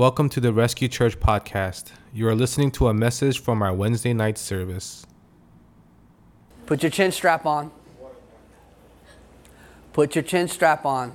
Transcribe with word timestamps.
Welcome 0.00 0.30
to 0.30 0.40
the 0.40 0.50
Rescue 0.50 0.88
Church 0.88 1.20
podcast. 1.20 1.92
You 2.14 2.26
are 2.28 2.34
listening 2.34 2.70
to 2.70 2.88
a 2.88 2.94
message 2.94 3.38
from 3.38 3.60
our 3.60 3.74
Wednesday 3.74 4.14
night 4.14 4.38
service. 4.38 5.04
Put 6.64 6.82
your 6.82 6.88
chin 6.88 7.12
strap 7.12 7.44
on. 7.44 7.70
Put 9.92 10.14
your 10.14 10.24
chin 10.24 10.48
strap 10.48 10.86
on. 10.86 11.12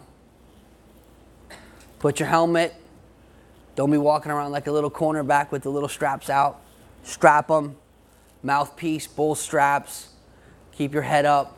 Put 1.98 2.20
your 2.20 2.30
helmet. 2.30 2.76
Don't 3.76 3.90
be 3.90 3.98
walking 3.98 4.32
around 4.32 4.52
like 4.52 4.68
a 4.68 4.72
little 4.72 4.92
cornerback 4.92 5.50
with 5.50 5.64
the 5.64 5.72
little 5.72 5.90
straps 5.90 6.30
out. 6.30 6.62
Strap 7.02 7.48
them. 7.48 7.78
Mouthpiece, 8.44 9.08
bull 9.08 9.34
straps. 9.34 10.10
Keep 10.74 10.94
your 10.94 11.02
head 11.02 11.26
up 11.26 11.58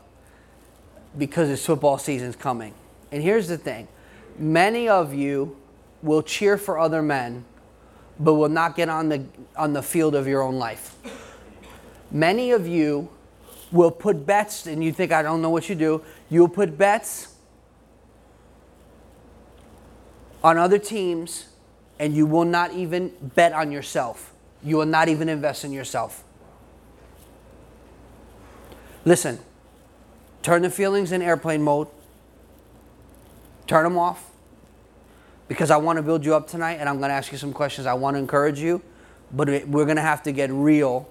because 1.18 1.50
it's 1.50 1.66
football 1.66 1.98
season's 1.98 2.38
coming. 2.38 2.74
And 3.12 3.22
here's 3.22 3.50
the 3.50 3.58
thing 3.58 3.90
many 4.40 4.88
of 4.88 5.14
you 5.14 5.58
will 6.02 6.22
cheer 6.22 6.58
for 6.58 6.78
other 6.78 7.02
men, 7.02 7.46
but 8.20 8.36
will 8.36 8.50
not 8.50 8.76
get 8.76 8.90
on 8.90 9.10
the, 9.10 9.26
on 9.56 9.74
the 9.74 9.82
field 9.82 10.16
of 10.16 10.28
your 10.28 10.42
own 10.42 10.58
life. 10.58 10.96
Many 12.12 12.52
of 12.52 12.68
you 12.68 13.10
will 13.72 13.92
put 13.92 14.26
bets, 14.26 14.66
and 14.66 14.84
you 14.84 14.92
think, 14.92 15.12
I 15.12 15.22
don't 15.22 15.42
know 15.42 15.50
what 15.50 15.70
you 15.70 15.76
do. 15.76 16.04
You'll 16.30 16.48
put 16.48 16.78
bets 16.78 17.36
on 20.44 20.58
other 20.58 20.78
teams, 20.78 21.48
and 22.00 22.16
you 22.16 22.26
will 22.26 22.46
not 22.46 22.72
even 22.74 23.12
bet 23.22 23.54
on 23.54 23.72
yourself. 23.72 24.34
You 24.64 24.78
will 24.78 24.86
not 24.86 25.10
even 25.10 25.30
invest 25.30 25.66
in 25.66 25.74
yourself. 25.74 26.24
Listen, 29.04 29.40
turn 30.42 30.62
the 30.62 30.70
feelings 30.70 31.12
in 31.12 31.22
airplane 31.22 31.62
mode, 31.62 31.88
turn 33.66 33.84
them 33.84 33.98
off, 33.98 34.27
because 35.48 35.72
I 35.72 35.78
want 35.78 35.98
to 35.98 36.04
build 36.04 36.26
you 36.26 36.36
up 36.36 36.48
tonight, 36.48 36.76
and 36.76 36.90
I'm 36.90 36.98
going 36.98 37.10
to 37.10 37.16
ask 37.16 37.32
you 37.32 37.38
some 37.38 37.54
questions. 37.54 37.88
I 37.88 37.94
want 37.94 38.16
to 38.16 38.20
encourage 38.20 38.60
you, 38.60 38.82
but 39.32 39.48
we're 39.68 39.86
going 39.86 39.98
to 39.98 40.02
have 40.02 40.24
to 40.24 40.32
get 40.32 40.52
real 40.52 41.10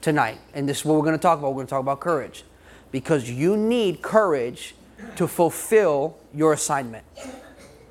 tonight. 0.00 0.38
And 0.54 0.68
this 0.68 0.80
is 0.80 0.84
what 0.84 0.96
we're 0.96 1.04
going 1.04 1.18
to 1.18 1.22
talk 1.22 1.38
about. 1.38 1.50
We're 1.50 1.56
going 1.56 1.66
to 1.66 1.70
talk 1.70 1.80
about 1.80 2.00
courage. 2.00 2.44
Because 2.92 3.28
you 3.28 3.56
need 3.56 4.02
courage 4.02 4.74
to 5.16 5.26
fulfill 5.26 6.16
your 6.32 6.52
assignment. 6.52 7.04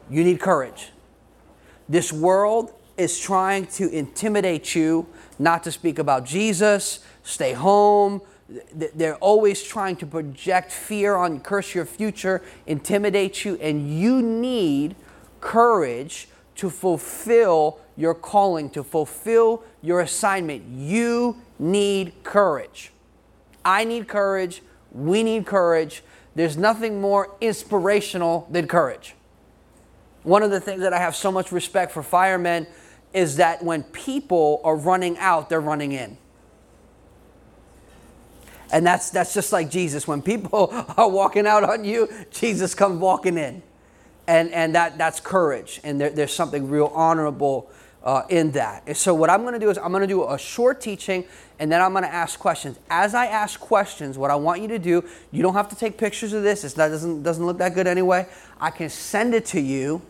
You 0.09 0.23
need 0.23 0.39
courage. 0.39 0.91
This 1.89 2.11
world 2.11 2.73
is 2.97 3.19
trying 3.19 3.67
to 3.67 3.89
intimidate 3.89 4.73
you 4.73 5.05
not 5.37 5.63
to 5.63 5.71
speak 5.71 5.99
about 5.99 6.25
Jesus, 6.25 7.03
stay 7.23 7.53
home. 7.53 8.21
They're 8.73 9.15
always 9.15 9.61
trying 9.63 9.97
to 9.97 10.05
project 10.05 10.71
fear 10.71 11.15
on, 11.15 11.39
curse 11.41 11.75
your 11.75 11.85
future, 11.85 12.41
intimidate 12.65 13.43
you, 13.43 13.55
and 13.55 13.99
you 13.99 14.21
need 14.21 14.95
courage 15.45 16.27
to 16.55 16.69
fulfill 16.71 17.79
your 17.95 18.15
calling, 18.15 18.69
to 18.71 18.83
fulfill 18.83 19.63
your 19.81 20.01
assignment. 20.01 20.63
You 20.67 21.37
need 21.59 22.13
courage. 22.23 22.91
I 23.63 23.83
need 23.83 24.07
courage. 24.07 24.63
We 24.91 25.21
need 25.21 25.45
courage. 25.45 26.03
There's 26.33 26.57
nothing 26.57 26.99
more 26.99 27.35
inspirational 27.39 28.47
than 28.49 28.67
courage. 28.67 29.13
One 30.23 30.41
of 30.41 30.49
the 30.49 30.59
things 30.59 30.81
that 30.81 30.93
I 30.93 30.99
have 30.99 31.15
so 31.15 31.31
much 31.31 31.51
respect 31.51 31.91
for 31.91 32.01
firemen 32.01 32.65
is 33.13 33.37
that 33.37 33.63
when 33.63 33.83
people 33.83 34.61
are 34.63 34.75
running 34.75 35.17
out, 35.19 35.49
they're 35.49 35.61
running 35.61 35.91
in. 35.91 36.17
And 38.71 38.85
that's, 38.85 39.11
that's 39.11 39.33
just 39.33 39.53
like 39.53 39.69
Jesus. 39.69 40.07
When 40.07 40.23
people 40.23 40.69
are 40.97 41.07
walking 41.07 41.45
out 41.45 41.63
on 41.63 41.85
you, 41.85 42.09
Jesus 42.31 42.73
comes 42.73 42.99
walking 42.99 43.37
in. 43.37 43.61
And, 44.27 44.51
and 44.51 44.73
that, 44.75 44.97
that's 44.97 45.19
courage. 45.19 45.79
And 45.83 46.01
there, 46.01 46.09
there's 46.09 46.33
something 46.33 46.69
real 46.69 46.91
honorable 46.93 47.69
uh, 48.03 48.23
in 48.29 48.51
that. 48.51 48.83
And 48.85 48.95
so, 48.95 49.13
what 49.13 49.29
I'm 49.29 49.41
going 49.41 49.53
to 49.53 49.59
do 49.59 49.69
is 49.69 49.77
I'm 49.77 49.91
going 49.91 50.01
to 50.01 50.07
do 50.07 50.29
a 50.29 50.37
short 50.37 50.79
teaching 50.79 51.25
and 51.57 51.71
then 51.71 51.81
I'm 51.81 51.91
going 51.91 52.03
to 52.03 52.13
ask 52.13 52.39
questions. 52.39 52.77
As 52.89 53.15
I 53.15 53.25
ask 53.25 53.59
questions, 53.59 54.17
what 54.17 54.29
I 54.29 54.35
want 54.35 54.61
you 54.61 54.67
to 54.69 54.79
do, 54.79 55.03
you 55.31 55.41
don't 55.41 55.55
have 55.55 55.69
to 55.69 55.75
take 55.75 55.97
pictures 55.97 56.33
of 56.33 56.43
this. 56.43 56.63
It 56.63 56.75
doesn't, 56.75 57.23
doesn't 57.23 57.45
look 57.45 57.57
that 57.57 57.73
good 57.73 57.87
anyway. 57.87 58.27
I 58.59 58.69
can 58.69 58.89
send 58.89 59.33
it 59.33 59.45
to 59.47 59.59
you 59.59 60.01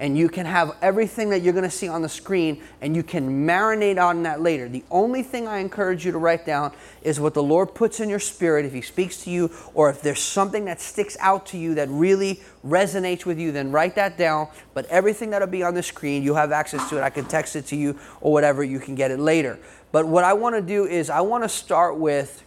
and 0.00 0.16
you 0.16 0.28
can 0.28 0.46
have 0.46 0.76
everything 0.80 1.30
that 1.30 1.42
you're 1.42 1.52
going 1.52 1.64
to 1.64 1.70
see 1.70 1.88
on 1.88 2.02
the 2.02 2.08
screen 2.08 2.62
and 2.80 2.94
you 2.94 3.02
can 3.02 3.46
marinate 3.46 4.00
on 4.00 4.22
that 4.22 4.40
later. 4.40 4.68
The 4.68 4.84
only 4.90 5.22
thing 5.24 5.48
I 5.48 5.58
encourage 5.58 6.06
you 6.06 6.12
to 6.12 6.18
write 6.18 6.46
down 6.46 6.72
is 7.02 7.18
what 7.18 7.34
the 7.34 7.42
Lord 7.42 7.74
puts 7.74 7.98
in 7.98 8.08
your 8.08 8.20
spirit 8.20 8.64
if 8.64 8.72
he 8.72 8.80
speaks 8.80 9.24
to 9.24 9.30
you 9.30 9.50
or 9.74 9.90
if 9.90 10.00
there's 10.00 10.20
something 10.20 10.66
that 10.66 10.80
sticks 10.80 11.16
out 11.18 11.46
to 11.46 11.58
you 11.58 11.74
that 11.74 11.88
really 11.88 12.40
resonates 12.64 13.26
with 13.26 13.40
you, 13.40 13.50
then 13.50 13.72
write 13.72 13.96
that 13.96 14.16
down. 14.16 14.48
But 14.72 14.86
everything 14.86 15.30
that'll 15.30 15.48
be 15.48 15.64
on 15.64 15.74
the 15.74 15.82
screen, 15.82 16.22
you 16.22 16.34
have 16.34 16.52
access 16.52 16.88
to 16.90 16.98
it. 16.98 17.02
I 17.02 17.10
can 17.10 17.24
text 17.24 17.56
it 17.56 17.66
to 17.66 17.76
you 17.76 17.98
or 18.20 18.32
whatever, 18.32 18.62
you 18.62 18.78
can 18.78 18.94
get 18.94 19.10
it 19.10 19.18
later. 19.18 19.58
But 19.90 20.06
what 20.06 20.22
I 20.22 20.34
want 20.34 20.54
to 20.54 20.62
do 20.62 20.84
is 20.86 21.10
I 21.10 21.22
want 21.22 21.42
to 21.42 21.48
start 21.48 21.96
with 21.96 22.44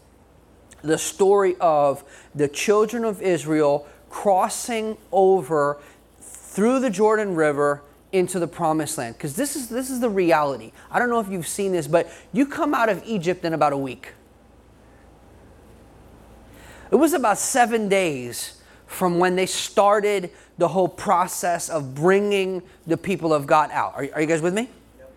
the 0.84 0.98
story 0.98 1.56
of 1.60 2.04
the 2.34 2.48
children 2.48 3.04
of 3.04 3.22
Israel 3.22 3.88
crossing 4.10 4.98
over 5.12 5.80
through 6.52 6.82
the 6.82 6.90
Jordan 6.90 7.34
River 7.34 7.82
into 8.12 8.38
the 8.38 8.48
promised 8.48 8.98
land 8.98 9.16
because 9.16 9.38
this 9.38 9.56
is 9.56 9.70
this 9.70 9.90
is 9.90 10.02
the 10.02 10.10
reality. 10.10 10.74
I 10.92 11.00
don't 11.00 11.10
know 11.10 11.22
if 11.22 11.30
you've 11.30 11.48
seen 11.48 11.72
this, 11.72 11.88
but 11.88 12.12
you 12.34 12.46
come 12.46 12.74
out 12.74 12.90
of 12.90 13.02
Egypt 13.06 13.46
in 13.46 13.54
about 13.54 13.72
a 13.72 13.78
week. 13.78 14.10
It 16.92 16.96
was 16.96 17.14
about 17.14 17.38
7 17.38 17.88
days 17.88 18.62
from 18.86 19.18
when 19.18 19.38
they 19.38 19.46
started 19.46 20.30
the 20.58 20.68
whole 20.68 20.90
process 20.90 21.70
of 21.70 21.96
bringing 21.96 22.62
the 22.86 22.98
people 22.98 23.34
of 23.34 23.48
God 23.48 23.72
out. 23.72 23.94
Are, 23.96 24.06
are 24.14 24.20
you 24.20 24.28
guys 24.28 24.42
with 24.42 24.54
me? 24.54 24.70
Yep. 24.98 25.14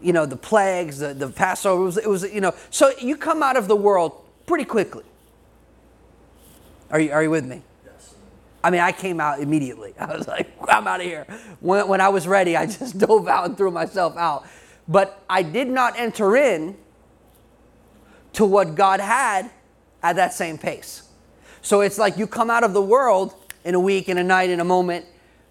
You 0.00 0.12
know, 0.12 0.26
the 0.26 0.36
plagues, 0.36 1.00
the, 1.00 1.12
the 1.12 1.28
Passover, 1.28 1.82
it 1.82 1.84
was, 1.84 1.96
it 1.98 2.08
was, 2.08 2.32
you 2.32 2.40
know, 2.40 2.54
so 2.70 2.92
you 3.00 3.16
come 3.16 3.42
out 3.42 3.56
of 3.56 3.66
the 3.66 3.74
world 3.74 4.12
pretty 4.46 4.64
quickly. 4.64 5.02
Are 6.92 7.00
you, 7.00 7.10
are 7.10 7.24
you 7.24 7.30
with 7.30 7.46
me? 7.46 7.62
I 8.64 8.70
mean, 8.70 8.80
I 8.80 8.92
came 8.92 9.20
out 9.20 9.40
immediately. 9.40 9.94
I 9.98 10.16
was 10.16 10.26
like, 10.26 10.50
I'm 10.68 10.86
out 10.86 11.00
of 11.00 11.06
here. 11.06 11.26
When, 11.60 11.88
when 11.88 12.00
I 12.00 12.08
was 12.08 12.26
ready, 12.26 12.56
I 12.56 12.66
just 12.78 12.98
dove 12.98 13.28
out 13.28 13.46
and 13.46 13.56
threw 13.56 13.70
myself 13.70 14.16
out. 14.16 14.46
But 14.88 15.22
I 15.28 15.42
did 15.42 15.68
not 15.68 15.98
enter 15.98 16.36
in 16.36 16.76
to 18.34 18.44
what 18.44 18.74
God 18.74 19.00
had 19.00 19.50
at 20.02 20.16
that 20.16 20.32
same 20.32 20.58
pace. 20.58 21.08
So 21.60 21.80
it's 21.80 21.98
like 21.98 22.16
you 22.16 22.26
come 22.26 22.50
out 22.50 22.64
of 22.64 22.72
the 22.72 22.82
world 22.82 23.34
in 23.64 23.74
a 23.74 23.80
week, 23.80 24.08
in 24.08 24.18
a 24.18 24.24
night, 24.24 24.50
in 24.50 24.58
a 24.58 24.64
moment, 24.64 25.06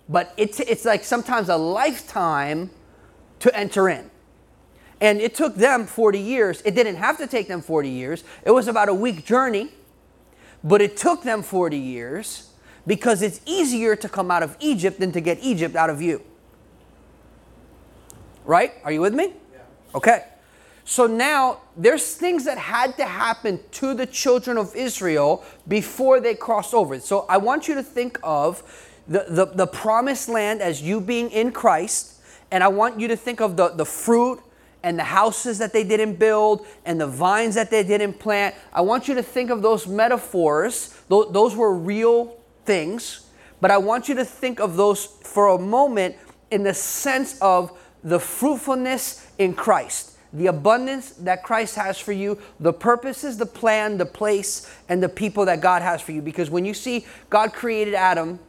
but 0.09 0.33
it's, 0.35 0.59
it's 0.59 0.83
like 0.83 1.03
sometimes 1.03 1.47
a 1.47 1.55
lifetime 1.55 2.69
to 3.39 3.55
enter 3.57 3.87
in. 3.87 4.09
And 4.99 5.21
it 5.21 5.33
took 5.33 5.55
them 5.55 5.85
40 5.87 6.19
years. 6.19 6.61
It 6.65 6.75
didn't 6.75 6.97
have 6.97 7.17
to 7.19 7.27
take 7.27 7.47
them 7.47 7.61
40 7.61 7.89
years, 7.89 8.23
it 8.43 8.51
was 8.51 8.67
about 8.67 8.89
a 8.89 8.93
week 8.93 9.25
journey, 9.25 9.69
but 10.63 10.81
it 10.81 10.97
took 10.97 11.23
them 11.23 11.41
40 11.41 11.77
years 11.77 12.50
because 12.85 13.21
it's 13.21 13.41
easier 13.45 13.95
to 13.95 14.09
come 14.09 14.31
out 14.31 14.43
of 14.43 14.57
Egypt 14.59 14.99
than 14.99 15.11
to 15.11 15.21
get 15.21 15.39
Egypt 15.41 15.75
out 15.75 15.89
of 15.89 16.01
you. 16.01 16.21
Right? 18.45 18.73
Are 18.83 18.91
you 18.91 19.01
with 19.01 19.13
me? 19.13 19.33
Yeah. 19.53 19.59
Okay. 19.95 20.25
So 20.83 21.05
now 21.07 21.61
there's 21.77 22.15
things 22.15 22.45
that 22.45 22.57
had 22.57 22.97
to 22.97 23.05
happen 23.05 23.59
to 23.71 23.93
the 23.93 24.05
children 24.05 24.57
of 24.57 24.75
Israel 24.75 25.43
before 25.67 26.19
they 26.19 26.33
crossed 26.35 26.73
over. 26.73 26.99
So 26.99 27.25
I 27.29 27.37
want 27.37 27.67
you 27.67 27.75
to 27.75 27.83
think 27.83 28.19
of 28.23 28.63
the, 29.07 29.25
the, 29.29 29.45
the 29.45 29.67
promised 29.67 30.27
land 30.27 30.61
as 30.61 30.81
you 30.81 30.99
being 30.99 31.29
in 31.31 31.51
Christ, 31.51 32.19
and 32.49 32.63
I 32.63 32.67
want 32.67 32.99
you 32.99 33.07
to 33.09 33.15
think 33.15 33.41
of 33.41 33.57
the, 33.57 33.69
the 33.69 33.85
fruit 33.85 34.41
and 34.83 34.97
the 34.97 35.03
houses 35.03 35.59
that 35.59 35.73
they 35.73 35.83
didn't 35.83 36.15
build 36.15 36.65
and 36.85 36.99
the 36.99 37.07
vines 37.07 37.55
that 37.55 37.69
they 37.69 37.83
didn't 37.83 38.19
plant. 38.19 38.55
I 38.73 38.81
want 38.81 39.07
you 39.07 39.15
to 39.15 39.23
think 39.23 39.51
of 39.51 39.61
those 39.61 39.85
metaphors. 39.85 40.99
Those, 41.07 41.31
those 41.31 41.55
were 41.55 41.73
real 41.73 42.35
things, 42.71 43.27
but 43.59 43.69
I 43.69 43.77
want 43.77 44.07
you 44.07 44.15
to 44.15 44.23
think 44.23 44.61
of 44.61 44.77
those 44.77 45.05
for 45.05 45.49
a 45.49 45.57
moment 45.57 46.15
in 46.51 46.63
the 46.63 46.73
sense 46.73 47.37
of 47.41 47.77
the 48.01 48.17
fruitfulness 48.17 49.27
in 49.37 49.53
Christ, 49.53 50.17
the 50.31 50.47
abundance 50.47 51.09
that 51.11 51.43
Christ 51.43 51.75
has 51.75 51.99
for 51.99 52.13
you, 52.13 52.39
the 52.61 52.71
purposes, 52.71 53.37
the 53.37 53.45
plan, 53.45 53.97
the 53.97 54.05
place, 54.05 54.73
and 54.87 55.03
the 55.03 55.09
people 55.09 55.43
that 55.47 55.59
God 55.59 55.81
has 55.81 56.01
for 56.01 56.13
you. 56.13 56.21
Because 56.21 56.49
when 56.49 56.63
you 56.63 56.73
see 56.73 57.05
God 57.29 57.51
created 57.51 57.93
Adam, 57.93 58.39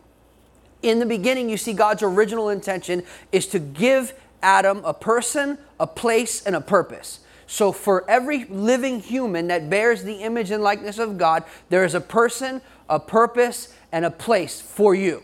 in 0.83 1.01
the 1.01 1.07
beginning, 1.07 1.51
you 1.51 1.57
see 1.57 1.73
God's 1.73 2.05
original 2.05 2.49
intention 2.49 3.03
is 3.33 3.49
to 3.49 3.59
give 3.59 4.15
Adam 4.41 4.85
a 4.85 4.95
person, 4.95 5.59
a 5.81 5.87
place, 5.89 6.47
and 6.47 6.55
a 6.55 6.61
purpose. 6.61 7.19
So, 7.49 7.73
for 7.73 8.09
every 8.09 8.45
living 8.45 9.01
human 9.01 9.49
that 9.49 9.69
bears 9.69 10.05
the 10.05 10.23
image 10.23 10.53
and 10.53 10.63
likeness 10.63 10.99
of 10.99 11.19
God, 11.19 11.43
there 11.71 11.85
is 11.85 11.95
a 11.95 12.01
person, 12.01 12.63
a 12.93 13.01
purpose, 13.01 13.75
and 13.91 14.05
a 14.05 14.11
place 14.11 14.61
for 14.61 14.95
you. 14.95 15.23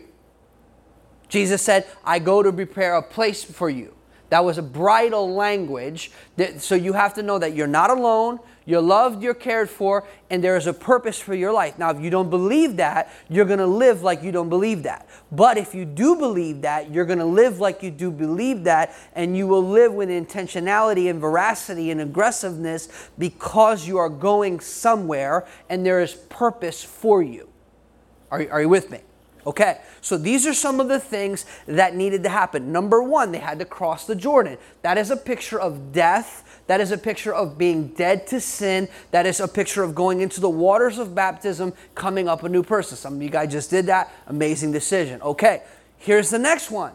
Jesus 1.27 1.61
said, 1.61 1.85
I 2.03 2.19
go 2.19 2.41
to 2.41 2.51
prepare 2.51 2.95
a 2.95 3.03
place 3.03 3.43
for 3.43 3.69
you. 3.69 3.93
That 4.29 4.43
was 4.43 4.57
a 4.57 4.63
bridal 4.63 5.33
language. 5.33 6.11
That, 6.37 6.61
so 6.61 6.75
you 6.75 6.93
have 6.93 7.13
to 7.15 7.23
know 7.23 7.39
that 7.39 7.55
you're 7.55 7.67
not 7.67 7.89
alone, 7.89 8.39
you're 8.65 8.81
loved, 8.81 9.23
you're 9.23 9.33
cared 9.33 9.69
for, 9.69 10.07
and 10.29 10.43
there 10.43 10.55
is 10.55 10.67
a 10.67 10.73
purpose 10.73 11.19
for 11.19 11.33
your 11.33 11.51
life. 11.51 11.79
Now, 11.79 11.89
if 11.89 12.01
you 12.01 12.11
don't 12.11 12.29
believe 12.29 12.77
that, 12.77 13.11
you're 13.27 13.45
going 13.45 13.59
to 13.59 13.65
live 13.65 14.03
like 14.03 14.21
you 14.21 14.31
don't 14.31 14.49
believe 14.49 14.83
that. 14.83 15.07
But 15.31 15.57
if 15.57 15.73
you 15.73 15.85
do 15.85 16.15
believe 16.15 16.61
that, 16.61 16.91
you're 16.91 17.05
going 17.05 17.19
to 17.19 17.25
live 17.25 17.59
like 17.59 17.81
you 17.81 17.89
do 17.89 18.11
believe 18.11 18.63
that, 18.65 18.95
and 19.13 19.35
you 19.35 19.47
will 19.47 19.67
live 19.67 19.93
with 19.93 20.09
intentionality 20.09 21.09
and 21.09 21.19
veracity 21.19 21.89
and 21.89 22.01
aggressiveness 22.01 23.09
because 23.17 23.87
you 23.87 23.97
are 23.97 24.09
going 24.09 24.59
somewhere 24.59 25.47
and 25.69 25.83
there 25.83 26.01
is 26.01 26.13
purpose 26.13 26.83
for 26.83 27.23
you. 27.23 27.48
Are, 28.31 28.45
are 28.51 28.61
you 28.61 28.69
with 28.69 28.91
me? 28.91 28.99
Okay, 29.47 29.79
so 30.01 30.17
these 30.17 30.45
are 30.45 30.53
some 30.53 30.79
of 30.79 30.89
the 30.89 30.99
things 30.99 31.45
that 31.65 31.95
needed 31.95 32.23
to 32.23 32.29
happen. 32.29 32.71
Number 32.71 33.01
one, 33.01 33.31
they 33.31 33.39
had 33.39 33.57
to 33.59 33.65
cross 33.65 34.05
the 34.05 34.15
Jordan. 34.15 34.57
That 34.81 34.97
is 34.97 35.11
a 35.11 35.17
picture 35.17 35.59
of 35.59 35.93
death. 35.93 36.61
That 36.67 36.81
is 36.81 36.91
a 36.91 36.97
picture 36.97 37.33
of 37.33 37.57
being 37.57 37.87
dead 37.87 38.27
to 38.27 38.41
sin. 38.41 38.89
That 39.11 39.25
is 39.25 39.39
a 39.39 39.47
picture 39.47 39.81
of 39.81 39.95
going 39.95 40.19
into 40.19 40.41
the 40.41 40.49
waters 40.49 40.99
of 40.99 41.15
baptism, 41.15 41.73
coming 41.95 42.27
up 42.27 42.43
a 42.43 42.49
new 42.49 42.63
person. 42.63 42.97
Some 42.97 43.15
of 43.15 43.21
you 43.21 43.29
guys 43.29 43.51
just 43.51 43.69
did 43.69 43.85
that. 43.85 44.11
Amazing 44.27 44.73
decision. 44.73 45.21
Okay, 45.21 45.63
here's 45.97 46.29
the 46.29 46.39
next 46.39 46.69
one 46.69 46.93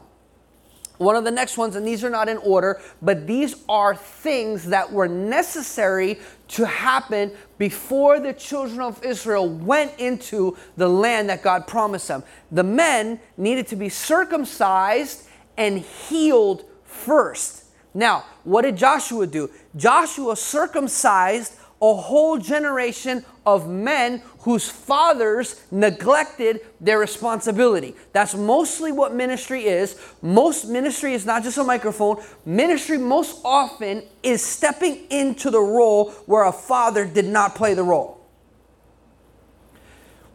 one 0.98 1.16
of 1.16 1.24
the 1.24 1.30
next 1.30 1.58
ones, 1.58 1.76
and 1.76 1.86
these 1.86 2.04
are 2.04 2.10
not 2.10 2.28
in 2.28 2.36
order, 2.38 2.80
but 3.02 3.26
these 3.26 3.56
are 3.68 3.96
things 3.96 4.66
that 4.66 4.92
were 4.92 5.08
necessary 5.08 6.18
to 6.48 6.66
happen 6.66 7.32
before 7.58 8.20
the 8.20 8.32
children 8.32 8.80
of 8.80 9.02
Israel 9.04 9.48
went 9.48 9.98
into 9.98 10.56
the 10.76 10.88
land 10.88 11.28
that 11.28 11.42
God 11.42 11.66
promised 11.66 12.08
them. 12.08 12.22
The 12.52 12.62
men 12.62 13.18
needed 13.36 13.66
to 13.68 13.76
be 13.76 13.88
circumcised 13.88 15.26
and 15.56 15.78
healed 15.78 16.64
first. 16.84 17.64
Now, 17.92 18.24
what 18.44 18.62
did 18.62 18.76
Joshua 18.76 19.26
do? 19.26 19.50
Joshua 19.76 20.36
circumcised 20.36 21.54
a 21.90 21.94
whole 21.94 22.38
generation 22.38 23.24
of 23.44 23.68
men 23.68 24.22
whose 24.40 24.68
fathers 24.68 25.62
neglected 25.70 26.60
their 26.80 26.98
responsibility. 26.98 27.94
That's 28.12 28.34
mostly 28.34 28.90
what 28.90 29.14
ministry 29.14 29.66
is. 29.66 30.00
Most 30.22 30.66
ministry 30.66 31.12
is 31.12 31.26
not 31.26 31.42
just 31.42 31.58
a 31.58 31.64
microphone. 31.64 32.22
Ministry 32.46 32.96
most 32.96 33.40
often 33.44 34.02
is 34.22 34.42
stepping 34.42 35.06
into 35.10 35.50
the 35.50 35.60
role 35.60 36.10
where 36.26 36.44
a 36.44 36.52
father 36.52 37.04
did 37.04 37.26
not 37.26 37.54
play 37.54 37.74
the 37.74 37.82
role. 37.82 38.20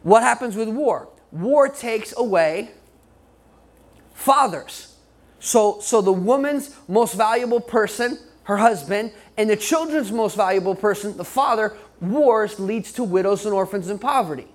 What 0.02 0.22
happens 0.22 0.54
with 0.54 0.68
war? 0.68 1.08
War 1.32 1.68
takes 1.68 2.14
away 2.16 2.70
fathers. 4.14 4.96
So 5.40 5.80
so 5.80 6.00
the 6.00 6.12
woman's 6.12 6.76
most 6.86 7.14
valuable 7.14 7.60
person 7.60 8.18
her 8.50 8.56
husband, 8.56 9.12
and 9.36 9.48
the 9.48 9.56
children's 9.56 10.10
most 10.10 10.36
valuable 10.36 10.74
person, 10.74 11.16
the 11.16 11.24
father, 11.24 11.76
wars 12.00 12.58
leads 12.58 12.92
to 12.92 13.04
widows 13.04 13.46
and 13.46 13.54
orphans 13.54 13.88
and 13.88 14.00
poverty. 14.00 14.48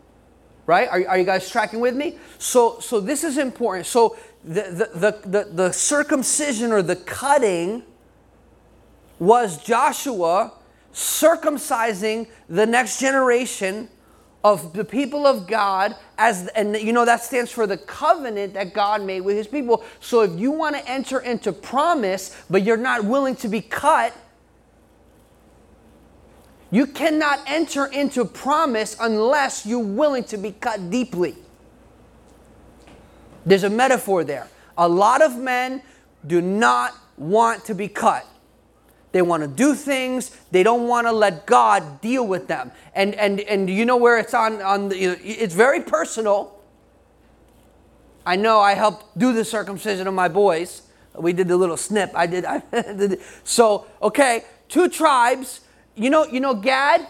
Right? 0.66 0.90
Are, 0.90 1.08
are 1.08 1.18
you 1.18 1.24
guys 1.24 1.50
tracking 1.50 1.80
with 1.80 1.96
me? 1.96 2.18
So, 2.38 2.80
so 2.82 3.00
this 3.00 3.24
is 3.24 3.38
important. 3.38 3.86
So 3.86 4.18
the, 4.44 4.64
the, 4.64 5.00
the, 5.00 5.30
the, 5.30 5.50
the 5.52 5.72
circumcision 5.72 6.74
or 6.74 6.82
the 6.82 6.98
cutting 6.98 7.84
was 9.18 9.64
Joshua 9.64 10.52
circumcising 10.94 12.28
the 12.50 12.66
next 12.66 13.00
generation 13.00 13.88
of 14.46 14.74
the 14.74 14.86
people 14.86 15.26
of 15.26 15.48
God 15.48 15.96
as 16.20 16.48
and 16.50 16.78
you 16.78 16.94
know 16.94 17.04
that 17.04 17.24
stands 17.24 17.52
for 17.52 17.66
the 17.66 17.78
covenant 17.78 18.54
that 18.54 18.76
God 18.76 19.02
made 19.02 19.22
with 19.22 19.36
his 19.36 19.48
people. 19.48 19.84
So 20.00 20.22
if 20.22 20.40
you 20.40 20.52
want 20.52 20.76
to 20.76 20.88
enter 20.88 21.20
into 21.20 21.52
promise 21.52 22.40
but 22.48 22.62
you're 22.62 22.78
not 22.78 23.04
willing 23.04 23.36
to 23.38 23.48
be 23.48 23.60
cut 23.60 24.14
you 26.70 26.86
cannot 26.86 27.40
enter 27.48 27.88
into 27.88 28.24
promise 28.24 28.96
unless 29.00 29.66
you're 29.66 29.80
willing 29.80 30.26
to 30.26 30.38
be 30.38 30.52
cut 30.52 30.92
deeply. 30.92 31.36
There's 33.48 33.64
a 33.64 33.70
metaphor 33.70 34.24
there. 34.24 34.48
A 34.78 34.88
lot 34.88 35.24
of 35.24 35.38
men 35.38 35.82
do 36.28 36.40
not 36.40 36.94
want 37.18 37.66
to 37.66 37.74
be 37.74 37.88
cut. 37.88 38.28
They 39.16 39.22
want 39.22 39.44
to 39.44 39.48
do 39.48 39.76
things. 39.76 40.30
They 40.52 40.62
don't 40.62 40.90
want 40.90 41.08
to 41.08 41.14
let 41.14 41.46
God 41.46 42.02
deal 42.02 42.28
with 42.28 42.50
them. 42.50 42.74
And 42.94 43.16
and 43.16 43.40
and 43.40 43.70
you 43.70 43.86
know 43.86 43.96
where 43.96 44.20
it's 44.20 44.34
on 44.34 44.62
on 44.62 44.90
the, 44.90 44.98
it's 44.98 45.56
very 45.56 45.80
personal. 45.80 46.60
I 48.26 48.36
know 48.36 48.60
I 48.60 48.74
helped 48.74 49.18
do 49.18 49.32
the 49.32 49.46
circumcision 49.46 50.06
of 50.06 50.14
my 50.14 50.28
boys. 50.28 50.82
We 51.18 51.32
did 51.32 51.48
the 51.48 51.56
little 51.56 51.78
snip. 51.78 52.12
I 52.14 52.28
did. 52.28 52.44
I 52.54 52.62
did. 52.74 53.22
So 53.46 53.88
okay, 54.02 54.44
two 54.68 54.90
tribes. 54.90 55.62
You 55.96 56.10
know 56.10 56.26
you 56.26 56.42
know 56.42 56.54
Gad, 56.54 57.08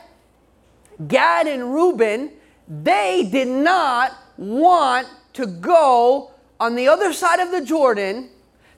Gad 1.07 1.47
and 1.47 1.73
Reuben. 1.73 2.33
They 2.67 3.27
did 3.31 3.47
not 3.47 4.15
want 4.37 5.07
to 5.33 5.47
go 5.47 6.29
on 6.59 6.75
the 6.75 6.87
other 6.87 7.13
side 7.13 7.39
of 7.39 7.49
the 7.49 7.65
Jordan. 7.65 8.29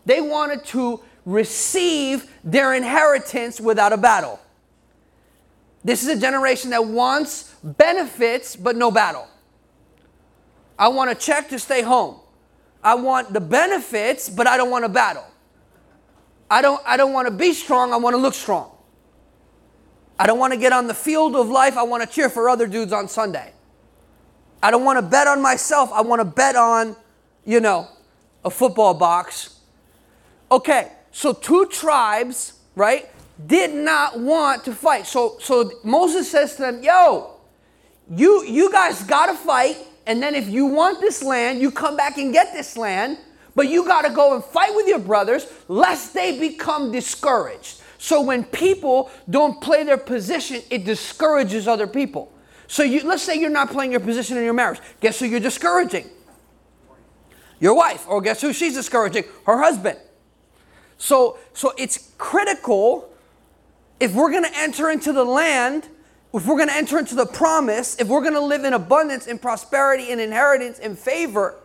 They 0.05 0.21
wanted 0.21 0.63
to 0.67 1.01
receive 1.27 2.31
their 2.41 2.73
inheritance 2.73 3.59
without 3.59 3.91
a 3.91 3.97
battle. 3.97 4.39
This 5.83 6.01
is 6.01 6.07
a 6.07 6.19
generation 6.19 6.69
that 6.69 6.85
wants 6.85 7.53
benefits 7.61 8.55
but 8.55 8.77
no 8.77 8.89
battle. 8.91 9.27
I 10.79 10.87
want 10.87 11.11
a 11.11 11.15
check 11.15 11.49
to 11.49 11.59
stay 11.59 11.81
home. 11.81 12.15
I 12.81 12.95
want 12.95 13.33
the 13.33 13.41
benefits, 13.41 14.29
but 14.29 14.47
I 14.47 14.55
don't 14.55 14.71
want 14.71 14.85
a 14.85 14.89
battle. 14.89 15.25
I 16.49 16.61
don't, 16.61 16.81
I 16.85 16.95
don't 16.95 17.11
want 17.11 17.27
to 17.27 17.33
be 17.33 17.51
strong, 17.51 17.91
I 17.91 17.97
want 17.97 18.13
to 18.13 18.17
look 18.17 18.33
strong. 18.33 18.71
I 20.17 20.27
don't 20.27 20.39
want 20.39 20.53
to 20.53 20.59
get 20.59 20.71
on 20.71 20.87
the 20.87 20.93
field 20.93 21.35
of 21.35 21.49
life, 21.49 21.75
I 21.75 21.83
want 21.83 22.03
to 22.03 22.09
cheer 22.09 22.29
for 22.29 22.49
other 22.49 22.67
dudes 22.67 22.93
on 22.93 23.09
Sunday. 23.09 23.51
I 24.63 24.71
don't 24.71 24.85
want 24.85 24.97
to 24.97 25.01
bet 25.01 25.27
on 25.27 25.41
myself, 25.41 25.91
I 25.91 26.01
want 26.01 26.21
to 26.21 26.25
bet 26.25 26.55
on, 26.55 26.95
you 27.43 27.59
know, 27.59 27.89
a 28.45 28.49
football 28.49 28.93
box. 28.93 29.59
Okay, 30.49 30.93
so 31.17 31.33
two 31.33 31.65
tribes, 31.65 32.53
right, 32.75 33.09
did 33.43 33.73
not 33.73 34.19
want 34.19 34.63
to 34.65 34.71
fight. 34.71 35.07
So 35.07 35.37
so 35.39 35.71
Moses 35.83 36.29
says 36.29 36.53
to 36.57 36.61
them, 36.61 36.83
"Yo, 36.83 37.31
you 38.07 38.43
you 38.45 38.71
guys 38.71 39.01
got 39.01 39.25
to 39.25 39.33
fight, 39.33 39.77
and 40.05 40.21
then 40.21 40.35
if 40.35 40.47
you 40.47 40.67
want 40.67 41.01
this 41.01 41.23
land, 41.23 41.59
you 41.59 41.71
come 41.71 41.97
back 41.97 42.19
and 42.19 42.31
get 42.31 42.53
this 42.53 42.77
land, 42.77 43.17
but 43.55 43.67
you 43.67 43.83
got 43.83 44.03
to 44.03 44.11
go 44.11 44.35
and 44.35 44.43
fight 44.43 44.75
with 44.75 44.87
your 44.87 44.99
brothers 44.99 45.47
lest 45.67 46.13
they 46.13 46.37
become 46.37 46.91
discouraged." 46.91 47.81
So 47.97 48.21
when 48.21 48.43
people 48.43 49.09
don't 49.27 49.59
play 49.59 49.83
their 49.83 49.97
position, 49.97 50.61
it 50.69 50.85
discourages 50.85 51.67
other 51.67 51.87
people. 51.87 52.31
So 52.67 52.83
you, 52.83 53.01
let's 53.01 53.23
say 53.23 53.39
you're 53.39 53.49
not 53.49 53.71
playing 53.71 53.89
your 53.89 54.01
position 54.01 54.37
in 54.37 54.43
your 54.43 54.53
marriage. 54.53 54.79
Guess 55.01 55.17
who 55.17 55.25
you're 55.25 55.39
discouraging? 55.39 56.05
Your 57.59 57.73
wife. 57.73 58.05
Or 58.07 58.21
guess 58.21 58.39
who 58.39 58.53
she's 58.53 58.75
discouraging? 58.75 59.23
Her 59.47 59.57
husband. 59.57 59.97
So, 60.97 61.37
so 61.53 61.73
it's 61.77 62.11
critical 62.17 63.09
if 63.99 64.13
we're 64.13 64.31
going 64.31 64.43
to 64.43 64.57
enter 64.57 64.89
into 64.89 65.11
the 65.11 65.23
land, 65.23 65.87
if 66.33 66.45
we're 66.45 66.57
going 66.57 66.69
to 66.69 66.75
enter 66.75 66.99
into 66.99 67.15
the 67.15 67.25
promise, 67.25 67.99
if 67.99 68.07
we're 68.07 68.21
going 68.21 68.33
to 68.33 68.41
live 68.41 68.63
in 68.63 68.73
abundance, 68.73 69.27
in 69.27 69.39
prosperity, 69.39 70.11
in 70.11 70.19
inheritance, 70.19 70.79
in 70.79 70.95
favor, 70.95 71.55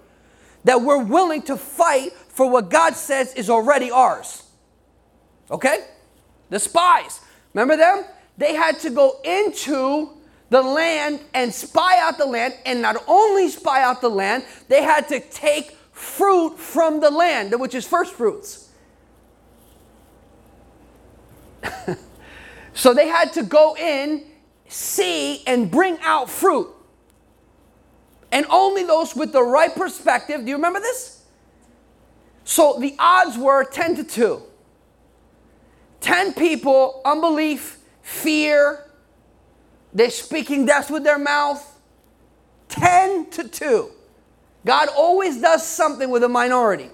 that 0.64 0.80
we're 0.80 1.02
willing 1.02 1.42
to 1.42 1.56
fight 1.56 2.12
for 2.28 2.48
what 2.48 2.70
God 2.70 2.94
says 2.94 3.34
is 3.34 3.50
already 3.50 3.90
ours. 3.90 4.44
Okay? 5.50 5.84
The 6.50 6.58
spies, 6.58 7.20
remember 7.52 7.76
them? 7.76 8.04
They 8.38 8.54
had 8.54 8.78
to 8.80 8.90
go 8.90 9.20
into 9.24 10.10
the 10.48 10.62
land 10.62 11.20
and 11.34 11.52
spy 11.52 11.98
out 11.98 12.18
the 12.18 12.26
land, 12.26 12.54
and 12.66 12.80
not 12.80 13.02
only 13.06 13.48
spy 13.48 13.82
out 13.82 14.00
the 14.00 14.10
land, 14.10 14.44
they 14.68 14.82
had 14.82 15.08
to 15.08 15.20
take 15.20 15.72
fruit 15.92 16.58
from 16.58 17.00
the 17.00 17.10
land, 17.10 17.58
which 17.58 17.74
is 17.74 17.86
first 17.86 18.14
fruits. 18.14 18.61
so 22.74 22.94
they 22.94 23.08
had 23.08 23.32
to 23.34 23.42
go 23.42 23.76
in, 23.76 24.24
see, 24.68 25.46
and 25.46 25.70
bring 25.70 25.98
out 26.02 26.30
fruit. 26.30 26.68
And 28.30 28.46
only 28.48 28.84
those 28.84 29.14
with 29.14 29.32
the 29.32 29.42
right 29.42 29.74
perspective. 29.74 30.40
Do 30.40 30.48
you 30.48 30.56
remember 30.56 30.80
this? 30.80 31.24
So 32.44 32.78
the 32.80 32.94
odds 32.98 33.36
were 33.36 33.64
10 33.64 33.96
to 33.96 34.04
2. 34.04 34.42
10 36.00 36.34
people, 36.34 37.00
unbelief, 37.04 37.78
fear, 38.02 38.90
they're 39.92 40.10
speaking 40.10 40.66
death 40.66 40.90
with 40.90 41.04
their 41.04 41.18
mouth. 41.18 41.68
10 42.68 43.30
to 43.30 43.48
2. 43.48 43.90
God 44.64 44.88
always 44.96 45.40
does 45.40 45.66
something 45.66 46.08
with 46.08 46.24
a 46.24 46.28
minority. 46.28 46.90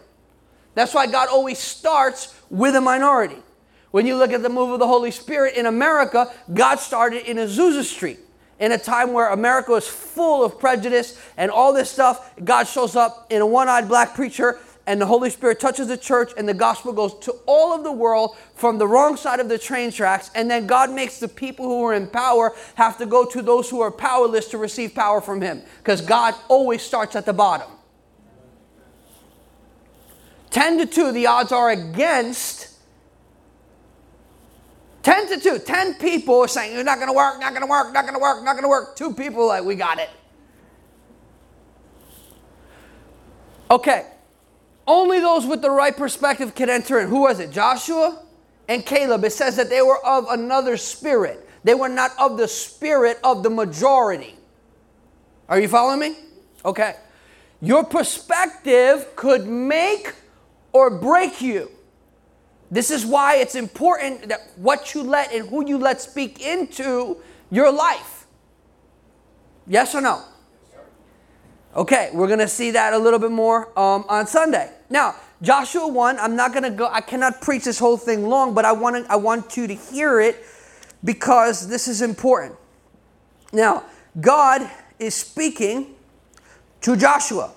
That's 0.75 0.95
why 0.95 1.07
God 1.07 1.29
always 1.29 1.59
starts 1.59 2.35
with 2.51 2.75
a 2.75 2.81
minority. 2.81 3.43
When 3.91 4.07
you 4.07 4.17
look 4.17 4.33
at 4.33 4.43
the 4.43 4.49
move 4.49 4.71
of 4.71 4.79
the 4.79 4.87
Holy 4.87 5.11
Spirit 5.11 5.57
in 5.57 5.67
America, 5.67 6.33
God 6.53 6.77
started 6.77 7.29
in 7.29 7.39
Azusa 7.39 7.83
Street. 7.83 8.21
In 8.61 8.73
a 8.73 8.79
time 8.79 9.13
where 9.13 9.29
America 9.29 9.71
was 9.71 9.87
full 9.87 10.45
of 10.45 10.59
prejudice 10.59 11.21
and 11.37 11.51
all 11.51 11.73
this 11.73 11.91
stuff, 11.91 12.33
God 12.45 12.65
shows 12.65 12.97
up 12.97 13.27
in 13.31 13.41
a 13.41 13.47
one 13.47 13.69
eyed 13.69 13.87
black 13.89 14.15
preacher 14.15 14.59
and 14.89 14.99
the 14.99 15.07
Holy 15.07 15.29
Spirit 15.29 15.61
touches 15.61 15.89
the 15.89 15.99
church, 15.99 16.33
and 16.39 16.49
the 16.49 16.55
gospel 16.55 16.95
goes 16.95 17.19
to 17.19 17.33
all 17.45 17.75
of 17.75 17.85
the 17.85 17.93
world 17.93 18.39
from 18.55 18.79
the 18.79 18.87
wrong 18.87 19.19
side 19.19 19.39
of 19.39 19.51
the 19.51 19.59
train 19.59 19.93
tracks. 19.93 20.31
And 20.35 20.51
then 20.51 20.67
God 20.67 20.91
makes 20.91 21.21
the 21.21 21.29
people 21.29 21.67
who 21.67 21.85
are 21.85 21.93
in 21.93 22.07
power 22.07 22.55
have 22.77 22.97
to 22.97 23.05
go 23.05 23.27
to 23.27 23.43
those 23.43 23.69
who 23.69 23.83
are 23.83 23.91
powerless 23.91 24.49
to 24.49 24.57
receive 24.57 24.95
power 24.95 25.21
from 25.21 25.43
Him. 25.43 25.63
Because 25.77 26.01
God 26.01 26.35
always 26.49 26.81
starts 26.81 27.15
at 27.17 27.27
the 27.27 27.35
bottom. 27.35 27.71
10 30.49 30.79
to 30.79 30.87
2, 30.87 31.13
the 31.13 31.27
odds 31.27 31.53
are 31.53 31.69
against 31.69 32.68
10 35.09 35.29
to 35.29 35.41
2. 35.41 35.59
10 35.61 35.95
people 35.95 36.39
are 36.41 36.49
saying, 36.49 36.75
You're 36.75 36.85
not 36.85 36.97
going 36.97 37.09
to 37.09 37.15
work, 37.15 37.41
not 37.41 37.55
going 37.55 37.63
to 37.63 37.67
work, 37.67 37.95
not 37.95 38.03
going 38.03 38.13
to 38.13 38.21
work, 38.21 38.45
not 38.45 38.53
going 38.53 38.65
to 38.65 38.69
work. 38.69 38.95
Two 38.95 39.15
people 39.15 39.47
like, 39.47 39.65
We 39.65 39.75
got 39.75 39.99
it. 39.99 40.11
Okay. 43.71 44.07
Only 44.87 45.19
those 45.21 45.47
with 45.47 45.63
the 45.63 45.71
right 45.71 45.97
perspective 45.97 46.55
can 46.55 46.69
enter 46.69 47.01
in. 47.01 47.09
Who 47.09 47.23
was 47.23 47.41
it? 47.41 47.51
Joshua 47.51 48.23
and 48.69 48.85
Caleb. 48.85 49.25
It 49.25 49.33
says 49.33 49.57
that 49.57 49.71
they 49.71 49.81
were 49.81 50.05
of 50.05 50.27
another 50.29 50.77
spirit. 50.77 51.49
They 51.65 51.75
were 51.75 51.89
not 51.89 52.11
of 52.19 52.37
the 52.37 52.47
spirit 52.47 53.19
of 53.25 53.43
the 53.43 53.49
majority. 53.49 54.37
Are 55.49 55.59
you 55.59 55.69
following 55.69 56.01
me? 56.01 56.19
Okay. 56.67 56.97
Your 57.63 57.83
perspective 57.83 59.17
could 59.17 59.47
make 59.47 60.15
or 60.75 60.91
break 60.91 61.41
you. 61.41 61.71
This 62.71 62.91
is 62.91 63.07
why 63.07 63.37
it's 63.37 63.55
important 63.55 64.29
that 64.29 64.41
what 64.57 64.95
you 64.95 65.03
let 65.03 65.33
and 65.33 65.49
who 65.49 65.67
you 65.67 65.79
let 65.79 66.01
speak 66.01 66.41
into 66.41 67.17
your 67.51 67.73
life. 67.73 68.27
Yes 69.67 69.95
or 69.95 70.01
no? 70.01 70.23
Okay, 71.75 72.11
we're 72.13 72.27
going 72.27 72.39
to 72.39 72.49
see 72.49 72.73
that 72.73 72.93
a 72.93 72.99
little 72.99 73.19
bit 73.19 73.31
more 73.31 73.69
um, 73.79 74.05
on 74.09 74.27
Sunday. 74.27 74.71
Now, 74.91 75.15
Joshua 75.41 75.87
1, 75.87 76.19
I'm 76.19 76.35
not 76.35 76.53
going 76.53 76.65
to 76.65 76.71
go, 76.71 76.89
I 76.91 77.01
cannot 77.01 77.41
preach 77.41 77.65
this 77.65 77.79
whole 77.79 77.97
thing 77.97 78.27
long, 78.27 78.55
but 78.55 78.65
I 78.65 78.73
want, 78.73 79.09
I 79.09 79.17
want 79.17 79.57
you 79.57 79.67
to 79.67 79.75
hear 79.75 80.21
it 80.21 80.45
because 81.05 81.69
this 81.69 81.87
is 81.87 82.03
important. 82.03 82.57
Now, 83.53 83.85
God 84.21 84.69
is 84.99 85.15
speaking 85.15 85.95
to 86.81 86.97
Joshua. 86.97 87.53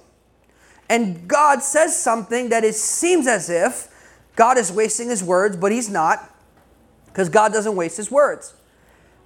And 0.90 1.28
God 1.28 1.64
says 1.64 1.98
something 1.98 2.50
that 2.50 2.64
it 2.64 2.76
seems 2.76 3.26
as 3.26 3.50
if 3.50 3.88
God 4.36 4.58
is 4.58 4.72
wasting 4.72 5.10
his 5.10 5.24
words, 5.24 5.58
but 5.58 5.72
he's 5.72 5.90
not, 5.90 6.34
because 7.08 7.30
God 7.30 7.52
doesn't 7.52 7.76
waste 7.76 7.98
his 7.98 8.10
words. 8.10 8.54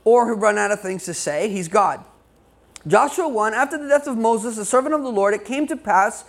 Or 0.04 0.26
he'll 0.28 0.36
run 0.36 0.58
out 0.58 0.72
of 0.72 0.82
things 0.82 1.06
to 1.06 1.14
say. 1.14 1.50
He's 1.50 1.68
God. 1.68 2.04
Joshua 2.88 3.28
1 3.28 3.54
After 3.54 3.78
the 3.78 3.88
death 3.88 4.08
of 4.08 4.18
Moses, 4.18 4.56
the 4.56 4.66
servant 4.66 4.94
of 4.94 5.02
the 5.02 5.10
Lord, 5.10 5.34
it 5.34 5.46
came 5.46 5.68
to 5.68 5.76
pass 5.76 6.26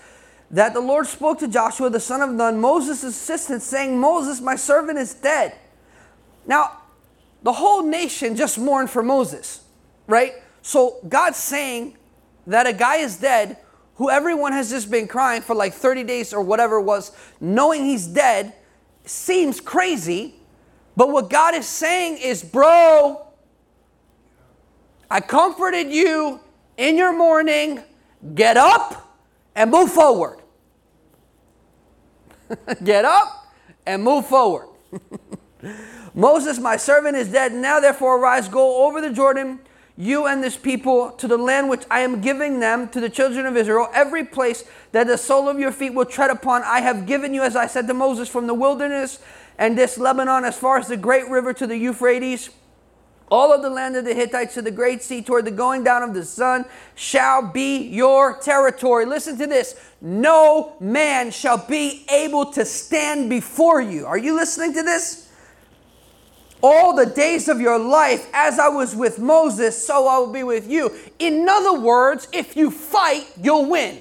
that 0.50 0.74
the 0.74 0.80
Lord 0.80 1.06
spoke 1.06 1.38
to 1.40 1.48
Joshua, 1.48 1.90
the 1.90 2.00
son 2.00 2.22
of 2.22 2.30
Nun, 2.30 2.60
Moses' 2.60 3.02
assistant, 3.02 3.62
saying, 3.62 3.98
Moses, 3.98 4.40
my 4.40 4.56
servant, 4.56 4.98
is 4.98 5.12
dead. 5.12 5.56
Now, 6.46 6.82
the 7.42 7.52
whole 7.52 7.82
nation 7.82 8.36
just 8.36 8.58
mourned 8.58 8.90
for 8.90 9.02
Moses, 9.02 9.64
right? 10.06 10.34
So 10.62 10.98
God's 11.08 11.38
saying 11.38 11.96
that 12.46 12.66
a 12.66 12.72
guy 12.72 12.96
is 12.96 13.16
dead 13.16 13.56
who 13.96 14.10
everyone 14.10 14.52
has 14.52 14.70
just 14.70 14.90
been 14.90 15.08
crying 15.08 15.42
for 15.42 15.54
like 15.54 15.72
30 15.72 16.04
days 16.04 16.32
or 16.32 16.42
whatever 16.42 16.76
it 16.76 16.82
was, 16.82 17.12
knowing 17.40 17.84
he's 17.84 18.06
dead 18.06 18.52
seems 19.08 19.60
crazy, 19.60 20.34
but 20.96 21.10
what 21.10 21.30
God 21.30 21.54
is 21.54 21.66
saying 21.66 22.18
is, 22.18 22.42
bro, 22.42 23.26
I 25.10 25.20
comforted 25.20 25.90
you 25.90 26.40
in 26.76 26.96
your 26.96 27.16
mourning. 27.16 27.82
Get 28.34 28.56
up 28.56 29.16
and 29.54 29.70
move 29.70 29.92
forward. 29.92 30.40
Get 32.84 33.04
up 33.04 33.52
and 33.86 34.02
move 34.02 34.26
forward. 34.26 34.68
Moses, 36.14 36.58
my 36.58 36.76
servant, 36.76 37.16
is 37.16 37.28
dead. 37.28 37.52
Now, 37.52 37.78
therefore, 37.80 38.18
arise, 38.18 38.48
go 38.48 38.86
over 38.86 39.00
the 39.00 39.10
Jordan 39.10 39.60
you 39.98 40.26
and 40.26 40.44
this 40.44 40.56
people 40.56 41.10
to 41.12 41.26
the 41.26 41.38
land 41.38 41.68
which 41.68 41.84
I 41.90 42.00
am 42.00 42.20
giving 42.20 42.60
them 42.60 42.88
to 42.90 43.00
the 43.00 43.08
children 43.08 43.46
of 43.46 43.56
Israel. 43.56 43.88
Every 43.94 44.24
place 44.24 44.64
that 44.92 45.06
the 45.06 45.16
sole 45.16 45.48
of 45.48 45.58
your 45.58 45.72
feet 45.72 45.94
will 45.94 46.04
tread 46.04 46.30
upon, 46.30 46.62
I 46.62 46.80
have 46.80 47.06
given 47.06 47.32
you, 47.32 47.42
as 47.42 47.56
I 47.56 47.66
said 47.66 47.86
to 47.88 47.94
Moses, 47.94 48.28
from 48.28 48.46
the 48.46 48.54
wilderness 48.54 49.20
and 49.58 49.76
this 49.76 49.96
Lebanon 49.96 50.44
as 50.44 50.56
far 50.58 50.78
as 50.78 50.88
the 50.88 50.96
great 50.96 51.28
river 51.28 51.52
to 51.54 51.66
the 51.66 51.76
Euphrates. 51.76 52.50
All 53.28 53.52
of 53.52 53.62
the 53.62 53.70
land 53.70 53.96
of 53.96 54.04
the 54.04 54.14
Hittites 54.14 54.54
to 54.54 54.62
the 54.62 54.70
great 54.70 55.02
sea 55.02 55.20
toward 55.20 55.46
the 55.46 55.50
going 55.50 55.82
down 55.82 56.02
of 56.02 56.14
the 56.14 56.24
sun 56.24 56.64
shall 56.94 57.50
be 57.50 57.78
your 57.88 58.38
territory. 58.38 59.04
Listen 59.04 59.36
to 59.38 59.46
this. 59.46 59.74
No 60.00 60.76
man 60.78 61.32
shall 61.32 61.58
be 61.58 62.04
able 62.08 62.52
to 62.52 62.64
stand 62.64 63.28
before 63.28 63.80
you. 63.80 64.06
Are 64.06 64.18
you 64.18 64.36
listening 64.36 64.74
to 64.74 64.82
this? 64.82 65.25
All 66.66 66.94
the 66.94 67.06
days 67.06 67.48
of 67.48 67.60
your 67.60 67.78
life, 67.78 68.28
as 68.32 68.58
I 68.58 68.68
was 68.68 68.94
with 68.96 69.18
Moses, 69.18 69.86
so 69.86 70.08
I 70.08 70.18
will 70.18 70.32
be 70.32 70.42
with 70.42 70.68
you. 70.68 70.92
In 71.18 71.48
other 71.48 71.78
words, 71.78 72.26
if 72.32 72.56
you 72.56 72.70
fight, 72.70 73.26
you'll 73.40 73.70
win. 73.70 74.00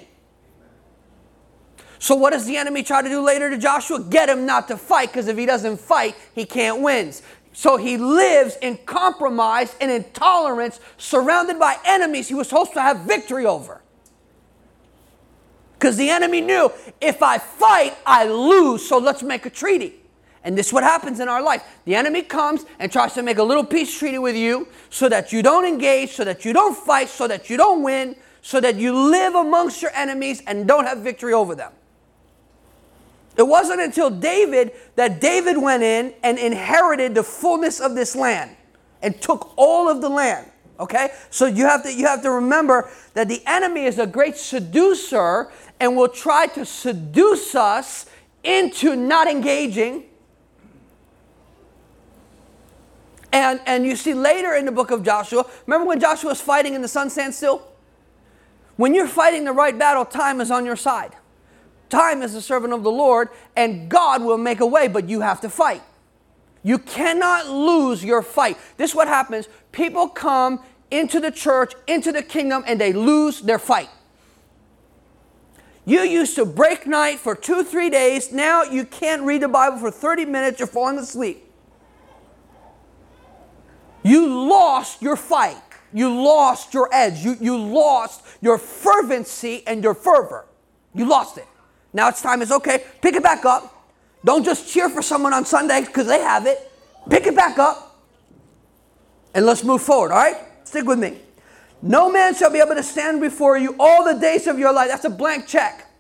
So, 2.00 2.16
what 2.16 2.34
does 2.34 2.46
the 2.46 2.58
enemy 2.58 2.82
try 2.82 3.02
to 3.02 3.10
do 3.10 3.22
later 3.22 3.50
to 3.50 3.58
Joshua? 3.58 4.04
Get 4.04 4.30
him 4.30 4.46
not 4.46 4.68
to 4.70 4.78
fight, 4.78 5.10
because 5.10 5.28
if 5.28 5.38
he 5.38 5.46
doesn't 5.46 5.80
fight, 5.80 6.16
he 6.34 6.46
can't 6.46 6.82
win. 6.82 7.14
So 7.54 7.78
he 7.78 7.98
lives 7.98 8.58
in 8.62 8.78
compromise 8.86 9.76
and 9.80 9.90
intolerance, 9.90 10.80
surrounded 10.98 11.58
by 11.58 11.78
enemies 11.86 12.28
he 12.28 12.34
was 12.34 12.50
supposed 12.50 12.74
to 12.74 12.82
have 12.82 13.02
victory 13.02 13.46
over. 13.46 13.82
Because 15.74 15.98
the 15.98 16.10
enemy 16.10 16.42
knew 16.42 16.72
if 17.00 17.24
I 17.24 17.38
fight, 17.38 17.96
I 18.06 18.26
lose, 18.26 18.88
so 18.88 18.98
let's 18.98 19.24
make 19.24 19.46
a 19.46 19.50
treaty. 19.50 19.94
And 20.46 20.56
this 20.56 20.68
is 20.68 20.74
what 20.74 20.84
happens 20.84 21.20
in 21.20 21.28
our 21.28 21.42
life. 21.42 21.64
The 21.86 21.96
enemy 21.96 22.22
comes 22.22 22.66
and 22.78 22.92
tries 22.92 23.14
to 23.16 23.24
make 23.24 23.40
a 23.40 23.44
little 23.44 23.66
peace 23.66 23.98
treaty 23.98 24.20
with 24.20 24.36
you 24.36 24.68
so 24.92 25.10
that 25.10 25.34
you 25.34 25.42
don't 25.42 25.66
engage, 25.66 26.12
so 26.12 26.24
that 26.24 26.46
you 26.46 26.54
don't 26.54 26.78
fight, 26.78 27.10
so 27.10 27.28
that 27.28 27.50
you 27.50 27.58
don't 27.58 27.82
win, 27.82 28.16
so 28.44 28.62
that 28.62 28.76
you 28.76 28.94
live 28.94 29.34
amongst 29.34 29.82
your 29.82 29.92
enemies 29.96 30.44
and 30.46 30.68
don't 30.68 30.86
have 30.86 31.00
victory 31.00 31.34
over 31.34 31.56
them. 31.56 31.72
It 33.36 33.48
wasn't 33.48 33.82
until 33.82 34.12
David 34.12 34.74
that 34.96 35.20
David 35.20 35.58
went 35.58 35.82
in 35.82 36.14
and 36.22 36.38
inherited 36.38 37.16
the 37.16 37.24
fullness 37.24 37.82
of 37.82 37.96
this 37.96 38.16
land 38.16 38.56
and 39.02 39.20
took 39.20 39.52
all 39.58 39.90
of 39.90 40.00
the 40.00 40.10
land. 40.10 40.50
Okay? 40.80 41.10
So 41.32 41.48
you 41.48 41.66
have 41.66 41.82
to 41.84 41.94
you 41.94 42.06
have 42.06 42.22
to 42.22 42.30
remember 42.30 42.90
that 43.16 43.28
the 43.28 43.42
enemy 43.48 43.86
is 43.86 43.98
a 43.98 44.06
great 44.06 44.38
seducer 44.38 45.52
and 45.80 45.98
will 45.98 46.08
try 46.08 46.46
to 46.48 46.66
seduce 46.66 47.56
us 47.56 48.06
into 48.44 48.96
not 48.96 49.28
engaging 49.28 50.04
And, 53.36 53.60
and 53.66 53.86
you 53.86 53.98
see 53.98 54.14
later 54.14 54.54
in 54.54 54.64
the 54.64 54.72
book 54.72 54.92
of 54.92 55.04
Joshua, 55.04 55.46
remember 55.68 55.86
when 55.86 56.00
Joshua 56.00 56.30
was 56.30 56.40
fighting 56.40 56.74
and 56.74 56.82
the 56.82 56.88
sun 56.88 57.10
stands 57.10 57.36
still? 57.36 57.68
When 58.78 58.96
you're 58.96 59.10
fighting 59.10 59.44
the 59.44 59.52
right 59.52 59.78
battle, 59.78 60.06
time 60.06 60.40
is 60.40 60.52
on 60.52 60.66
your 60.66 60.78
side. 60.78 61.18
Time 61.90 62.22
is 62.22 62.32
the 62.32 62.42
servant 62.42 62.72
of 62.72 62.84
the 62.84 62.92
Lord, 62.92 63.28
and 63.58 63.90
God 63.90 64.24
will 64.24 64.38
make 64.38 64.62
a 64.62 64.66
way, 64.66 64.88
but 64.88 65.10
you 65.10 65.20
have 65.20 65.42
to 65.42 65.50
fight. 65.50 65.82
You 66.64 66.78
cannot 66.78 67.50
lose 67.50 68.06
your 68.06 68.22
fight. 68.22 68.58
This 68.78 68.92
is 68.92 68.96
what 68.96 69.10
happens. 69.10 69.50
People 69.74 70.08
come 70.08 70.64
into 70.90 71.20
the 71.20 71.30
church, 71.30 71.74
into 71.88 72.14
the 72.14 72.24
kingdom, 72.24 72.64
and 72.66 72.80
they 72.80 72.94
lose 72.94 73.42
their 73.42 73.60
fight. 73.60 73.90
You 75.84 76.04
used 76.04 76.36
to 76.36 76.46
break 76.46 76.88
night 76.88 77.20
for 77.20 77.36
two, 77.36 77.66
three 77.66 77.90
days. 77.90 78.32
Now 78.32 78.64
you 78.64 78.86
can't 78.86 79.24
read 79.24 79.42
the 79.42 79.50
Bible 79.50 79.78
for 79.78 79.92
30 79.92 80.24
minutes. 80.24 80.58
You're 80.58 80.68
falling 80.68 80.98
asleep. 80.98 81.45
You 84.06 84.48
lost 84.48 85.02
your 85.02 85.16
fight. 85.16 85.58
You 85.92 86.14
lost 86.14 86.76
your 86.76 86.90
edge. 86.94 87.26
You, 87.26 87.36
you 87.42 87.58
lost 87.58 88.24
your 88.40 88.60
fervency 88.60 89.64
and 89.66 89.84
your 89.84 89.96
fervor. 89.96 90.46
You 90.94 91.06
lost 91.06 91.40
it. 91.40 91.48
Now 91.92 92.10
it's 92.10 92.22
time. 92.22 92.44
It's 92.44 92.52
okay. 92.52 92.84
Pick 93.02 93.16
it 93.16 93.24
back 93.24 93.46
up. 93.46 93.90
Don't 94.24 94.46
just 94.46 94.72
cheer 94.72 94.90
for 94.90 95.02
someone 95.02 95.34
on 95.34 95.44
Sunday 95.44 95.82
because 95.82 96.06
they 96.06 96.20
have 96.20 96.46
it. 96.46 96.72
Pick 97.10 97.26
it 97.26 97.36
back 97.36 97.58
up 97.58 98.00
and 99.34 99.44
let's 99.44 99.64
move 99.64 99.82
forward. 99.82 100.12
All 100.12 100.20
right? 100.20 100.38
Stick 100.66 100.86
with 100.86 101.00
me. 101.00 101.18
No 101.82 102.12
man 102.12 102.36
shall 102.36 102.52
be 102.52 102.60
able 102.60 102.76
to 102.76 102.84
stand 102.84 103.22
before 103.22 103.58
you 103.58 103.76
all 103.80 104.04
the 104.04 104.20
days 104.20 104.46
of 104.46 104.60
your 104.60 104.72
life. 104.72 104.90
That's 104.90 105.06
a 105.06 105.10
blank 105.10 105.48
check. 105.48 105.92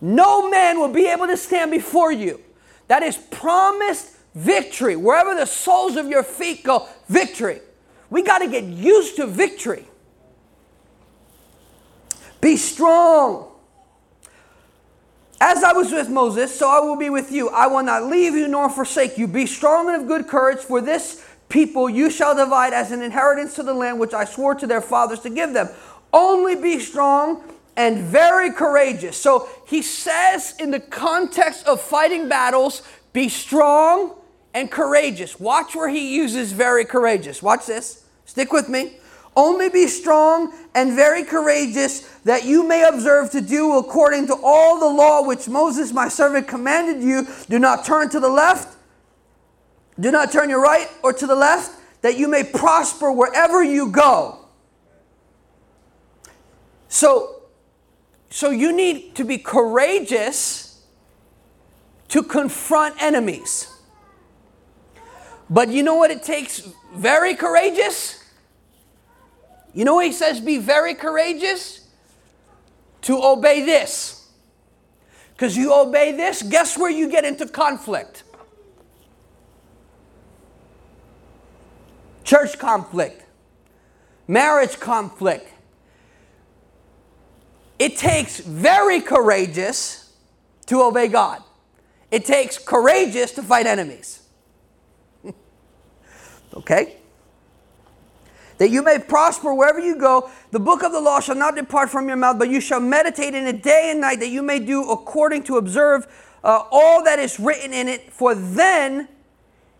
No 0.00 0.48
man 0.48 0.78
will 0.78 0.92
be 0.92 1.06
able 1.08 1.26
to 1.26 1.36
stand 1.36 1.72
before 1.72 2.12
you. 2.12 2.40
That 2.86 3.02
is 3.02 3.16
promised 3.16 4.17
Victory. 4.34 4.96
Wherever 4.96 5.34
the 5.34 5.46
soles 5.46 5.96
of 5.96 6.08
your 6.08 6.22
feet 6.22 6.62
go, 6.62 6.88
victory. 7.08 7.60
We 8.10 8.22
got 8.22 8.38
to 8.38 8.48
get 8.48 8.64
used 8.64 9.16
to 9.16 9.26
victory. 9.26 9.84
Be 12.40 12.56
strong. 12.56 13.50
As 15.40 15.62
I 15.62 15.72
was 15.72 15.92
with 15.92 16.08
Moses, 16.08 16.56
so 16.56 16.68
I 16.68 16.80
will 16.80 16.96
be 16.96 17.10
with 17.10 17.30
you. 17.30 17.48
I 17.48 17.66
will 17.68 17.82
not 17.82 18.04
leave 18.04 18.34
you 18.34 18.48
nor 18.48 18.68
forsake 18.68 19.18
you. 19.18 19.28
Be 19.28 19.46
strong 19.46 19.88
and 19.88 20.02
of 20.02 20.08
good 20.08 20.26
courage, 20.26 20.58
for 20.58 20.80
this 20.80 21.24
people 21.48 21.88
you 21.88 22.10
shall 22.10 22.34
divide 22.34 22.72
as 22.72 22.90
an 22.90 23.02
inheritance 23.02 23.54
to 23.54 23.62
the 23.62 23.74
land 23.74 23.98
which 23.98 24.14
I 24.14 24.24
swore 24.24 24.54
to 24.56 24.66
their 24.66 24.80
fathers 24.80 25.20
to 25.20 25.30
give 25.30 25.52
them. 25.52 25.68
Only 26.12 26.56
be 26.56 26.78
strong 26.80 27.42
and 27.76 27.98
very 27.98 28.52
courageous. 28.52 29.16
So 29.16 29.48
he 29.66 29.82
says, 29.82 30.54
in 30.58 30.72
the 30.72 30.80
context 30.80 31.66
of 31.66 31.80
fighting 31.80 32.28
battles, 32.28 32.82
be 33.12 33.28
strong 33.28 34.14
and 34.54 34.70
courageous. 34.70 35.38
Watch 35.38 35.74
where 35.74 35.88
he 35.88 36.14
uses 36.14 36.52
very 36.52 36.84
courageous. 36.84 37.42
Watch 37.42 37.66
this. 37.66 38.04
Stick 38.24 38.52
with 38.52 38.68
me. 38.68 38.98
Only 39.36 39.68
be 39.68 39.86
strong 39.86 40.52
and 40.74 40.94
very 40.94 41.22
courageous, 41.22 42.00
that 42.24 42.44
you 42.44 42.66
may 42.66 42.82
observe 42.82 43.30
to 43.30 43.40
do 43.40 43.78
according 43.78 44.26
to 44.26 44.36
all 44.42 44.80
the 44.80 44.88
law 44.88 45.22
which 45.22 45.48
Moses, 45.48 45.92
my 45.92 46.08
servant, 46.08 46.48
commanded 46.48 47.02
you. 47.04 47.24
Do 47.48 47.60
not 47.60 47.84
turn 47.84 48.10
to 48.10 48.18
the 48.18 48.28
left, 48.28 48.76
do 50.00 50.10
not 50.10 50.32
turn 50.32 50.50
your 50.50 50.60
right 50.60 50.88
or 51.04 51.12
to 51.12 51.26
the 51.26 51.36
left, 51.36 51.70
that 52.02 52.18
you 52.18 52.26
may 52.26 52.42
prosper 52.42 53.12
wherever 53.12 53.62
you 53.62 53.92
go. 53.92 54.40
So, 56.88 57.42
so 58.30 58.50
you 58.50 58.72
need 58.72 59.14
to 59.14 59.24
be 59.24 59.38
courageous 59.38 60.67
to 62.08 62.22
confront 62.22 63.00
enemies. 63.02 63.74
But 65.50 65.68
you 65.68 65.82
know 65.82 65.94
what 65.94 66.10
it 66.10 66.22
takes? 66.22 66.68
Very 66.94 67.34
courageous. 67.34 68.24
You 69.74 69.84
know 69.84 69.98
he 69.98 70.12
says? 70.12 70.40
Be 70.40 70.58
very 70.58 70.94
courageous 70.94 71.88
to 73.02 73.22
obey 73.22 73.64
this. 73.64 74.28
Because 75.32 75.56
you 75.56 75.72
obey 75.72 76.12
this, 76.12 76.42
guess 76.42 76.76
where 76.76 76.90
you 76.90 77.08
get 77.08 77.24
into 77.24 77.46
conflict? 77.46 78.24
Church 82.24 82.58
conflict, 82.58 83.24
marriage 84.26 84.80
conflict. 84.80 85.48
It 87.78 87.96
takes 87.96 88.40
very 88.40 89.00
courageous 89.00 90.12
to 90.66 90.82
obey 90.82 91.06
God. 91.06 91.42
It 92.10 92.24
takes 92.24 92.58
courageous 92.58 93.32
to 93.32 93.42
fight 93.42 93.66
enemies. 93.66 94.22
okay? 96.54 96.96
That 98.58 98.70
you 98.70 98.82
may 98.82 98.98
prosper 98.98 99.54
wherever 99.54 99.78
you 99.78 99.96
go. 99.96 100.30
The 100.50 100.58
book 100.58 100.82
of 100.82 100.92
the 100.92 101.00
law 101.00 101.20
shall 101.20 101.36
not 101.36 101.54
depart 101.54 101.90
from 101.90 102.08
your 102.08 102.16
mouth, 102.16 102.38
but 102.38 102.48
you 102.48 102.60
shall 102.60 102.80
meditate 102.80 103.34
in 103.34 103.46
it 103.46 103.62
day 103.62 103.90
and 103.90 104.00
night, 104.00 104.20
that 104.20 104.28
you 104.28 104.42
may 104.42 104.58
do 104.58 104.90
according 104.90 105.44
to 105.44 105.58
observe 105.58 106.06
uh, 106.42 106.64
all 106.70 107.04
that 107.04 107.18
is 107.18 107.38
written 107.38 107.72
in 107.72 107.88
it. 107.88 108.12
For 108.12 108.34
then 108.34 109.08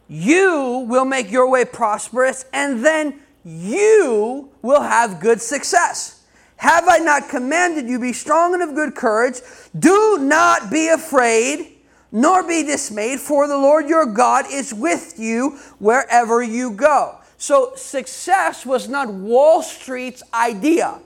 you 0.06 0.86
will 0.88 1.04
make 1.06 1.30
your 1.30 1.50
way 1.50 1.64
prosperous, 1.64 2.44
and 2.52 2.84
then 2.84 3.20
you 3.44 4.50
will 4.60 4.82
have 4.82 5.20
good 5.20 5.40
success. 5.40 6.26
Have 6.56 6.88
I 6.88 6.98
not 6.98 7.28
commanded 7.28 7.88
you, 7.88 7.98
be 7.98 8.12
strong 8.12 8.52
and 8.52 8.62
of 8.62 8.74
good 8.74 8.94
courage? 8.94 9.40
Do 9.78 10.18
not 10.18 10.70
be 10.70 10.88
afraid 10.88 11.77
nor 12.10 12.46
be 12.46 12.62
dismayed, 12.62 13.20
for 13.20 13.46
the 13.46 13.56
Lord 13.56 13.88
your 13.88 14.06
God 14.06 14.46
is 14.50 14.72
with 14.72 15.18
you 15.18 15.58
wherever 15.78 16.42
you 16.42 16.72
go. 16.72 17.18
So, 17.36 17.74
success 17.76 18.66
was 18.66 18.88
not 18.88 19.08
Wall 19.12 19.62
Street's 19.62 20.22
idea. 20.34 21.00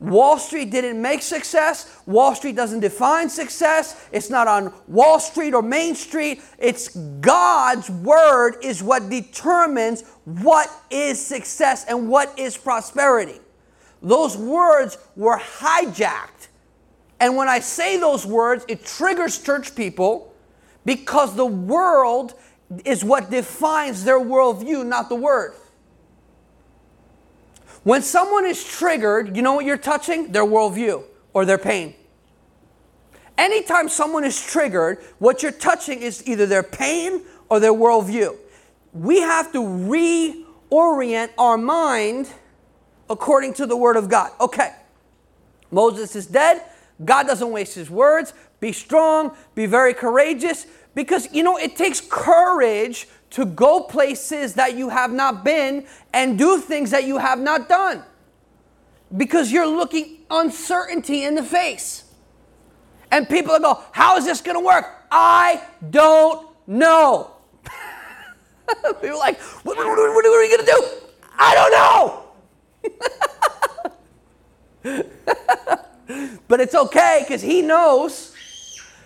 Wall 0.00 0.38
Street 0.38 0.70
didn't 0.70 1.00
make 1.00 1.22
success. 1.22 2.00
Wall 2.04 2.34
Street 2.34 2.56
doesn't 2.56 2.80
define 2.80 3.30
success. 3.30 4.06
It's 4.12 4.28
not 4.28 4.46
on 4.48 4.72
Wall 4.86 5.18
Street 5.18 5.54
or 5.54 5.62
Main 5.62 5.94
Street. 5.94 6.42
It's 6.58 6.88
God's 7.20 7.88
word 7.88 8.56
is 8.62 8.82
what 8.82 9.08
determines 9.08 10.02
what 10.24 10.70
is 10.90 11.24
success 11.24 11.86
and 11.88 12.08
what 12.08 12.38
is 12.38 12.56
prosperity. 12.56 13.40
Those 14.02 14.36
words 14.36 14.98
were 15.16 15.38
hijacked 15.38 16.33
and 17.24 17.36
when 17.36 17.48
I 17.48 17.60
say 17.60 17.96
those 17.96 18.26
words, 18.26 18.66
it 18.68 18.84
triggers 18.84 19.38
church 19.38 19.74
people 19.74 20.34
because 20.84 21.34
the 21.34 21.46
world 21.46 22.34
is 22.84 23.02
what 23.02 23.30
defines 23.30 24.04
their 24.04 24.20
worldview, 24.20 24.84
not 24.84 25.08
the 25.08 25.14
word. 25.14 25.54
When 27.82 28.02
someone 28.02 28.44
is 28.44 28.62
triggered, 28.62 29.34
you 29.34 29.40
know 29.40 29.54
what 29.54 29.64
you're 29.64 29.78
touching? 29.78 30.32
Their 30.32 30.44
worldview 30.44 31.02
or 31.32 31.46
their 31.46 31.56
pain. 31.56 31.94
Anytime 33.38 33.88
someone 33.88 34.24
is 34.24 34.38
triggered, 34.44 34.98
what 35.18 35.42
you're 35.42 35.50
touching 35.50 36.02
is 36.02 36.28
either 36.28 36.44
their 36.44 36.62
pain 36.62 37.22
or 37.48 37.58
their 37.58 37.72
worldview. 37.72 38.36
We 38.92 39.20
have 39.20 39.50
to 39.52 39.60
reorient 39.60 41.30
our 41.38 41.56
mind 41.56 42.28
according 43.08 43.54
to 43.54 43.64
the 43.64 43.78
Word 43.78 43.96
of 43.96 44.10
God. 44.10 44.30
Okay, 44.42 44.74
Moses 45.70 46.14
is 46.16 46.26
dead. 46.26 46.62
God 47.02 47.26
doesn't 47.26 47.50
waste 47.50 47.74
his 47.74 47.90
words. 47.90 48.34
Be 48.60 48.70
strong, 48.72 49.36
be 49.54 49.64
very 49.66 49.94
courageous, 49.94 50.66
because 50.94 51.32
you 51.32 51.42
know, 51.42 51.56
it 51.56 51.76
takes 51.76 52.00
courage 52.00 53.08
to 53.30 53.44
go 53.44 53.80
places 53.80 54.54
that 54.54 54.76
you 54.76 54.90
have 54.90 55.12
not 55.12 55.44
been 55.44 55.86
and 56.12 56.38
do 56.38 56.60
things 56.60 56.92
that 56.92 57.02
you 57.04 57.18
have 57.18 57.40
not 57.40 57.68
done. 57.68 58.04
Because 59.16 59.50
you're 59.50 59.66
looking 59.66 60.18
uncertainty 60.30 61.24
in 61.24 61.34
the 61.34 61.42
face. 61.42 62.04
And 63.10 63.28
people 63.28 63.58
go, 63.58 63.82
How 63.92 64.16
is 64.16 64.24
this 64.24 64.40
going 64.40 64.56
to 64.56 64.64
work? 64.64 64.86
I 65.10 65.62
don't 65.90 66.48
know. 66.66 67.32
people 69.00 69.10
are 69.10 69.18
like, 69.18 69.38
what, 69.40 69.76
what, 69.76 69.86
what 69.86 70.26
are 70.26 70.44
you 70.44 70.56
going 70.56 70.66
to 70.66 70.72
do? 70.72 70.82
I 71.38 71.54
don't 71.54 71.72
know. 71.72 72.20
but 76.48 76.60
it's 76.60 76.74
okay 76.74 77.24
because 77.26 77.42
He 77.42 77.62
knows. 77.62 78.34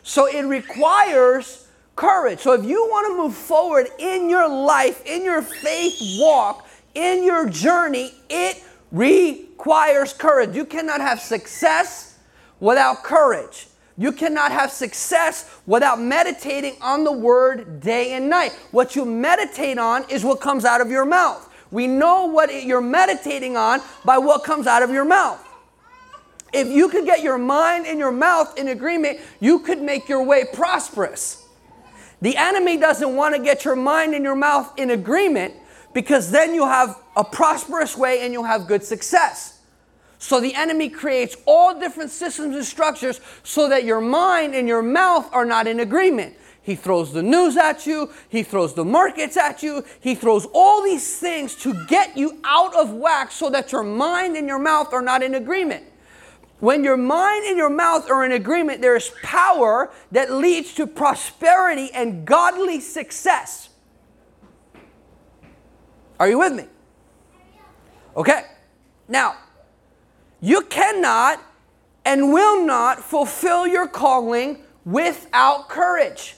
So 0.02 0.26
it 0.26 0.42
requires 0.42 1.68
courage. 1.96 2.38
So 2.40 2.52
if 2.52 2.64
you 2.64 2.86
want 2.88 3.08
to 3.08 3.16
move 3.22 3.34
forward 3.34 3.88
in 3.98 4.30
your 4.30 4.48
life, 4.48 5.04
in 5.04 5.24
your 5.24 5.42
faith 5.42 5.98
walk, 6.20 6.66
in 6.94 7.24
your 7.24 7.48
journey, 7.48 8.12
it 8.30 8.62
requires 8.92 10.12
courage. 10.12 10.54
You 10.54 10.64
cannot 10.64 11.00
have 11.00 11.20
success 11.20 12.18
without 12.60 13.02
courage. 13.02 13.66
You 13.96 14.12
cannot 14.12 14.52
have 14.52 14.70
success 14.70 15.58
without 15.66 16.00
meditating 16.00 16.76
on 16.80 17.02
the 17.02 17.12
word 17.12 17.80
day 17.80 18.12
and 18.12 18.30
night. 18.30 18.52
What 18.70 18.94
you 18.94 19.04
meditate 19.04 19.76
on 19.76 20.08
is 20.08 20.24
what 20.24 20.40
comes 20.40 20.64
out 20.64 20.80
of 20.80 20.88
your 20.88 21.04
mouth. 21.04 21.44
We 21.72 21.88
know 21.88 22.26
what 22.26 22.64
you're 22.64 22.80
meditating 22.80 23.56
on 23.56 23.80
by 24.04 24.18
what 24.18 24.44
comes 24.44 24.68
out 24.68 24.82
of 24.82 24.90
your 24.90 25.04
mouth. 25.04 25.44
If 26.52 26.68
you 26.68 26.88
could 26.88 27.04
get 27.04 27.22
your 27.22 27.38
mind 27.38 27.86
and 27.86 27.98
your 27.98 28.12
mouth 28.12 28.56
in 28.58 28.68
agreement, 28.68 29.20
you 29.40 29.58
could 29.58 29.82
make 29.82 30.08
your 30.08 30.22
way 30.22 30.44
prosperous. 30.52 31.44
The 32.20 32.36
enemy 32.36 32.76
doesn't 32.76 33.14
want 33.14 33.36
to 33.36 33.42
get 33.42 33.64
your 33.64 33.76
mind 33.76 34.14
and 34.14 34.24
your 34.24 34.34
mouth 34.34 34.72
in 34.78 34.90
agreement 34.90 35.54
because 35.92 36.30
then 36.30 36.54
you'll 36.54 36.66
have 36.66 36.98
a 37.16 37.24
prosperous 37.24 37.96
way 37.96 38.20
and 38.20 38.32
you'll 38.32 38.44
have 38.44 38.66
good 38.66 38.82
success. 38.82 39.60
So 40.18 40.40
the 40.40 40.54
enemy 40.54 40.88
creates 40.88 41.36
all 41.46 41.78
different 41.78 42.10
systems 42.10 42.56
and 42.56 42.64
structures 42.64 43.20
so 43.44 43.68
that 43.68 43.84
your 43.84 44.00
mind 44.00 44.54
and 44.54 44.66
your 44.66 44.82
mouth 44.82 45.28
are 45.32 45.44
not 45.44 45.66
in 45.66 45.80
agreement. 45.80 46.34
He 46.60 46.74
throws 46.74 47.12
the 47.12 47.22
news 47.22 47.56
at 47.56 47.86
you, 47.86 48.12
he 48.28 48.42
throws 48.42 48.74
the 48.74 48.84
markets 48.84 49.36
at 49.36 49.62
you, 49.62 49.84
he 50.00 50.14
throws 50.14 50.46
all 50.52 50.82
these 50.82 51.18
things 51.18 51.54
to 51.62 51.86
get 51.86 52.16
you 52.16 52.40
out 52.44 52.74
of 52.74 52.92
whack 52.92 53.30
so 53.30 53.48
that 53.50 53.72
your 53.72 53.84
mind 53.84 54.36
and 54.36 54.46
your 54.46 54.58
mouth 54.58 54.92
are 54.92 55.00
not 55.00 55.22
in 55.22 55.34
agreement. 55.34 55.84
When 56.60 56.82
your 56.82 56.96
mind 56.96 57.44
and 57.46 57.56
your 57.56 57.70
mouth 57.70 58.10
are 58.10 58.24
in 58.24 58.32
agreement, 58.32 58.80
there 58.80 58.96
is 58.96 59.12
power 59.22 59.90
that 60.10 60.32
leads 60.32 60.74
to 60.74 60.86
prosperity 60.86 61.90
and 61.94 62.24
godly 62.24 62.80
success. 62.80 63.68
Are 66.18 66.28
you 66.28 66.38
with 66.38 66.52
me? 66.52 66.64
Okay. 68.16 68.42
Now, 69.06 69.36
you 70.40 70.62
cannot 70.62 71.40
and 72.04 72.32
will 72.32 72.64
not 72.64 73.00
fulfill 73.00 73.66
your 73.66 73.86
calling 73.86 74.62
without 74.84 75.68
courage. 75.68 76.34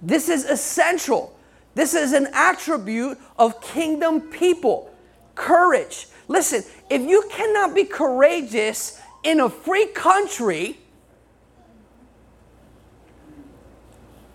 This 0.00 0.28
is 0.28 0.44
essential. 0.44 1.38
This 1.74 1.92
is 1.94 2.12
an 2.12 2.28
attribute 2.32 3.18
of 3.38 3.60
kingdom 3.60 4.22
people 4.22 4.90
courage. 5.34 6.08
Listen, 6.28 6.64
if 6.90 7.02
you 7.02 7.24
cannot 7.30 7.74
be 7.74 7.84
courageous 7.84 9.00
in 9.22 9.40
a 9.40 9.48
free 9.48 9.86
country, 9.86 10.78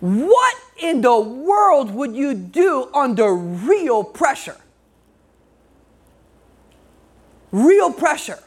what 0.00 0.56
in 0.80 1.00
the 1.00 1.20
world 1.20 1.94
would 1.94 2.16
you 2.16 2.34
do 2.34 2.88
under 2.94 3.34
real 3.34 4.02
pressure? 4.02 4.56
Real 7.52 7.92
pressure. 7.92 8.42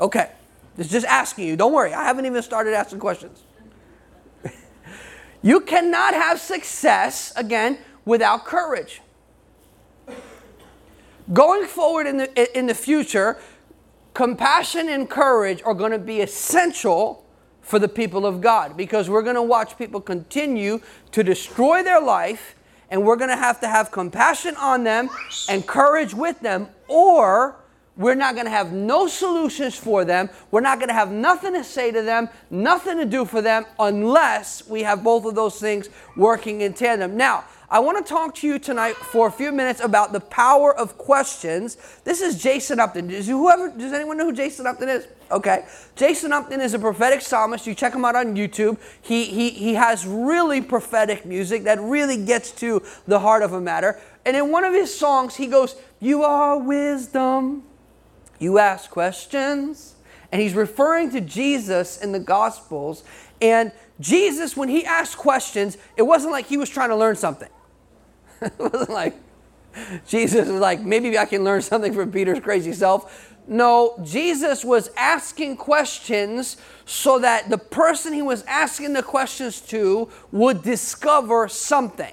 Okay, 0.00 0.30
it's 0.76 0.90
just 0.90 1.06
asking 1.06 1.46
you. 1.46 1.56
Don't 1.56 1.72
worry, 1.72 1.94
I 1.94 2.04
haven't 2.04 2.26
even 2.26 2.42
started 2.42 2.74
asking 2.74 2.98
questions. 2.98 3.42
you 5.42 5.60
cannot 5.60 6.14
have 6.14 6.38
success, 6.38 7.32
again, 7.36 7.78
without 8.04 8.44
courage. 8.44 9.00
Going 11.32 11.66
forward 11.66 12.06
in 12.06 12.18
the, 12.18 12.58
in 12.58 12.66
the 12.66 12.74
future, 12.74 13.38
compassion 14.12 14.88
and 14.88 15.08
courage 15.08 15.62
are 15.64 15.74
going 15.74 15.92
to 15.92 15.98
be 15.98 16.20
essential 16.20 17.24
for 17.62 17.78
the 17.78 17.88
people 17.88 18.26
of 18.26 18.42
God 18.42 18.76
because 18.76 19.08
we're 19.08 19.22
going 19.22 19.34
to 19.34 19.42
watch 19.42 19.78
people 19.78 20.00
continue 20.00 20.80
to 21.12 21.22
destroy 21.22 21.82
their 21.82 22.00
life 22.00 22.56
and 22.90 23.04
we're 23.04 23.16
going 23.16 23.30
to 23.30 23.36
have 23.36 23.58
to 23.60 23.68
have 23.68 23.90
compassion 23.90 24.54
on 24.56 24.84
them 24.84 25.08
and 25.48 25.66
courage 25.66 26.12
with 26.12 26.40
them 26.40 26.68
or 26.88 27.56
we're 27.96 28.14
not 28.14 28.34
going 28.34 28.46
to 28.46 28.50
have 28.50 28.72
no 28.72 29.06
solutions 29.06 29.76
for 29.76 30.04
them. 30.04 30.28
We're 30.50 30.60
not 30.60 30.78
going 30.78 30.88
to 30.88 30.94
have 30.94 31.10
nothing 31.10 31.54
to 31.54 31.62
say 31.62 31.92
to 31.92 32.02
them, 32.02 32.28
nothing 32.50 32.98
to 32.98 33.04
do 33.04 33.24
for 33.24 33.40
them 33.40 33.66
unless 33.78 34.66
we 34.68 34.82
have 34.82 35.04
both 35.04 35.24
of 35.24 35.34
those 35.34 35.60
things 35.60 35.88
working 36.16 36.62
in 36.62 36.74
tandem. 36.74 37.16
Now, 37.16 37.44
I 37.70 37.80
want 37.80 38.04
to 38.04 38.08
talk 38.08 38.34
to 38.36 38.46
you 38.46 38.58
tonight 38.58 38.94
for 38.94 39.26
a 39.26 39.32
few 39.32 39.50
minutes 39.50 39.80
about 39.80 40.12
the 40.12 40.20
power 40.20 40.76
of 40.76 40.98
questions. 40.98 41.78
This 42.04 42.20
is 42.20 42.42
Jason 42.42 42.78
Upton. 42.78 43.08
Does 43.08 43.26
whoever 43.26 43.70
does 43.70 43.92
anyone 43.92 44.18
know 44.18 44.26
who 44.26 44.34
Jason 44.34 44.66
Upton 44.66 44.88
is? 44.88 45.08
Okay. 45.30 45.64
Jason 45.96 46.32
Upton 46.32 46.60
is 46.60 46.74
a 46.74 46.78
prophetic 46.78 47.22
psalmist. 47.22 47.66
You 47.66 47.74
check 47.74 47.94
him 47.94 48.04
out 48.04 48.16
on 48.16 48.36
YouTube. 48.36 48.78
He 49.00 49.24
he 49.24 49.50
he 49.50 49.74
has 49.74 50.06
really 50.06 50.60
prophetic 50.60 51.24
music 51.24 51.64
that 51.64 51.80
really 51.80 52.22
gets 52.22 52.50
to 52.52 52.82
the 53.06 53.20
heart 53.20 53.42
of 53.42 53.54
a 53.54 53.60
matter. 53.60 53.98
And 54.26 54.36
in 54.36 54.50
one 54.50 54.64
of 54.64 54.74
his 54.74 54.94
songs, 54.94 55.36
he 55.36 55.46
goes, 55.46 55.74
"You 56.00 56.22
are 56.22 56.58
wisdom. 56.58 57.64
You 58.38 58.58
ask 58.58 58.90
questions." 58.90 59.94
And 60.30 60.42
he's 60.42 60.54
referring 60.54 61.10
to 61.12 61.20
Jesus 61.20 61.96
in 62.02 62.12
the 62.12 62.18
Gospels. 62.18 63.04
And 63.40 63.72
Jesus, 64.00 64.56
when 64.56 64.68
he 64.68 64.84
asked 64.84 65.16
questions, 65.16 65.78
it 65.96 66.02
wasn't 66.02 66.32
like 66.32 66.46
he 66.46 66.56
was 66.56 66.68
trying 66.68 66.88
to 66.88 66.96
learn 66.96 67.16
something. 67.16 67.50
it 68.42 68.58
wasn't 68.58 68.90
like 68.90 69.14
Jesus 70.06 70.48
was 70.48 70.60
like, 70.60 70.80
maybe 70.80 71.18
I 71.18 71.24
can 71.24 71.44
learn 71.44 71.62
something 71.62 71.92
from 71.92 72.12
Peter's 72.12 72.40
crazy 72.40 72.72
self. 72.72 73.34
No, 73.46 74.00
Jesus 74.02 74.64
was 74.64 74.90
asking 74.96 75.56
questions 75.56 76.56
so 76.86 77.18
that 77.18 77.50
the 77.50 77.58
person 77.58 78.12
he 78.12 78.22
was 78.22 78.42
asking 78.44 78.94
the 78.94 79.02
questions 79.02 79.60
to 79.62 80.08
would 80.32 80.62
discover 80.62 81.48
something. 81.48 82.12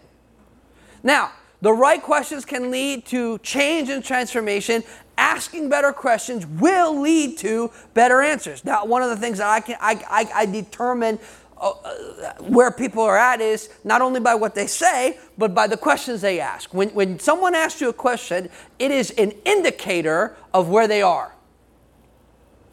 Now, 1.03 1.31
the 1.61 1.71
right 1.71 2.01
questions 2.01 2.43
can 2.43 2.71
lead 2.71 3.05
to 3.07 3.37
change 3.39 3.89
and 3.89 4.03
transformation. 4.03 4.83
Asking 5.17 5.69
better 5.69 5.93
questions 5.93 6.45
will 6.45 6.99
lead 6.99 7.37
to 7.39 7.71
better 7.93 8.21
answers. 8.21 8.65
Now, 8.65 8.85
one 8.85 9.03
of 9.03 9.09
the 9.09 9.17
things 9.17 9.37
that 9.37 9.47
I 9.47 9.59
can 9.59 9.77
I, 9.79 10.03
I, 10.09 10.41
I 10.41 10.45
determine 10.47 11.19
Uh, 11.61 12.33
where 12.39 12.71
people 12.71 13.03
are 13.03 13.15
at 13.15 13.39
is 13.39 13.69
not 13.83 14.01
only 14.01 14.19
by 14.19 14.33
what 14.33 14.55
they 14.55 14.65
say, 14.65 15.19
but 15.37 15.53
by 15.53 15.67
the 15.67 15.77
questions 15.77 16.19
they 16.19 16.39
ask. 16.39 16.73
When, 16.73 16.89
when 16.89 17.19
someone 17.19 17.53
asks 17.53 17.79
you 17.79 17.89
a 17.89 17.93
question, 17.93 18.49
it 18.79 18.89
is 18.89 19.11
an 19.11 19.31
indicator 19.45 20.35
of 20.55 20.69
where 20.69 20.87
they 20.87 21.03
are, 21.03 21.35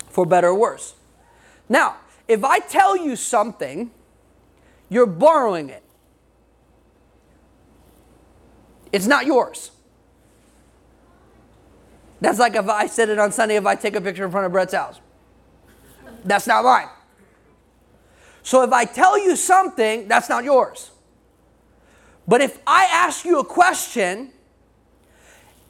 for 0.08 0.24
better 0.24 0.48
or 0.48 0.54
worse. 0.54 0.94
Now, 1.68 1.96
if 2.26 2.42
I 2.44 2.60
tell 2.60 2.96
you 2.96 3.14
something, 3.14 3.90
you're 4.88 5.04
borrowing 5.04 5.68
it. 5.68 5.82
It's 8.90 9.06
not 9.06 9.26
yours. 9.26 9.70
That's 12.22 12.38
like 12.38 12.54
if 12.54 12.70
I 12.70 12.86
said 12.86 13.10
it 13.10 13.18
on 13.18 13.32
Sunday, 13.32 13.56
if 13.56 13.66
I 13.66 13.74
take 13.74 13.96
a 13.96 14.00
picture 14.00 14.24
in 14.24 14.30
front 14.30 14.46
of 14.46 14.52
Brett's 14.52 14.72
house. 14.72 14.98
That's 16.24 16.46
not 16.46 16.64
mine. 16.64 16.88
So 18.48 18.62
if 18.62 18.72
I 18.72 18.86
tell 18.86 19.18
you 19.18 19.36
something, 19.36 20.08
that's 20.08 20.30
not 20.30 20.42
yours. 20.42 20.90
But 22.26 22.40
if 22.40 22.58
I 22.66 22.84
ask 22.84 23.26
you 23.26 23.40
a 23.40 23.44
question 23.44 24.30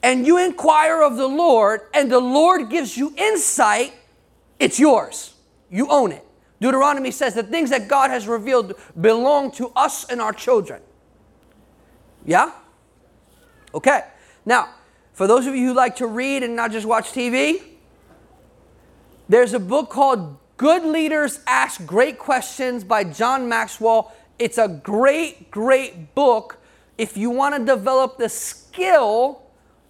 and 0.01 0.25
you 0.25 0.39
inquire 0.39 1.03
of 1.03 1.17
the 1.17 1.27
Lord 1.27 1.81
and 1.93 2.09
the 2.09 2.21
Lord 2.21 2.71
gives 2.71 2.97
you 2.97 3.13
insight, 3.17 3.95
it's 4.61 4.79
yours. 4.79 5.35
You 5.69 5.91
own 5.91 6.13
it. 6.13 6.25
Deuteronomy 6.61 7.11
says 7.11 7.35
the 7.35 7.43
things 7.43 7.71
that 7.71 7.89
God 7.89 8.11
has 8.11 8.29
revealed 8.29 8.75
belong 9.01 9.51
to 9.55 9.73
us 9.75 10.05
and 10.05 10.21
our 10.21 10.33
children. 10.33 10.81
Yeah? 12.25 12.53
Okay. 13.75 14.03
Now, 14.47 14.69
for 15.15 15.27
those 15.27 15.49
of 15.49 15.57
you 15.57 15.67
who 15.67 15.75
like 15.75 15.97
to 15.97 16.07
read 16.07 16.45
and 16.45 16.55
not 16.55 16.71
just 16.71 16.87
watch 16.87 17.11
TV, 17.11 17.61
there's 19.29 19.53
a 19.53 19.59
book 19.59 19.91
called 19.91 20.39
Good 20.59 20.85
Leaders 20.85 21.39
Ask 21.47 21.87
Great 21.87 22.19
Questions 22.19 22.83
by 22.83 23.05
John 23.05 23.49
Maxwell. 23.49 24.13
It's 24.41 24.59
a 24.59 24.67
great, 24.67 25.53
great 25.53 26.17
book 26.17 26.59
if 26.99 27.17
you 27.17 27.31
want 27.31 27.55
to 27.55 27.65
develop 27.65 28.19
the 28.19 28.29
skill 28.29 29.43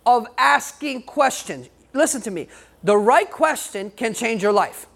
of 0.05 0.27
asking 0.37 1.05
questions. 1.05 1.71
Listen 1.95 2.21
to 2.21 2.31
me. 2.31 2.49
The 2.85 2.99
right 2.99 3.31
question 3.31 3.91
can 3.93 4.13
change 4.13 4.43
your 4.43 4.53
life. 4.53 4.87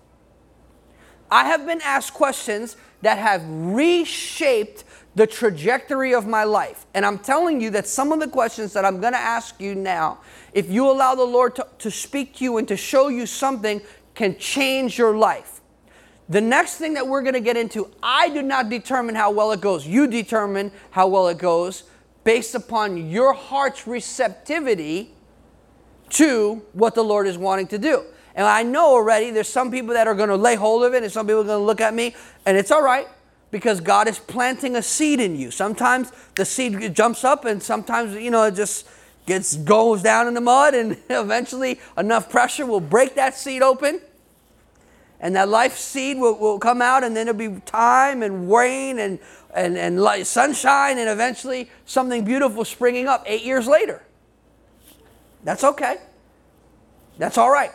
I 1.30 1.46
have 1.46 1.64
been 1.64 1.80
asked 1.82 2.12
questions 2.12 2.76
that 3.00 3.16
have 3.16 3.42
reshaped 3.48 4.84
the 5.14 5.26
trajectory 5.26 6.12
of 6.12 6.26
my 6.26 6.44
life. 6.44 6.84
And 6.92 7.06
I'm 7.06 7.18
telling 7.18 7.62
you 7.62 7.70
that 7.70 7.86
some 7.86 8.12
of 8.12 8.20
the 8.20 8.28
questions 8.28 8.74
that 8.74 8.84
I'm 8.84 9.00
going 9.00 9.14
to 9.14 9.18
ask 9.18 9.58
you 9.58 9.74
now, 9.74 10.18
if 10.52 10.68
you 10.68 10.90
allow 10.90 11.14
the 11.14 11.24
Lord 11.24 11.56
to, 11.56 11.66
to 11.78 11.90
speak 11.90 12.36
to 12.36 12.44
you 12.44 12.58
and 12.58 12.68
to 12.68 12.76
show 12.76 13.08
you 13.08 13.24
something, 13.24 13.80
can 14.14 14.36
change 14.36 14.98
your 14.98 15.16
life. 15.16 15.60
The 16.28 16.40
next 16.40 16.76
thing 16.76 16.94
that 16.94 17.06
we're 17.06 17.22
going 17.22 17.34
to 17.34 17.40
get 17.40 17.56
into, 17.56 17.90
I 18.02 18.28
do 18.28 18.42
not 18.42 18.68
determine 18.68 19.14
how 19.14 19.30
well 19.30 19.52
it 19.52 19.60
goes. 19.60 19.86
You 19.86 20.06
determine 20.06 20.70
how 20.90 21.08
well 21.08 21.28
it 21.28 21.38
goes 21.38 21.84
based 22.24 22.54
upon 22.54 23.10
your 23.10 23.32
heart's 23.32 23.86
receptivity 23.86 25.10
to 26.10 26.62
what 26.72 26.94
the 26.94 27.02
Lord 27.02 27.26
is 27.26 27.36
wanting 27.36 27.66
to 27.68 27.78
do. 27.78 28.04
And 28.34 28.46
I 28.46 28.62
know 28.62 28.94
already 28.94 29.30
there's 29.30 29.48
some 29.48 29.70
people 29.70 29.94
that 29.94 30.06
are 30.06 30.14
going 30.14 30.28
to 30.28 30.36
lay 30.36 30.54
hold 30.54 30.84
of 30.84 30.94
it 30.94 31.02
and 31.02 31.12
some 31.12 31.26
people 31.26 31.40
are 31.42 31.44
going 31.44 31.60
to 31.60 31.64
look 31.64 31.80
at 31.80 31.92
me, 31.92 32.14
and 32.46 32.56
it's 32.56 32.70
all 32.70 32.82
right 32.82 33.08
because 33.50 33.80
God 33.80 34.08
is 34.08 34.18
planting 34.18 34.76
a 34.76 34.82
seed 34.82 35.20
in 35.20 35.36
you. 35.36 35.50
Sometimes 35.50 36.10
the 36.36 36.44
seed 36.44 36.94
jumps 36.94 37.22
up 37.24 37.44
and 37.44 37.62
sometimes, 37.62 38.14
you 38.14 38.30
know, 38.30 38.44
it 38.44 38.54
just 38.54 38.88
gets 39.26 39.56
goes 39.56 40.02
down 40.02 40.26
in 40.26 40.34
the 40.34 40.40
mud 40.40 40.74
and 40.74 40.96
eventually 41.10 41.78
enough 41.96 42.30
pressure 42.30 42.64
will 42.64 42.80
break 42.80 43.14
that 43.14 43.36
seed 43.36 43.62
open 43.62 44.00
and 45.22 45.36
that 45.36 45.48
life 45.48 45.78
seed 45.78 46.18
will, 46.18 46.36
will 46.36 46.58
come 46.58 46.82
out, 46.82 47.04
and 47.04 47.16
then 47.16 47.28
it'll 47.28 47.38
be 47.38 47.60
time 47.60 48.24
and 48.24 48.52
rain 48.52 48.98
and, 48.98 49.20
and, 49.54 49.78
and 49.78 50.02
light, 50.02 50.26
sunshine, 50.26 50.98
and 50.98 51.08
eventually 51.08 51.70
something 51.86 52.24
beautiful 52.24 52.64
springing 52.64 53.06
up 53.06 53.22
eight 53.26 53.44
years 53.44 53.68
later. 53.68 54.02
That's 55.44 55.62
okay. 55.62 55.96
That's 57.18 57.38
all 57.38 57.50
right. 57.50 57.70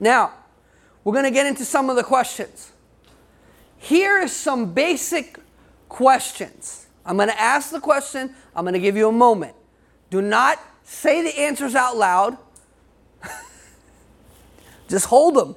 Now, 0.00 0.32
we're 1.04 1.12
going 1.12 1.24
to 1.24 1.30
get 1.30 1.46
into 1.46 1.64
some 1.64 1.88
of 1.88 1.96
the 1.96 2.02
questions. 2.02 2.72
Here 3.78 4.18
is 4.18 4.34
some 4.34 4.74
basic 4.74 5.38
questions. 5.88 6.86
I'm 7.06 7.16
going 7.16 7.28
to 7.28 7.40
ask 7.40 7.70
the 7.70 7.80
question, 7.80 8.34
I'm 8.54 8.64
going 8.64 8.74
to 8.74 8.80
give 8.80 8.96
you 8.96 9.08
a 9.08 9.12
moment. 9.12 9.54
Do 10.10 10.20
not 10.20 10.58
say 10.82 11.22
the 11.22 11.38
answers 11.40 11.76
out 11.76 11.96
loud. 11.96 12.36
Just 14.88 15.06
hold 15.06 15.36
them. 15.36 15.54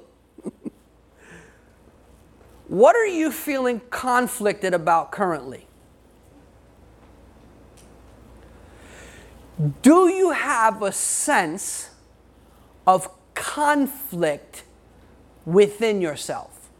What 2.74 2.96
are 2.96 3.06
you 3.06 3.32
feeling 3.32 3.82
conflicted 3.92 4.74
about 4.74 5.12
currently? 5.12 5.68
Do 9.84 10.08
you 10.08 10.32
have 10.32 10.82
a 10.82 10.92
sense 10.92 11.92
of 12.88 13.12
conflict 13.36 14.64
within 15.46 16.02
yourself? 16.02 16.72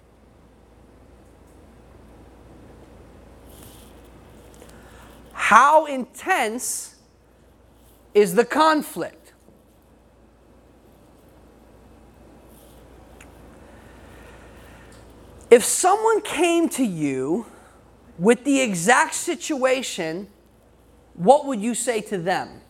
How 5.34 5.86
intense 5.86 6.96
is 8.16 8.34
the 8.34 8.46
conflict? 8.46 9.23
If 15.54 15.64
someone 15.64 16.22
came 16.22 16.68
to 16.70 16.84
you 16.84 17.46
with 18.18 18.44
the 18.44 18.60
exact 18.60 19.14
situation, 19.14 20.28
what 21.14 21.46
would 21.46 21.62
you 21.62 21.76
say 21.76 22.02
to 22.02 22.18
them? 22.18 22.62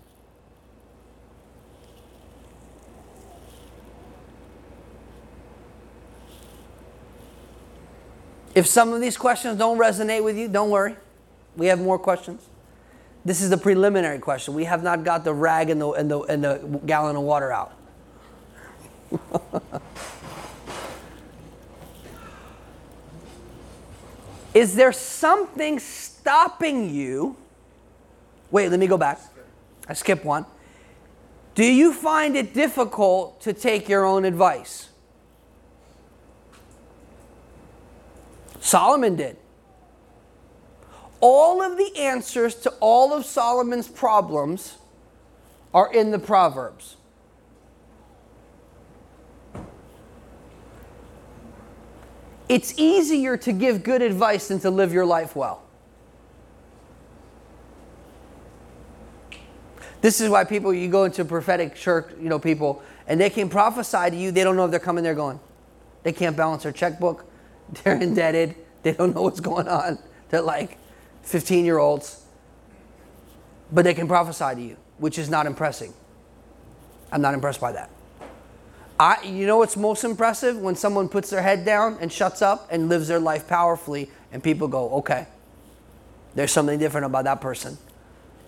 If 8.53 8.67
some 8.67 8.91
of 8.91 8.99
these 8.99 9.15
questions 9.15 9.57
don't 9.57 9.79
resonate 9.79 10.21
with 10.21 10.37
you, 10.37 10.49
don't 10.49 10.69
worry. 10.69 10.97
We 11.55 11.67
have 11.67 11.79
more 11.79 11.97
questions. 11.97 12.49
This 13.23 13.41
is 13.41 13.49
the 13.49 13.57
preliminary 13.57 14.19
question. 14.19 14.55
We 14.55 14.65
have 14.65 14.83
not 14.83 15.05
got 15.05 15.23
the 15.23 15.33
rag 15.33 15.69
and 15.69 15.79
the, 15.79 15.89
and 15.91 16.11
the, 16.11 16.19
and 16.23 16.43
the 16.43 16.81
gallon 16.85 17.15
of 17.15 17.21
water 17.21 17.49
out. 17.49 17.71
Is 24.53 24.75
there 24.75 24.91
something 24.91 25.79
stopping 25.79 26.89
you? 26.89 27.35
Wait, 28.51 28.69
let 28.69 28.79
me 28.79 28.87
go 28.87 28.97
back. 28.97 29.19
I 29.87 29.93
skipped 29.93 30.23
one. 30.23 30.45
Do 31.55 31.65
you 31.65 31.93
find 31.93 32.35
it 32.35 32.53
difficult 32.53 33.41
to 33.41 33.53
take 33.53 33.89
your 33.89 34.05
own 34.05 34.25
advice? 34.25 34.89
Solomon 38.59 39.15
did. 39.15 39.37
All 41.19 41.61
of 41.61 41.77
the 41.77 41.97
answers 41.97 42.55
to 42.55 42.69
all 42.79 43.13
of 43.13 43.25
Solomon's 43.25 43.87
problems 43.87 44.77
are 45.73 45.93
in 45.93 46.11
the 46.11 46.19
Proverbs. 46.19 46.97
It's 52.49 52.77
easier 52.77 53.37
to 53.37 53.51
give 53.51 53.83
good 53.83 54.01
advice 54.01 54.49
than 54.49 54.59
to 54.61 54.69
live 54.69 54.93
your 54.93 55.05
life 55.05 55.35
well. 55.35 55.63
This 60.01 60.19
is 60.19 60.29
why 60.29 60.43
people, 60.43 60.73
you 60.73 60.89
go 60.89 61.05
into 61.05 61.23
prophetic 61.23 61.75
church, 61.75 62.11
you 62.19 62.27
know, 62.27 62.37
people, 62.37 62.83
and 63.07 63.21
they 63.21 63.29
can 63.29 63.49
prophesy 63.49 64.09
to 64.09 64.15
you, 64.15 64.31
they 64.31 64.43
don't 64.43 64.57
know 64.57 64.65
if 64.65 64.71
they're 64.71 64.79
coming, 64.79 65.01
they're 65.03 65.15
going. 65.15 65.39
They 66.03 66.11
can't 66.11 66.35
balance 66.35 66.63
their 66.63 66.73
checkbook, 66.73 67.25
they're 67.83 68.01
indebted, 68.01 68.55
they 68.83 68.91
don't 68.91 69.15
know 69.15 69.21
what's 69.21 69.39
going 69.39 69.69
on. 69.69 69.97
They're 70.29 70.41
like 70.41 70.77
15 71.21 71.63
year 71.63 71.77
olds. 71.77 72.25
But 73.71 73.85
they 73.85 73.93
can 73.93 74.07
prophesy 74.07 74.55
to 74.55 74.61
you, 74.61 74.77
which 74.97 75.17
is 75.17 75.29
not 75.29 75.45
impressing. 75.45 75.93
I'm 77.11 77.21
not 77.21 77.33
impressed 77.33 77.61
by 77.61 77.71
that. 77.71 77.89
I, 78.99 79.21
you 79.23 79.47
know 79.47 79.57
what's 79.57 79.75
most 79.75 80.03
impressive? 80.03 80.57
When 80.57 80.75
someone 80.75 81.09
puts 81.09 81.29
their 81.29 81.41
head 81.41 81.65
down 81.65 81.97
and 81.99 82.11
shuts 82.11 82.41
up 82.41 82.67
and 82.71 82.89
lives 82.89 83.07
their 83.07 83.19
life 83.19 83.47
powerfully, 83.47 84.09
and 84.31 84.43
people 84.43 84.67
go, 84.67 84.89
okay, 84.95 85.27
there's 86.35 86.51
something 86.51 86.79
different 86.79 87.05
about 87.05 87.23
that 87.25 87.41
person. 87.41 87.77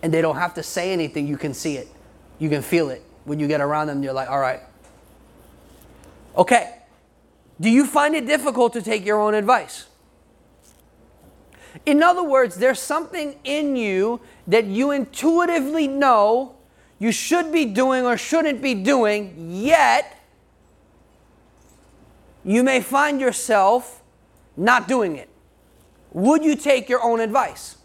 And 0.02 0.12
they 0.12 0.20
don't 0.20 0.36
have 0.36 0.54
to 0.54 0.62
say 0.62 0.92
anything, 0.92 1.26
you 1.26 1.36
can 1.36 1.54
see 1.54 1.76
it, 1.76 1.88
you 2.38 2.48
can 2.48 2.62
feel 2.62 2.90
it. 2.90 3.02
When 3.24 3.40
you 3.40 3.48
get 3.48 3.60
around 3.60 3.88
them, 3.88 4.02
you're 4.02 4.12
like, 4.12 4.30
all 4.30 4.38
right. 4.38 4.60
Okay, 6.36 6.76
do 7.60 7.68
you 7.70 7.86
find 7.86 8.14
it 8.14 8.26
difficult 8.26 8.72
to 8.74 8.82
take 8.82 9.04
your 9.04 9.20
own 9.20 9.34
advice? 9.34 9.86
In 11.84 12.02
other 12.02 12.22
words, 12.22 12.56
there's 12.56 12.80
something 12.80 13.38
in 13.44 13.76
you 13.76 14.20
that 14.46 14.64
you 14.64 14.90
intuitively 14.92 15.88
know 15.88 16.54
you 16.98 17.12
should 17.12 17.52
be 17.52 17.66
doing 17.66 18.04
or 18.04 18.16
shouldn't 18.16 18.62
be 18.62 18.74
doing, 18.74 19.34
yet 19.50 20.15
you 22.46 22.62
may 22.62 22.80
find 22.80 23.20
yourself 23.20 24.04
not 24.56 24.86
doing 24.86 25.16
it. 25.16 25.28
Would 26.12 26.44
you 26.44 26.54
take 26.54 26.88
your 26.88 27.02
own 27.02 27.18
advice? 27.18 27.76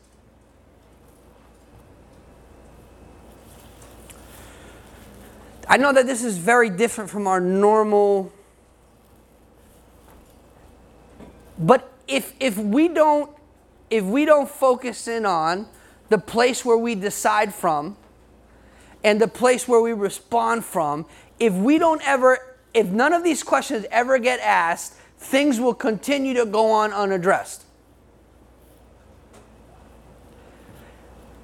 I 5.67 5.77
know 5.77 5.91
that 5.91 6.05
this 6.05 6.23
is 6.23 6.37
very 6.37 6.69
different 6.69 7.09
from 7.09 7.25
our 7.25 7.41
normal. 7.41 8.31
But 11.57 11.91
if, 12.07 12.33
if 12.39 12.57
we 12.57 12.87
don't 12.87 13.35
if 13.89 14.05
we 14.05 14.23
don't 14.23 14.49
focus 14.49 15.07
in 15.09 15.25
on 15.25 15.67
the 16.07 16.17
place 16.17 16.63
where 16.63 16.77
we 16.77 16.95
decide 16.95 17.53
from 17.53 17.97
and 19.03 19.19
the 19.19 19.27
place 19.27 19.67
where 19.67 19.81
we 19.81 19.91
respond 19.91 20.63
from, 20.63 21.05
if 21.39 21.51
we 21.51 21.77
don't 21.77 22.01
ever 22.07 22.50
if 22.73 22.87
none 22.87 23.13
of 23.13 23.23
these 23.23 23.43
questions 23.43 23.85
ever 23.91 24.17
get 24.17 24.39
asked, 24.39 24.93
things 25.17 25.59
will 25.59 25.73
continue 25.73 26.33
to 26.33 26.45
go 26.45 26.71
on 26.71 26.93
unaddressed. 26.93 27.65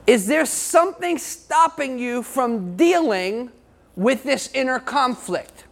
Is 0.06 0.26
there 0.26 0.46
something 0.46 1.18
stopping 1.18 2.00
you 2.00 2.24
from 2.24 2.78
dealing 2.78 3.52
with 3.96 4.24
this 4.24 4.50
inner 4.54 4.80
conflict? 4.80 5.66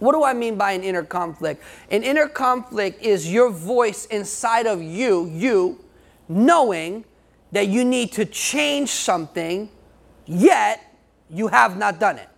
What 0.00 0.12
do 0.12 0.24
I 0.24 0.34
mean 0.34 0.56
by 0.56 0.72
an 0.72 0.82
inner 0.82 1.04
conflict? 1.04 1.62
An 1.90 2.02
inner 2.02 2.26
conflict 2.26 3.00
is 3.00 3.32
your 3.32 3.50
voice 3.50 4.06
inside 4.06 4.66
of 4.66 4.82
you, 4.82 5.26
you, 5.26 5.84
knowing 6.28 7.04
that 7.52 7.68
you 7.68 7.84
need 7.84 8.10
to 8.12 8.24
change 8.24 8.90
something, 8.90 9.70
yet 10.26 10.82
you 11.30 11.46
have 11.48 11.78
not 11.78 12.00
done 12.00 12.18
it. 12.18 12.28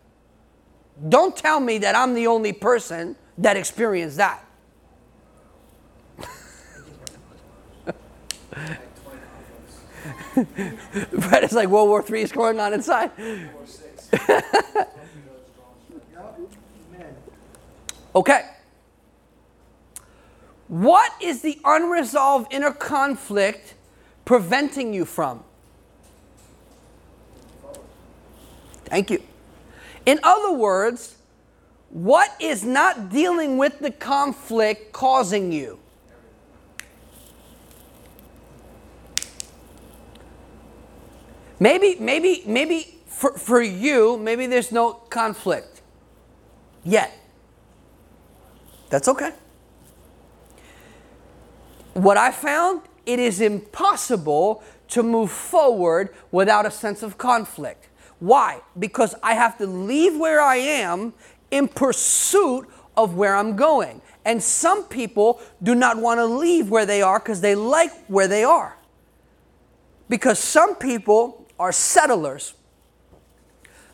Don't 1.09 1.37
tell 1.37 1.61
me 1.61 1.79
that 1.79 1.95
I'm 1.95 2.15
the 2.15 2.27
only 2.27 2.53
person 2.53 3.17
that 3.39 3.57
experienced 3.57 4.17
that. 4.17 4.43
Brett 11.13 11.45
is 11.45 11.53
like 11.53 11.69
World 11.69 11.89
War 11.89 12.05
III 12.09 12.23
is 12.23 12.33
going 12.33 12.59
on 12.61 12.73
inside. 12.73 13.11
okay. 18.15 18.51
What 20.69 21.13
is 21.23 21.43
the 21.43 21.61
unresolved 21.65 22.53
inner 22.53 22.73
conflict 22.73 23.75
preventing 24.25 24.95
you 24.95 25.05
from? 25.05 25.45
Thank 28.87 29.11
you. 29.11 29.23
In 30.07 30.21
other 30.23 30.53
words, 30.53 31.17
what 31.91 32.31
is 32.41 32.65
not 32.65 33.11
dealing 33.11 33.59
with 33.59 33.81
the 33.81 33.91
conflict 33.91 34.93
causing 34.93 35.53
you? 35.53 35.79
Maybe, 41.59 41.97
maybe, 41.99 42.43
maybe 42.47 42.99
for, 43.07 43.33
for 43.33 43.63
you, 43.63 44.19
maybe 44.19 44.47
there's 44.47 44.71
no 44.71 44.93
conflict 44.93 45.81
yet. 46.85 47.13
That's 48.91 49.09
okay. 49.09 49.33
What 51.95 52.17
I 52.19 52.31
found, 52.31 52.83
it 53.07 53.19
is 53.19 53.41
impossible 53.41 54.63
to 54.89 55.03
move 55.03 55.31
forward 55.31 56.15
without 56.31 56.67
a 56.67 56.71
sense 56.71 57.03
of 57.03 57.17
conflict. 57.17 57.89
Why? 58.19 58.61
Because 58.79 59.15
I 59.23 59.35
have 59.35 59.59
to 59.59 59.67
leave 59.67 60.17
where 60.17 60.41
I 60.41 60.57
am 60.57 61.13
in 61.51 61.69
pursuit 61.69 62.69
of 62.97 63.15
where 63.15 63.37
I'm 63.37 63.57
going. 63.57 64.01
And 64.25 64.43
some 64.43 64.85
people 64.85 65.41
do 65.63 65.75
not 65.75 65.99
want 65.99 66.19
to 66.19 66.27
leave 66.27 66.71
where 66.71 66.87
they 66.87 67.03
are 67.03 67.19
because 67.19 67.41
they 67.41 67.55
like 67.55 67.93
where 68.07 68.27
they 68.27 68.43
are. 68.43 68.77
Because 70.09 70.39
some 70.39 70.75
people 70.77 71.47
are 71.59 71.73
settlers, 71.73 72.55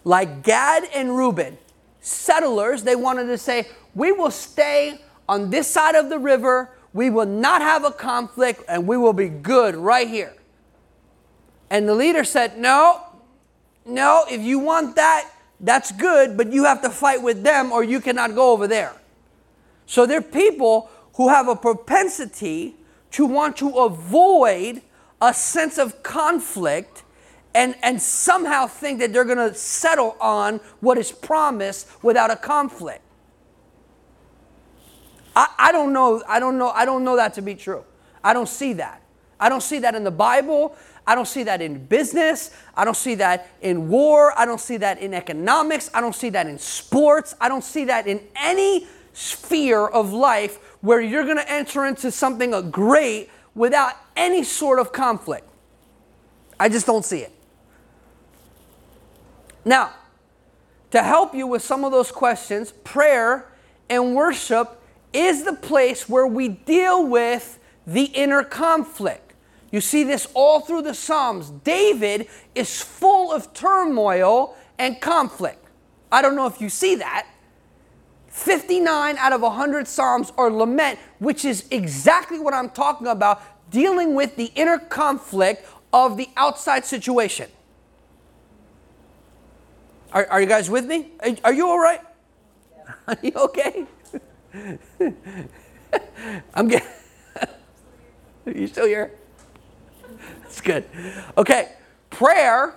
like 0.04 0.42
Gad 0.42 0.84
and 0.94 1.16
Reuben. 1.16 1.58
Settlers, 2.00 2.82
they 2.82 2.96
wanted 2.96 3.26
to 3.26 3.38
say, 3.38 3.68
We 3.94 4.12
will 4.12 4.30
stay 4.30 5.00
on 5.28 5.50
this 5.50 5.68
side 5.68 5.94
of 5.94 6.08
the 6.08 6.18
river, 6.18 6.70
we 6.92 7.08
will 7.10 7.26
not 7.26 7.62
have 7.62 7.84
a 7.84 7.90
conflict, 7.90 8.62
and 8.68 8.86
we 8.86 8.96
will 8.96 9.12
be 9.12 9.28
good 9.28 9.74
right 9.76 10.08
here. 10.08 10.34
And 11.70 11.88
the 11.88 11.94
leader 11.94 12.24
said, 12.24 12.58
No, 12.58 13.02
no, 13.84 14.24
if 14.30 14.40
you 14.40 14.58
want 14.58 14.96
that, 14.96 15.30
that's 15.60 15.92
good, 15.92 16.36
but 16.36 16.52
you 16.52 16.64
have 16.64 16.82
to 16.82 16.90
fight 16.90 17.22
with 17.22 17.42
them 17.42 17.72
or 17.72 17.84
you 17.84 18.00
cannot 18.00 18.34
go 18.34 18.52
over 18.52 18.66
there. 18.66 18.92
So 19.86 20.06
there 20.06 20.18
are 20.18 20.22
people 20.22 20.90
who 21.14 21.28
have 21.28 21.48
a 21.48 21.56
propensity 21.56 22.76
to 23.12 23.26
want 23.26 23.56
to 23.58 23.70
avoid 23.70 24.82
a 25.20 25.32
sense 25.32 25.78
of 25.78 26.02
conflict 26.02 27.04
and, 27.54 27.76
and 27.82 28.00
somehow 28.00 28.66
think 28.66 28.98
that 29.00 29.12
they're 29.12 29.24
going 29.24 29.36
to 29.36 29.54
settle 29.54 30.16
on 30.20 30.58
what 30.80 30.98
is 30.98 31.12
promised 31.12 31.88
without 32.02 32.30
a 32.30 32.36
conflict. 32.36 33.02
I, 35.36 35.48
I 35.58 35.72
don't 35.72 35.92
know, 35.92 36.22
I 36.28 36.40
don't 36.40 36.58
know, 36.58 36.70
I 36.70 36.84
don't 36.84 37.04
know 37.04 37.16
that 37.16 37.34
to 37.34 37.42
be 37.42 37.54
true. 37.54 37.84
I 38.24 38.32
don't 38.32 38.48
see 38.48 38.72
that. 38.74 39.02
I 39.38 39.48
don't 39.48 39.62
see 39.62 39.80
that 39.80 39.94
in 39.94 40.04
the 40.04 40.10
Bible. 40.10 40.76
I 41.06 41.14
don't 41.14 41.26
see 41.26 41.42
that 41.44 41.60
in 41.60 41.86
business. 41.86 42.54
I 42.76 42.84
don't 42.84 42.96
see 42.96 43.16
that 43.16 43.48
in 43.60 43.88
war. 43.88 44.32
I 44.38 44.46
don't 44.46 44.60
see 44.60 44.76
that 44.78 45.00
in 45.00 45.14
economics. 45.14 45.90
I 45.92 46.00
don't 46.00 46.14
see 46.14 46.30
that 46.30 46.46
in 46.46 46.58
sports. 46.58 47.34
I 47.40 47.48
don't 47.48 47.64
see 47.64 47.84
that 47.86 48.06
in 48.06 48.20
any 48.36 48.86
sphere 49.12 49.86
of 49.86 50.12
life 50.12 50.58
where 50.80 51.00
you're 51.00 51.24
going 51.24 51.36
to 51.36 51.50
enter 51.50 51.86
into 51.86 52.10
something 52.10 52.70
great 52.70 53.30
without 53.54 53.94
any 54.16 54.42
sort 54.44 54.78
of 54.78 54.92
conflict. 54.92 55.48
I 56.58 56.68
just 56.68 56.86
don't 56.86 57.04
see 57.04 57.18
it. 57.18 57.32
Now, 59.64 59.92
to 60.92 61.02
help 61.02 61.34
you 61.34 61.46
with 61.46 61.62
some 61.62 61.84
of 61.84 61.92
those 61.92 62.12
questions, 62.12 62.72
prayer 62.84 63.48
and 63.88 64.14
worship 64.14 64.80
is 65.12 65.44
the 65.44 65.52
place 65.52 66.08
where 66.08 66.26
we 66.26 66.48
deal 66.48 67.06
with 67.06 67.58
the 67.86 68.04
inner 68.04 68.42
conflict. 68.42 69.21
You 69.72 69.80
see 69.80 70.04
this 70.04 70.28
all 70.34 70.60
through 70.60 70.82
the 70.82 70.94
Psalms. 70.94 71.50
David 71.50 72.28
is 72.54 72.80
full 72.80 73.32
of 73.32 73.52
turmoil 73.54 74.54
and 74.78 75.00
conflict. 75.00 75.64
I 76.12 76.20
don't 76.22 76.36
know 76.36 76.46
if 76.46 76.60
you 76.60 76.68
see 76.68 76.96
that. 76.96 77.26
59 78.28 79.16
out 79.16 79.32
of 79.32 79.40
100 79.40 79.88
Psalms 79.88 80.32
are 80.36 80.50
lament, 80.50 80.98
which 81.18 81.44
is 81.44 81.64
exactly 81.70 82.38
what 82.38 82.54
I'm 82.54 82.68
talking 82.68 83.06
about, 83.06 83.42
dealing 83.70 84.14
with 84.14 84.36
the 84.36 84.52
inner 84.54 84.78
conflict 84.78 85.66
of 85.92 86.18
the 86.18 86.28
outside 86.36 86.84
situation. 86.84 87.50
Are, 90.12 90.26
are 90.26 90.40
you 90.40 90.46
guys 90.46 90.68
with 90.68 90.84
me? 90.84 91.08
Are, 91.20 91.30
are 91.44 91.52
you 91.52 91.66
all 91.66 91.78
right? 91.78 92.00
Are 93.06 93.16
you 93.22 93.32
okay? 93.36 93.86
I'm 96.54 96.68
getting. 96.68 96.88
you 98.46 98.66
still 98.66 98.86
here? 98.86 99.12
That's 100.52 100.60
good. 100.60 100.84
Okay, 101.38 101.72
prayer 102.10 102.74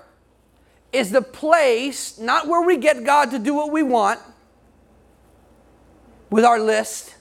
is 0.94 1.12
the 1.12 1.22
place, 1.22 2.18
not 2.18 2.48
where 2.48 2.66
we 2.66 2.78
get 2.78 3.04
God 3.04 3.32
to 3.32 3.40
do 3.40 3.54
what 3.54 3.70
we 3.70 3.84
want 3.84 4.22
with 6.30 6.46
our 6.46 6.58
list. 6.58 7.16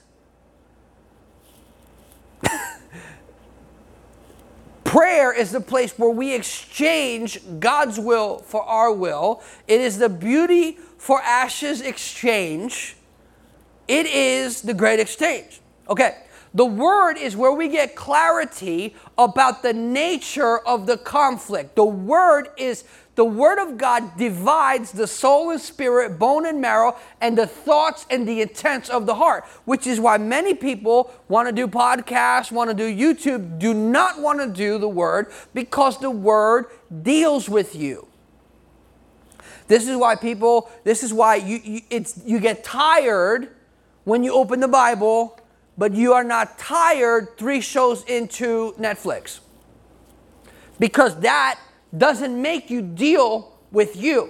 Prayer 4.85 5.33
is 5.33 5.51
the 5.51 5.59
place 5.59 5.99
where 5.99 6.09
we 6.09 6.33
exchange 6.33 7.41
God's 7.59 7.99
will 7.99 8.37
for 8.37 8.63
our 8.63 8.93
will. 8.93 9.43
It 9.67 9.81
is 9.81 9.97
the 9.97 10.07
beauty 10.07 10.77
for 10.97 11.21
ashes 11.21 11.81
exchange. 11.81 12.95
It 13.89 14.05
is 14.05 14.61
the 14.61 14.73
great 14.73 15.01
exchange. 15.01 15.59
Okay, 15.89 16.15
the 16.55 16.65
word 16.65 17.17
is 17.17 17.35
where 17.35 17.51
we 17.51 17.67
get 17.67 17.95
clarity 17.95 18.95
about 19.17 19.61
the 19.61 19.73
nature 19.73 20.57
of 20.59 20.87
the 20.87 20.97
conflict. 20.97 21.75
The 21.75 21.85
word 21.85 22.47
is 22.57 22.85
the 23.15 23.25
word 23.25 23.59
of 23.59 23.77
God 23.77 24.17
divides 24.17 24.91
the 24.91 25.07
soul 25.07 25.51
and 25.51 25.59
spirit, 25.59 26.19
bone 26.19 26.45
and 26.45 26.59
marrow, 26.59 26.97
and 27.21 27.37
the 27.37 27.47
thoughts 27.47 28.05
and 28.09 28.27
the 28.27 28.41
intents 28.41 28.89
of 28.89 29.05
the 29.05 29.15
heart, 29.15 29.45
which 29.63 29.87
is 29.87 30.01
why 30.01 30.17
many 30.17 30.53
people 30.53 31.13
want 31.29 31.47
to 31.47 31.53
do 31.53 31.65
podcasts, 31.65 32.51
want 32.51 32.69
to 32.69 32.75
do 32.75 32.93
YouTube, 32.93 33.57
do 33.57 33.73
not 33.73 34.19
want 34.19 34.39
to 34.39 34.47
do 34.47 34.77
the 34.77 34.89
word 34.89 35.27
because 35.53 35.97
the 35.99 36.11
word 36.11 36.65
deals 37.03 37.47
with 37.47 37.73
you. 37.73 38.07
This 39.67 39.87
is 39.87 39.95
why 39.95 40.15
people, 40.15 40.69
this 40.83 41.01
is 41.01 41.13
why 41.13 41.35
you, 41.35 41.59
you, 41.63 41.81
it's, 41.89 42.21
you 42.25 42.39
get 42.39 42.65
tired 42.65 43.49
when 44.03 44.23
you 44.23 44.33
open 44.33 44.59
the 44.59 44.67
Bible 44.67 45.39
but 45.77 45.93
you 45.93 46.13
are 46.13 46.23
not 46.23 46.57
tired 46.57 47.37
three 47.37 47.61
shows 47.61 48.03
into 48.05 48.73
Netflix. 48.73 49.39
Because 50.79 51.19
that 51.21 51.59
doesn't 51.97 52.41
make 52.41 52.69
you 52.69 52.81
deal 52.81 53.57
with 53.71 53.95
you. 53.95 54.29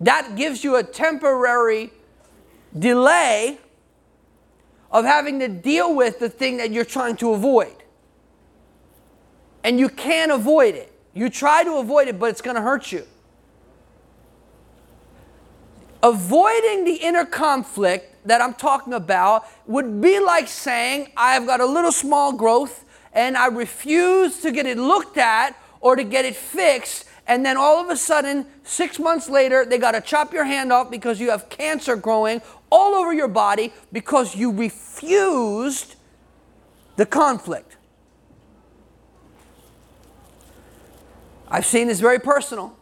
That 0.00 0.36
gives 0.36 0.62
you 0.62 0.76
a 0.76 0.82
temporary 0.82 1.90
delay 2.76 3.58
of 4.90 5.04
having 5.04 5.38
to 5.40 5.48
deal 5.48 5.94
with 5.94 6.18
the 6.18 6.28
thing 6.28 6.58
that 6.58 6.70
you're 6.70 6.84
trying 6.84 7.16
to 7.16 7.32
avoid. 7.32 7.74
And 9.64 9.80
you 9.80 9.88
can't 9.88 10.30
avoid 10.30 10.74
it. 10.74 10.92
You 11.12 11.30
try 11.30 11.64
to 11.64 11.76
avoid 11.76 12.08
it, 12.08 12.18
but 12.18 12.30
it's 12.30 12.42
going 12.42 12.56
to 12.56 12.62
hurt 12.62 12.92
you. 12.92 13.06
Avoiding 16.02 16.84
the 16.84 16.94
inner 16.94 17.24
conflict 17.24 18.15
that 18.26 18.40
I'm 18.40 18.54
talking 18.54 18.92
about 18.92 19.46
would 19.66 20.00
be 20.00 20.18
like 20.20 20.48
saying, 20.48 21.12
I've 21.16 21.46
got 21.46 21.60
a 21.60 21.66
little 21.66 21.92
small 21.92 22.32
growth 22.32 22.84
and 23.12 23.36
I 23.36 23.46
refuse 23.46 24.40
to 24.42 24.50
get 24.50 24.66
it 24.66 24.78
looked 24.78 25.16
at 25.16 25.58
or 25.80 25.96
to 25.96 26.04
get 26.04 26.24
it 26.24 26.36
fixed. 26.36 27.06
And 27.26 27.44
then 27.44 27.56
all 27.56 27.82
of 27.82 27.88
a 27.88 27.96
sudden, 27.96 28.46
six 28.62 28.98
months 28.98 29.28
later, 29.28 29.64
they 29.64 29.78
got 29.78 29.92
to 29.92 30.00
chop 30.00 30.32
your 30.32 30.44
hand 30.44 30.72
off 30.72 30.90
because 30.90 31.18
you 31.20 31.30
have 31.30 31.48
cancer 31.48 31.96
growing 31.96 32.40
all 32.70 32.94
over 32.94 33.12
your 33.12 33.28
body 33.28 33.72
because 33.92 34.36
you 34.36 34.52
refused 34.52 35.96
the 36.96 37.06
conflict. 37.06 37.76
I've 41.48 41.66
seen 41.66 41.86
this 41.88 42.00
very 42.00 42.18
personal. 42.18 42.76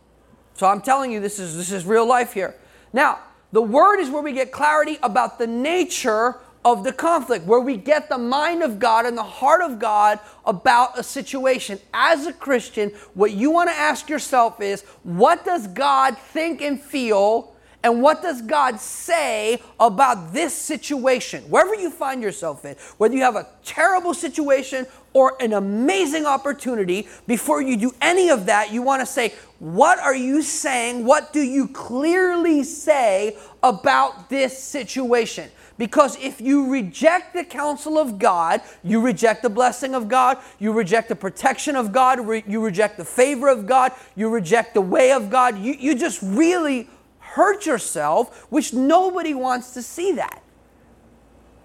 So 0.54 0.66
I'm 0.66 0.80
telling 0.80 1.10
you, 1.10 1.20
this 1.20 1.38
is, 1.38 1.56
this 1.56 1.72
is 1.72 1.84
real 1.84 2.06
life 2.06 2.32
here. 2.32 2.54
Now, 2.92 3.18
the 3.54 3.62
word 3.62 4.00
is 4.00 4.10
where 4.10 4.20
we 4.20 4.32
get 4.32 4.50
clarity 4.50 4.98
about 5.00 5.38
the 5.38 5.46
nature 5.46 6.40
of 6.64 6.82
the 6.82 6.92
conflict, 6.92 7.46
where 7.46 7.60
we 7.60 7.76
get 7.76 8.08
the 8.08 8.18
mind 8.18 8.64
of 8.64 8.80
God 8.80 9.06
and 9.06 9.16
the 9.16 9.22
heart 9.22 9.62
of 9.62 9.78
God 9.78 10.18
about 10.44 10.98
a 10.98 11.04
situation. 11.04 11.78
As 11.92 12.26
a 12.26 12.32
Christian, 12.32 12.90
what 13.12 13.30
you 13.30 13.52
want 13.52 13.70
to 13.70 13.76
ask 13.76 14.08
yourself 14.08 14.60
is 14.60 14.82
what 15.04 15.44
does 15.44 15.68
God 15.68 16.18
think 16.18 16.62
and 16.62 16.80
feel? 16.80 17.53
And 17.84 18.00
what 18.00 18.22
does 18.22 18.40
God 18.40 18.80
say 18.80 19.60
about 19.78 20.32
this 20.32 20.54
situation? 20.54 21.44
Wherever 21.50 21.74
you 21.74 21.90
find 21.90 22.22
yourself 22.22 22.64
in, 22.64 22.76
whether 22.96 23.14
you 23.14 23.20
have 23.20 23.36
a 23.36 23.46
terrible 23.62 24.14
situation 24.14 24.86
or 25.12 25.36
an 25.38 25.52
amazing 25.52 26.24
opportunity, 26.24 27.06
before 27.26 27.60
you 27.60 27.76
do 27.76 27.94
any 28.00 28.30
of 28.30 28.46
that, 28.46 28.72
you 28.72 28.80
want 28.80 29.00
to 29.00 29.06
say, 29.06 29.34
What 29.58 29.98
are 29.98 30.14
you 30.14 30.40
saying? 30.40 31.04
What 31.04 31.34
do 31.34 31.42
you 31.42 31.68
clearly 31.68 32.64
say 32.64 33.36
about 33.62 34.30
this 34.30 34.58
situation? 34.58 35.50
Because 35.76 36.16
if 36.22 36.40
you 36.40 36.70
reject 36.70 37.34
the 37.34 37.44
counsel 37.44 37.98
of 37.98 38.18
God, 38.18 38.62
you 38.82 39.00
reject 39.00 39.42
the 39.42 39.50
blessing 39.50 39.94
of 39.94 40.08
God, 40.08 40.38
you 40.58 40.72
reject 40.72 41.10
the 41.10 41.16
protection 41.16 41.76
of 41.76 41.92
God, 41.92 42.18
you 42.48 42.64
reject 42.64 42.96
the 42.96 43.04
favor 43.04 43.48
of 43.48 43.66
God, 43.66 43.92
you 44.14 44.30
reject 44.30 44.72
the 44.72 44.80
way 44.80 45.12
of 45.12 45.28
God, 45.28 45.58
you, 45.58 45.74
you 45.74 45.94
just 45.94 46.22
really 46.22 46.88
hurt 47.34 47.66
yourself, 47.66 48.46
which 48.48 48.72
nobody 48.72 49.34
wants 49.34 49.74
to 49.74 49.82
see 49.82 50.12
that. 50.12 50.40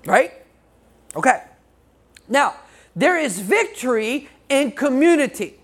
Right? 0.05 0.33
Okay. 1.15 1.43
Now, 2.27 2.55
there 2.95 3.19
is 3.19 3.39
victory 3.39 4.29
in 4.49 4.71
community. 4.71 5.59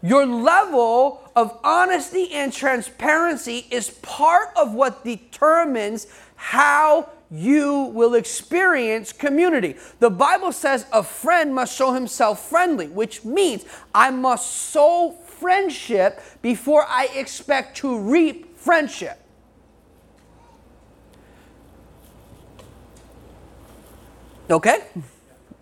Your 0.00 0.26
level 0.26 1.28
of 1.34 1.58
honesty 1.64 2.32
and 2.32 2.52
transparency 2.52 3.66
is 3.70 3.90
part 3.90 4.50
of 4.56 4.74
what 4.74 5.02
determines 5.02 6.06
how 6.36 7.10
you 7.28 7.90
will 7.94 8.14
experience 8.14 9.12
community. 9.12 9.74
The 9.98 10.10
Bible 10.10 10.52
says 10.52 10.86
a 10.92 11.02
friend 11.02 11.52
must 11.52 11.76
show 11.76 11.92
himself 11.92 12.48
friendly, 12.48 12.86
which 12.86 13.24
means 13.24 13.64
I 13.92 14.10
must 14.10 14.70
sow 14.70 15.16
friendship 15.26 16.22
before 16.42 16.84
I 16.88 17.08
expect 17.14 17.76
to 17.78 17.98
reap 17.98 18.55
friendship. 18.66 19.18
Okay? 24.50 24.78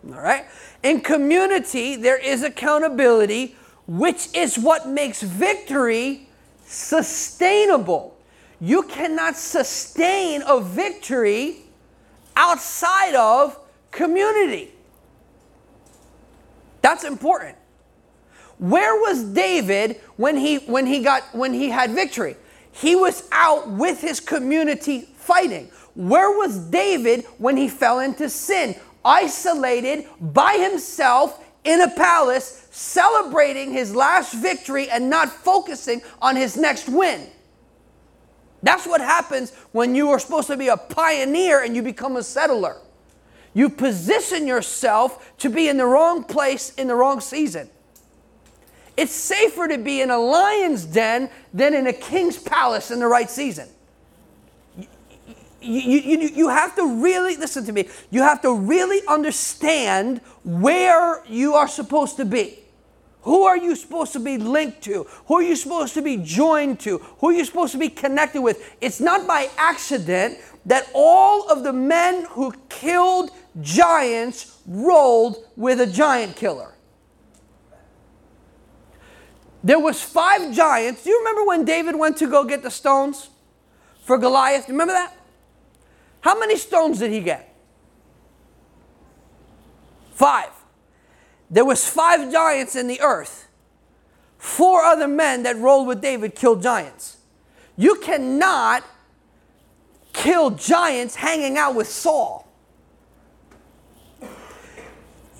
All 0.08 0.20
right? 0.20 0.46
In 0.82 1.00
community, 1.00 1.96
there 1.96 2.18
is 2.18 2.42
accountability, 2.42 3.56
which 3.86 4.34
is 4.34 4.58
what 4.58 4.88
makes 4.88 5.22
victory 5.22 6.28
sustainable. 6.66 8.16
You 8.60 8.82
cannot 8.84 9.36
sustain 9.36 10.42
a 10.46 10.60
victory 10.60 11.58
outside 12.36 13.14
of 13.14 13.58
community. 13.90 14.72
That's 16.80 17.04
important. 17.04 17.56
Where 18.58 18.94
was 18.94 19.24
David 19.24 20.00
when 20.16 20.36
he 20.36 20.56
when 20.58 20.86
he 20.86 21.02
got 21.02 21.22
when 21.34 21.52
he 21.52 21.68
had 21.70 21.90
victory? 21.90 22.36
He 22.74 22.94
was 22.94 23.28
out 23.32 23.70
with 23.70 24.00
his 24.00 24.20
community 24.20 25.08
fighting. 25.16 25.70
Where 25.94 26.36
was 26.36 26.58
David 26.58 27.24
when 27.38 27.56
he 27.56 27.68
fell 27.68 28.00
into 28.00 28.28
sin? 28.28 28.76
isolated 29.04 30.06
by 30.20 30.54
himself 30.56 31.44
in 31.64 31.80
a 31.80 31.90
palace, 31.90 32.66
celebrating 32.70 33.72
his 33.72 33.94
last 33.94 34.34
victory 34.34 34.88
and 34.90 35.10
not 35.10 35.28
focusing 35.28 36.02
on 36.20 36.36
his 36.36 36.56
next 36.56 36.88
win. 36.88 37.28
That's 38.62 38.86
what 38.86 39.00
happens 39.00 39.52
when 39.72 39.94
you 39.94 40.10
are 40.10 40.18
supposed 40.18 40.48
to 40.48 40.56
be 40.56 40.68
a 40.68 40.76
pioneer 40.76 41.62
and 41.62 41.76
you 41.76 41.82
become 41.82 42.16
a 42.16 42.22
settler. 42.22 42.78
You 43.52 43.68
position 43.68 44.46
yourself 44.46 45.36
to 45.38 45.50
be 45.50 45.68
in 45.68 45.76
the 45.76 45.86
wrong 45.86 46.24
place 46.24 46.74
in 46.74 46.88
the 46.88 46.94
wrong 46.94 47.20
season. 47.20 47.68
It's 48.96 49.12
safer 49.12 49.68
to 49.68 49.78
be 49.78 50.00
in 50.00 50.10
a 50.10 50.18
lion's 50.18 50.84
den 50.84 51.30
than 51.52 51.74
in 51.74 51.86
a 51.86 51.92
king's 51.92 52.38
palace 52.38 52.90
in 52.90 53.00
the 53.00 53.06
right 53.06 53.28
season 53.28 53.68
you, 55.64 55.98
you, 55.98 56.28
you 56.28 56.48
have 56.48 56.76
to 56.76 57.02
really, 57.02 57.36
listen 57.36 57.64
to 57.64 57.72
me, 57.72 57.88
you 58.10 58.22
have 58.22 58.42
to 58.42 58.54
really 58.54 59.00
understand 59.08 60.20
where 60.44 61.24
you 61.26 61.54
are 61.54 61.68
supposed 61.68 62.16
to 62.18 62.24
be. 62.24 62.58
Who 63.22 63.44
are 63.44 63.56
you 63.56 63.74
supposed 63.74 64.12
to 64.12 64.20
be 64.20 64.36
linked 64.36 64.82
to? 64.82 65.06
Who 65.26 65.36
are 65.36 65.42
you 65.42 65.56
supposed 65.56 65.94
to 65.94 66.02
be 66.02 66.18
joined 66.18 66.80
to? 66.80 66.98
Who 66.98 67.30
are 67.30 67.32
you 67.32 67.44
supposed 67.44 67.72
to 67.72 67.78
be 67.78 67.88
connected 67.88 68.42
with? 68.42 68.76
It's 68.82 69.00
not 69.00 69.26
by 69.26 69.48
accident 69.56 70.38
that 70.66 70.90
all 70.94 71.50
of 71.50 71.62
the 71.62 71.72
men 71.72 72.26
who 72.30 72.52
killed 72.68 73.30
giants 73.62 74.60
rolled 74.66 75.36
with 75.56 75.80
a 75.80 75.86
giant 75.86 76.36
killer. 76.36 76.73
There 79.64 79.78
was 79.78 80.02
five 80.02 80.54
giants. 80.54 81.04
Do 81.04 81.10
you 81.10 81.18
remember 81.20 81.44
when 81.44 81.64
David 81.64 81.96
went 81.96 82.18
to 82.18 82.28
go 82.28 82.44
get 82.44 82.62
the 82.62 82.70
stones 82.70 83.30
for 84.04 84.18
Goliath? 84.18 84.68
Remember 84.68 84.92
that? 84.92 85.16
How 86.20 86.38
many 86.38 86.56
stones 86.56 86.98
did 86.98 87.10
he 87.10 87.20
get? 87.20 87.50
Five. 90.12 90.50
There 91.50 91.64
was 91.64 91.88
five 91.88 92.30
giants 92.30 92.76
in 92.76 92.88
the 92.88 93.00
earth. 93.00 93.48
Four 94.36 94.82
other 94.82 95.08
men 95.08 95.44
that 95.44 95.56
rolled 95.56 95.88
with 95.88 96.02
David 96.02 96.34
killed 96.34 96.62
giants. 96.62 97.16
You 97.78 97.96
cannot 97.96 98.84
kill 100.12 100.50
giants 100.50 101.14
hanging 101.14 101.56
out 101.56 101.74
with 101.74 101.88
Saul. 101.88 102.43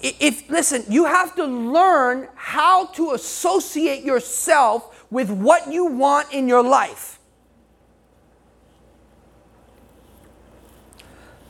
If 0.05 0.51
listen, 0.51 0.85
you 0.91 1.07
have 1.07 1.35
to 1.37 1.45
learn 1.47 2.29
how 2.35 2.87
to 2.89 3.13
associate 3.13 4.05
yourself 4.05 5.07
with 5.11 5.31
what 5.31 5.73
you 5.73 5.87
want 5.87 6.31
in 6.31 6.47
your 6.47 6.63
life. 6.63 7.19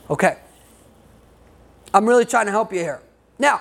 Okay. 0.08 0.36
I'm 1.92 2.06
really 2.06 2.24
trying 2.24 2.46
to 2.46 2.52
help 2.52 2.72
you 2.72 2.78
here. 2.78 3.02
Now, 3.40 3.60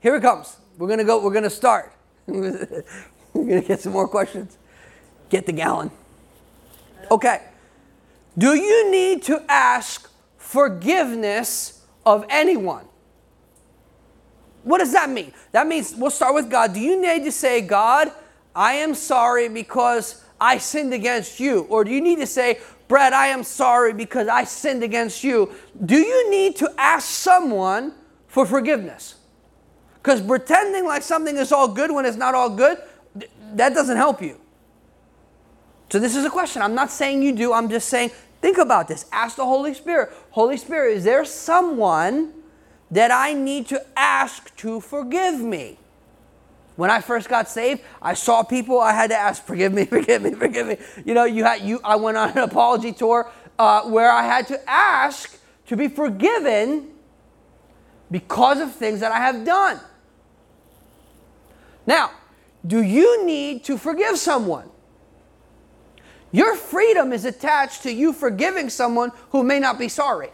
here 0.00 0.16
it 0.16 0.22
comes. 0.22 0.56
We're 0.76 0.88
gonna 0.88 1.04
go, 1.04 1.22
we're 1.22 1.32
gonna 1.32 1.48
start. 1.48 1.92
we're 2.26 2.84
gonna 3.34 3.60
get 3.60 3.80
some 3.80 3.92
more 3.92 4.08
questions. 4.08 4.58
Get 5.28 5.46
the 5.46 5.52
gallon. 5.52 5.92
Okay. 7.12 7.42
Do 8.36 8.54
you 8.54 8.90
need 8.90 9.22
to 9.24 9.44
ask 9.48 10.10
forgiveness 10.36 11.84
of 12.04 12.24
anyone? 12.28 12.86
What 14.64 14.78
does 14.78 14.92
that 14.92 15.10
mean? 15.10 15.32
That 15.52 15.66
means 15.66 15.94
we'll 15.94 16.10
start 16.10 16.34
with 16.34 16.50
God. 16.50 16.74
Do 16.74 16.80
you 16.80 17.00
need 17.00 17.24
to 17.24 17.32
say, 17.32 17.60
God, 17.60 18.12
I 18.54 18.74
am 18.74 18.94
sorry 18.94 19.48
because 19.48 20.22
I 20.40 20.58
sinned 20.58 20.92
against 20.94 21.40
you? 21.40 21.62
Or 21.68 21.84
do 21.84 21.90
you 21.90 22.00
need 22.00 22.18
to 22.20 22.26
say, 22.26 22.60
Brad, 22.88 23.12
I 23.12 23.28
am 23.28 23.42
sorry 23.42 23.92
because 23.92 24.28
I 24.28 24.44
sinned 24.44 24.82
against 24.82 25.24
you? 25.24 25.52
Do 25.84 25.96
you 25.96 26.30
need 26.30 26.56
to 26.56 26.72
ask 26.78 27.08
someone 27.08 27.94
for 28.28 28.44
forgiveness? 28.46 29.16
Because 29.94 30.20
pretending 30.20 30.84
like 30.84 31.02
something 31.02 31.36
is 31.36 31.52
all 31.52 31.68
good 31.68 31.90
when 31.90 32.04
it's 32.04 32.16
not 32.16 32.34
all 32.34 32.50
good, 32.50 32.78
that 33.54 33.74
doesn't 33.74 33.96
help 33.96 34.20
you. 34.20 34.38
So, 35.90 35.98
this 35.98 36.16
is 36.16 36.24
a 36.24 36.30
question. 36.30 36.62
I'm 36.62 36.74
not 36.74 36.90
saying 36.90 37.22
you 37.22 37.34
do, 37.34 37.52
I'm 37.52 37.68
just 37.68 37.88
saying, 37.88 38.10
think 38.40 38.58
about 38.58 38.88
this. 38.88 39.06
Ask 39.12 39.36
the 39.36 39.44
Holy 39.44 39.74
Spirit 39.74 40.10
Holy 40.30 40.56
Spirit, 40.56 40.96
is 40.96 41.04
there 41.04 41.24
someone 41.24 42.32
that 42.92 43.10
I 43.10 43.32
need 43.32 43.66
to 43.68 43.84
ask 43.96 44.54
to 44.56 44.80
forgive 44.80 45.40
me? 45.40 45.78
When 46.76 46.90
I 46.90 47.00
first 47.00 47.28
got 47.28 47.48
saved, 47.48 47.82
I 48.00 48.14
saw 48.14 48.42
people 48.42 48.80
I 48.80 48.92
had 48.92 49.10
to 49.10 49.16
ask, 49.16 49.44
forgive 49.44 49.72
me, 49.72 49.84
forgive 49.96 50.22
me, 50.22 50.32
forgive 50.32 50.66
me. 50.66 50.76
You 51.04 51.14
know, 51.14 51.24
you 51.24 51.44
had 51.44 51.62
you 51.62 51.80
I 51.82 51.96
went 51.96 52.16
on 52.16 52.30
an 52.30 52.38
apology 52.38 52.92
tour 52.92 53.30
uh, 53.58 53.82
where 53.82 54.10
I 54.10 54.22
had 54.22 54.46
to 54.48 54.70
ask 54.70 55.38
to 55.66 55.76
be 55.76 55.88
forgiven 55.88 56.88
because 58.10 58.60
of 58.60 58.74
things 58.74 59.00
that 59.00 59.10
I 59.10 59.18
have 59.18 59.44
done. 59.44 59.80
Now, 61.86 62.10
do 62.66 62.82
you 62.82 63.24
need 63.24 63.64
to 63.64 63.76
forgive 63.76 64.18
someone? 64.18 64.68
Your 66.30 66.56
freedom 66.56 67.12
is 67.12 67.24
attached 67.24 67.82
to 67.82 67.92
you 67.92 68.12
forgiving 68.12 68.70
someone 68.70 69.12
who 69.30 69.42
may 69.42 69.58
not 69.58 69.78
be 69.78 69.88
sorry. 69.88 70.30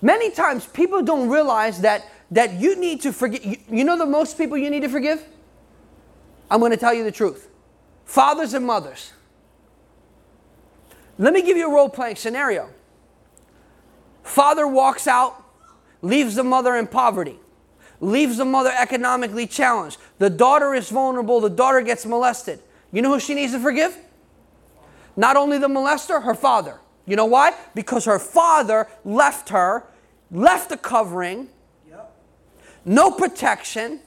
Many 0.00 0.30
times 0.30 0.66
people 0.66 1.02
don't 1.02 1.28
realize 1.28 1.80
that, 1.80 2.08
that 2.30 2.54
you 2.54 2.76
need 2.76 3.00
to 3.02 3.12
forgive. 3.12 3.44
You, 3.44 3.56
you 3.70 3.84
know 3.84 3.98
the 3.98 4.06
most 4.06 4.38
people 4.38 4.56
you 4.56 4.70
need 4.70 4.82
to 4.82 4.88
forgive? 4.88 5.24
I'm 6.50 6.60
going 6.60 6.70
to 6.70 6.78
tell 6.78 6.94
you 6.94 7.04
the 7.04 7.12
truth 7.12 7.48
fathers 8.04 8.54
and 8.54 8.64
mothers. 8.64 9.12
Let 11.18 11.34
me 11.34 11.42
give 11.42 11.56
you 11.56 11.68
a 11.68 11.74
role 11.74 11.88
playing 11.88 12.16
scenario. 12.16 12.70
Father 14.22 14.66
walks 14.66 15.06
out, 15.06 15.44
leaves 16.00 16.36
the 16.36 16.44
mother 16.44 16.76
in 16.76 16.86
poverty, 16.86 17.38
leaves 18.00 18.36
the 18.36 18.44
mother 18.44 18.72
economically 18.78 19.46
challenged. 19.46 19.98
The 20.18 20.30
daughter 20.30 20.74
is 20.74 20.90
vulnerable, 20.90 21.40
the 21.40 21.50
daughter 21.50 21.80
gets 21.80 22.06
molested. 22.06 22.60
You 22.92 23.02
know 23.02 23.12
who 23.12 23.20
she 23.20 23.34
needs 23.34 23.52
to 23.52 23.58
forgive? 23.58 23.96
Not 25.16 25.36
only 25.36 25.58
the 25.58 25.68
molester, 25.68 26.22
her 26.22 26.34
father. 26.34 26.78
You 27.08 27.16
know 27.16 27.24
why? 27.24 27.54
Because 27.74 28.04
her 28.04 28.18
father 28.18 28.86
left 29.02 29.48
her, 29.48 29.84
left 30.30 30.68
the 30.68 30.76
covering, 30.76 31.48
yep. 31.88 32.14
no 32.84 33.10
protection, 33.10 34.00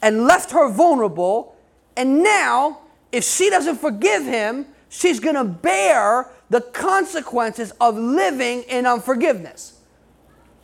and 0.00 0.24
left 0.24 0.52
her 0.52 0.70
vulnerable. 0.70 1.56
And 1.96 2.22
now, 2.22 2.78
if 3.10 3.24
she 3.24 3.50
doesn't 3.50 3.78
forgive 3.78 4.24
him, 4.24 4.66
she's 4.88 5.18
going 5.18 5.34
to 5.34 5.42
bear 5.42 6.30
the 6.48 6.60
consequences 6.60 7.72
of 7.80 7.96
living 7.96 8.62
in 8.62 8.86
unforgiveness. 8.86 9.80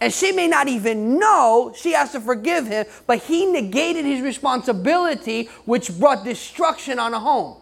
And 0.00 0.12
she 0.12 0.30
may 0.30 0.46
not 0.46 0.68
even 0.68 1.18
know 1.18 1.74
she 1.76 1.92
has 1.92 2.12
to 2.12 2.20
forgive 2.20 2.68
him, 2.68 2.86
but 3.08 3.18
he 3.18 3.46
negated 3.46 4.04
his 4.04 4.20
responsibility, 4.20 5.46
which 5.64 5.98
brought 5.98 6.24
destruction 6.24 7.00
on 7.00 7.14
a 7.14 7.18
home. 7.18 7.56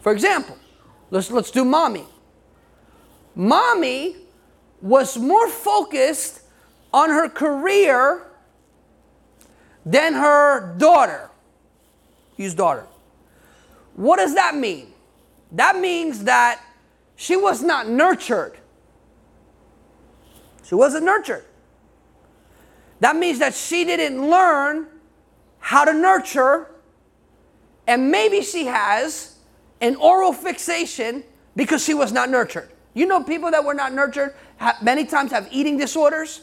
For 0.00 0.10
example, 0.10 0.58
let's, 1.12 1.30
let's 1.30 1.50
do 1.50 1.64
mommy. 1.64 2.06
Mommy 3.36 4.16
was 4.80 5.16
more 5.16 5.48
focused 5.48 6.40
on 6.92 7.10
her 7.10 7.28
career 7.28 8.26
than 9.86 10.14
her 10.14 10.74
daughter. 10.76 11.30
Use 12.36 12.54
daughter. 12.54 12.86
What 13.94 14.16
does 14.16 14.34
that 14.34 14.56
mean? 14.56 14.92
That 15.52 15.76
means 15.76 16.24
that 16.24 16.60
she 17.14 17.36
was 17.36 17.62
not 17.62 17.88
nurtured. 17.88 18.56
She 20.64 20.74
wasn't 20.74 21.04
nurtured. 21.04 21.44
That 23.00 23.16
means 23.16 23.38
that 23.40 23.54
she 23.54 23.84
didn't 23.84 24.30
learn 24.30 24.86
how 25.58 25.84
to 25.84 25.92
nurture, 25.92 26.70
and 27.86 28.10
maybe 28.10 28.42
she 28.42 28.64
has 28.66 29.31
an 29.82 29.96
oral 29.96 30.32
fixation 30.32 31.24
because 31.54 31.84
she 31.84 31.92
was 31.92 32.12
not 32.12 32.30
nurtured. 32.30 32.70
You 32.94 33.06
know, 33.06 33.22
people 33.22 33.50
that 33.50 33.64
were 33.64 33.74
not 33.74 33.92
nurtured 33.92 34.34
have, 34.56 34.82
many 34.82 35.04
times 35.04 35.32
have 35.32 35.48
eating 35.50 35.76
disorders, 35.76 36.42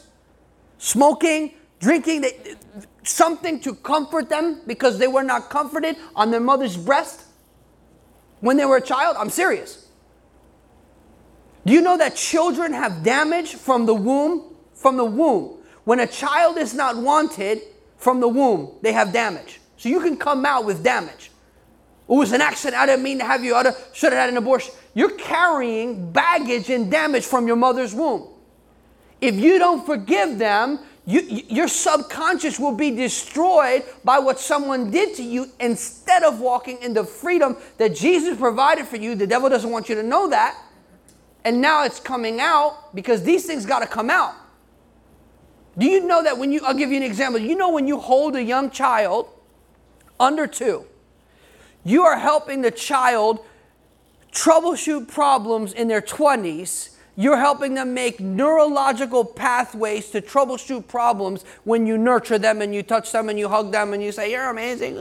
smoking, 0.78 1.54
drinking, 1.80 2.20
they, 2.20 2.54
something 3.02 3.58
to 3.60 3.74
comfort 3.74 4.28
them 4.28 4.60
because 4.66 4.98
they 4.98 5.08
were 5.08 5.22
not 5.22 5.48
comforted 5.48 5.96
on 6.14 6.30
their 6.30 6.40
mother's 6.40 6.76
breast 6.76 7.24
when 8.40 8.56
they 8.56 8.66
were 8.66 8.76
a 8.76 8.82
child. 8.82 9.16
I'm 9.18 9.30
serious. 9.30 9.88
Do 11.64 11.72
you 11.72 11.80
know 11.80 11.96
that 11.96 12.14
children 12.14 12.72
have 12.72 13.02
damage 13.02 13.54
from 13.54 13.86
the 13.86 13.94
womb? 13.94 14.54
From 14.74 14.96
the 14.96 15.04
womb. 15.04 15.58
When 15.84 16.00
a 16.00 16.06
child 16.06 16.58
is 16.58 16.74
not 16.74 16.96
wanted 16.96 17.60
from 17.96 18.20
the 18.20 18.28
womb, 18.28 18.76
they 18.82 18.92
have 18.92 19.12
damage. 19.12 19.60
So 19.76 19.88
you 19.88 20.00
can 20.00 20.16
come 20.16 20.44
out 20.44 20.64
with 20.64 20.82
damage. 20.82 21.29
It 22.10 22.14
was 22.14 22.32
an 22.32 22.40
accident. 22.40 22.76
I 22.82 22.86
didn't 22.86 23.04
mean 23.04 23.20
to 23.20 23.24
have 23.24 23.44
you. 23.44 23.54
I 23.54 23.72
should 23.92 24.12
have 24.12 24.20
had 24.20 24.28
an 24.30 24.36
abortion. 24.36 24.74
You're 24.94 25.12
carrying 25.12 26.10
baggage 26.10 26.68
and 26.68 26.90
damage 26.90 27.24
from 27.24 27.46
your 27.46 27.54
mother's 27.54 27.94
womb. 27.94 28.26
If 29.20 29.36
you 29.36 29.60
don't 29.60 29.86
forgive 29.86 30.36
them, 30.36 30.80
you, 31.06 31.20
your 31.48 31.68
subconscious 31.68 32.58
will 32.58 32.74
be 32.74 32.90
destroyed 32.90 33.84
by 34.04 34.18
what 34.18 34.40
someone 34.40 34.90
did 34.90 35.14
to 35.16 35.22
you 35.22 35.46
instead 35.60 36.24
of 36.24 36.40
walking 36.40 36.82
in 36.82 36.94
the 36.94 37.04
freedom 37.04 37.56
that 37.78 37.94
Jesus 37.94 38.36
provided 38.36 38.86
for 38.88 38.96
you. 38.96 39.14
The 39.14 39.26
devil 39.26 39.48
doesn't 39.48 39.70
want 39.70 39.88
you 39.88 39.94
to 39.94 40.02
know 40.02 40.28
that. 40.30 40.60
And 41.44 41.60
now 41.60 41.84
it's 41.84 42.00
coming 42.00 42.40
out 42.40 42.92
because 42.92 43.22
these 43.22 43.46
things 43.46 43.64
got 43.64 43.80
to 43.80 43.86
come 43.86 44.10
out. 44.10 44.34
Do 45.78 45.86
you 45.86 46.04
know 46.04 46.24
that 46.24 46.36
when 46.36 46.50
you, 46.50 46.60
I'll 46.64 46.74
give 46.74 46.90
you 46.90 46.96
an 46.96 47.04
example. 47.04 47.40
You 47.40 47.54
know 47.54 47.70
when 47.70 47.86
you 47.86 47.98
hold 48.00 48.34
a 48.34 48.42
young 48.42 48.70
child 48.70 49.28
under 50.18 50.48
two, 50.48 50.86
you 51.84 52.04
are 52.04 52.18
helping 52.18 52.62
the 52.62 52.70
child 52.70 53.44
troubleshoot 54.32 55.08
problems 55.08 55.72
in 55.72 55.88
their 55.88 56.00
20s. 56.00 56.96
You're 57.16 57.38
helping 57.38 57.74
them 57.74 57.92
make 57.92 58.20
neurological 58.20 59.24
pathways 59.24 60.10
to 60.10 60.22
troubleshoot 60.22 60.88
problems 60.88 61.44
when 61.64 61.86
you 61.86 61.98
nurture 61.98 62.38
them 62.38 62.62
and 62.62 62.74
you 62.74 62.82
touch 62.82 63.12
them 63.12 63.28
and 63.28 63.38
you 63.38 63.48
hug 63.48 63.72
them 63.72 63.92
and 63.92 64.02
you 64.02 64.12
say, 64.12 64.30
You're 64.30 64.48
amazing. 64.48 64.96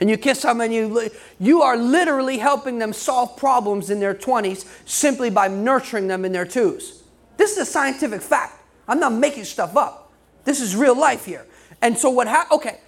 And 0.00 0.08
you 0.08 0.16
kiss 0.16 0.42
them 0.42 0.62
and 0.62 0.72
you, 0.72 1.10
you 1.38 1.60
are 1.60 1.76
literally 1.76 2.38
helping 2.38 2.78
them 2.78 2.94
solve 2.94 3.36
problems 3.36 3.90
in 3.90 4.00
their 4.00 4.14
20s 4.14 4.66
simply 4.88 5.28
by 5.28 5.46
nurturing 5.46 6.08
them 6.08 6.24
in 6.24 6.32
their 6.32 6.46
twos. 6.46 7.02
This 7.36 7.52
is 7.52 7.58
a 7.58 7.66
scientific 7.66 8.22
fact. 8.22 8.54
I'm 8.88 8.98
not 8.98 9.12
making 9.12 9.44
stuff 9.44 9.76
up. 9.76 10.10
This 10.44 10.60
is 10.60 10.74
real 10.74 10.98
life 10.98 11.26
here. 11.26 11.46
And 11.82 11.96
so 11.96 12.08
what 12.08 12.26
happened? 12.28 12.60
Okay, 12.60 12.80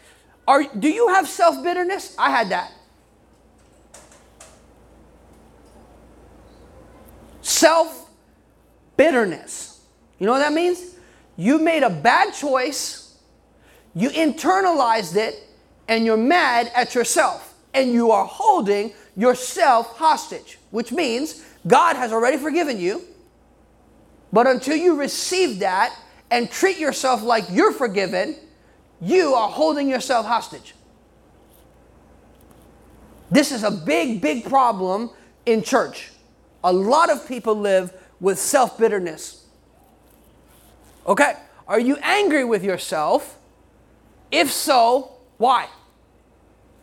are, 0.46 0.64
do 0.64 0.88
you 0.88 1.08
have 1.08 1.28
self 1.28 1.62
bitterness? 1.62 2.14
I 2.18 2.30
had 2.30 2.50
that. 2.50 2.72
Self 7.40 8.10
bitterness. 8.96 9.80
You 10.18 10.26
know 10.26 10.32
what 10.32 10.40
that 10.40 10.52
means? 10.52 10.96
You 11.36 11.58
made 11.58 11.82
a 11.82 11.90
bad 11.90 12.32
choice, 12.32 13.18
you 13.94 14.10
internalized 14.10 15.16
it, 15.16 15.48
and 15.88 16.04
you're 16.04 16.16
mad 16.16 16.70
at 16.74 16.94
yourself. 16.94 17.54
And 17.74 17.90
you 17.92 18.10
are 18.10 18.26
holding 18.26 18.92
yourself 19.16 19.96
hostage, 19.96 20.58
which 20.70 20.92
means 20.92 21.42
God 21.66 21.96
has 21.96 22.12
already 22.12 22.36
forgiven 22.36 22.78
you. 22.78 23.02
But 24.32 24.46
until 24.46 24.76
you 24.76 24.96
receive 24.96 25.60
that 25.60 25.96
and 26.30 26.50
treat 26.50 26.78
yourself 26.78 27.22
like 27.22 27.44
you're 27.50 27.72
forgiven, 27.72 28.36
you 29.02 29.34
are 29.34 29.50
holding 29.50 29.88
yourself 29.88 30.26
hostage. 30.26 30.74
This 33.30 33.50
is 33.50 33.64
a 33.64 33.70
big, 33.70 34.20
big 34.20 34.44
problem 34.44 35.10
in 35.44 35.62
church. 35.62 36.12
A 36.62 36.72
lot 36.72 37.10
of 37.10 37.26
people 37.26 37.56
live 37.56 37.92
with 38.20 38.38
self 38.38 38.78
bitterness. 38.78 39.44
Okay, 41.04 41.34
are 41.66 41.80
you 41.80 41.96
angry 42.02 42.44
with 42.44 42.62
yourself? 42.62 43.38
If 44.30 44.52
so, 44.52 45.10
why? 45.36 45.66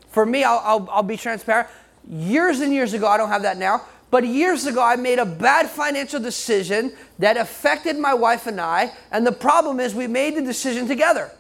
For 0.10 0.26
me, 0.26 0.44
I'll, 0.44 0.62
I'll, 0.66 0.90
I'll, 0.92 1.04
be 1.04 1.16
transparent. 1.16 1.70
Years 2.10 2.60
and 2.60 2.74
years 2.74 2.94
ago, 2.94 3.08
I 3.08 3.16
don't 3.16 3.30
have 3.30 3.44
that 3.44 3.58
now, 3.58 3.86
but 4.12 4.28
years 4.28 4.66
ago, 4.66 4.84
I 4.84 4.98
made 4.98 5.20
a 5.20 5.26
bad 5.26 5.70
financial 5.70 6.20
decision 6.20 6.92
that 7.20 7.38
affected 7.38 7.98
my 7.98 8.14
wife 8.14 8.48
and 8.48 8.60
I. 8.60 8.92
And 9.12 9.26
the 9.26 9.32
problem 9.32 9.80
is, 9.80 9.96
we 9.96 10.08
made 10.08 10.36
the 10.36 10.42
decision 10.42 10.88
together. 10.88 11.32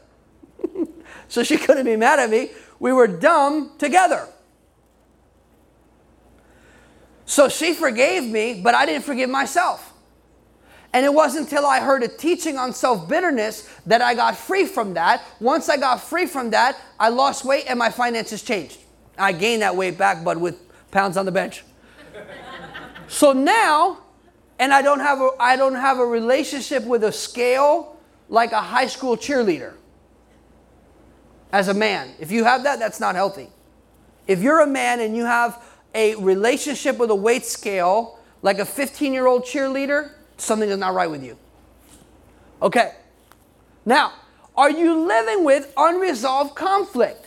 So 1.29 1.43
she 1.43 1.57
couldn't 1.57 1.85
be 1.85 1.95
mad 1.95 2.19
at 2.19 2.29
me. 2.29 2.51
We 2.79 2.91
were 2.91 3.07
dumb 3.07 3.71
together. 3.77 4.27
So 7.25 7.47
she 7.47 7.73
forgave 7.73 8.23
me, 8.23 8.59
but 8.61 8.73
I 8.73 8.85
didn't 8.85 9.05
forgive 9.05 9.29
myself. 9.29 9.93
And 10.91 11.05
it 11.05 11.13
wasn't 11.13 11.45
until 11.45 11.67
I 11.67 11.79
heard 11.79 12.01
a 12.01 12.07
teaching 12.07 12.57
on 12.57 12.73
self 12.73 13.07
bitterness 13.07 13.69
that 13.85 14.01
I 14.01 14.15
got 14.15 14.35
free 14.35 14.65
from 14.65 14.95
that. 14.95 15.23
Once 15.39 15.69
I 15.69 15.77
got 15.77 16.01
free 16.01 16.25
from 16.25 16.49
that, 16.49 16.75
I 16.99 17.09
lost 17.09 17.45
weight 17.45 17.65
and 17.67 17.77
my 17.77 17.91
finances 17.91 18.41
changed. 18.41 18.79
I 19.15 19.31
gained 19.31 19.61
that 19.61 19.75
weight 19.75 19.97
back, 19.97 20.23
but 20.23 20.39
with 20.39 20.59
pounds 20.89 21.15
on 21.15 21.25
the 21.25 21.31
bench. 21.31 21.63
so 23.07 23.33
now, 23.33 23.99
and 24.57 24.73
I 24.73 24.81
don't 24.81 24.99
have 24.99 25.21
a, 25.21 25.29
I 25.39 25.55
don't 25.55 25.75
have 25.75 25.99
a 25.99 26.05
relationship 26.05 26.83
with 26.85 27.03
a 27.03 27.11
scale 27.11 27.97
like 28.27 28.51
a 28.51 28.61
high 28.61 28.87
school 28.87 29.15
cheerleader. 29.15 29.73
As 31.51 31.67
a 31.67 31.73
man, 31.73 32.11
if 32.19 32.31
you 32.31 32.43
have 32.43 32.63
that, 32.63 32.79
that's 32.79 32.99
not 32.99 33.15
healthy. 33.15 33.49
If 34.27 34.41
you're 34.41 34.61
a 34.61 34.67
man 34.67 34.99
and 34.99 35.15
you 35.15 35.25
have 35.25 35.63
a 35.95 36.15
relationship 36.15 36.97
with 36.97 37.09
a 37.09 37.15
weight 37.15 37.45
scale 37.45 38.19
like 38.41 38.59
a 38.59 38.65
15 38.65 39.11
year 39.11 39.25
old 39.25 39.43
cheerleader, 39.43 40.11
something 40.37 40.69
is 40.69 40.77
not 40.77 40.93
right 40.93 41.09
with 41.09 41.23
you. 41.23 41.37
Okay. 42.61 42.93
Now, 43.85 44.13
are 44.55 44.69
you 44.69 45.05
living 45.07 45.43
with 45.43 45.73
unresolved 45.75 46.53
conflict? 46.55 47.25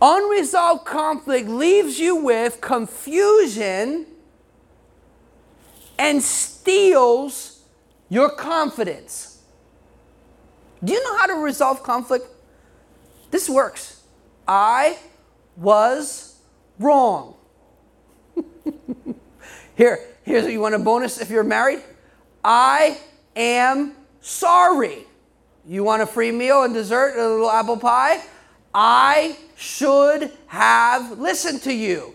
Unresolved 0.00 0.84
conflict 0.84 1.48
leaves 1.48 1.98
you 1.98 2.16
with 2.16 2.60
confusion 2.60 4.06
and 5.98 6.22
steals 6.22 7.62
your 8.08 8.30
confidence. 8.30 9.31
Do 10.82 10.92
you 10.92 11.02
know 11.02 11.16
how 11.16 11.26
to 11.26 11.34
resolve 11.34 11.82
conflict? 11.82 12.26
This 13.30 13.48
works. 13.48 14.02
I 14.46 14.98
was 15.56 16.36
wrong. 16.78 17.34
Here, 19.76 20.00
here's 20.24 20.44
what 20.44 20.52
you 20.52 20.60
want 20.60 20.74
a 20.74 20.78
bonus 20.78 21.20
if 21.20 21.30
you're 21.30 21.44
married. 21.44 21.82
I 22.44 22.98
am 23.36 23.94
sorry. 24.20 25.04
You 25.66 25.84
want 25.84 26.02
a 26.02 26.06
free 26.06 26.32
meal 26.32 26.64
and 26.64 26.74
dessert, 26.74 27.16
a 27.16 27.28
little 27.28 27.50
apple 27.50 27.76
pie? 27.76 28.22
I 28.74 29.36
should 29.54 30.32
have 30.48 31.18
listened 31.18 31.62
to 31.62 31.72
you. 31.72 32.14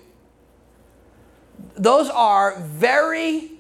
Those 1.76 2.10
are 2.10 2.60
very 2.60 3.52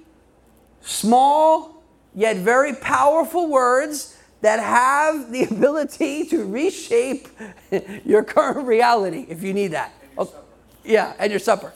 small 0.81 1.77
yet 2.17 2.37
very 2.37 2.73
powerful 2.73 3.47
words 3.47 4.16
that 4.41 4.59
have 4.59 5.31
the 5.31 5.43
ability 5.43 6.25
to 6.25 6.45
reshape 6.45 7.27
your 8.05 8.23
current 8.23 8.67
reality 8.67 9.25
if 9.29 9.43
you 9.43 9.53
need 9.53 9.69
that. 9.69 9.93
Okay. 10.17 10.37
Yeah, 10.83 11.13
and 11.19 11.31
your 11.31 11.39
supper 11.39 11.73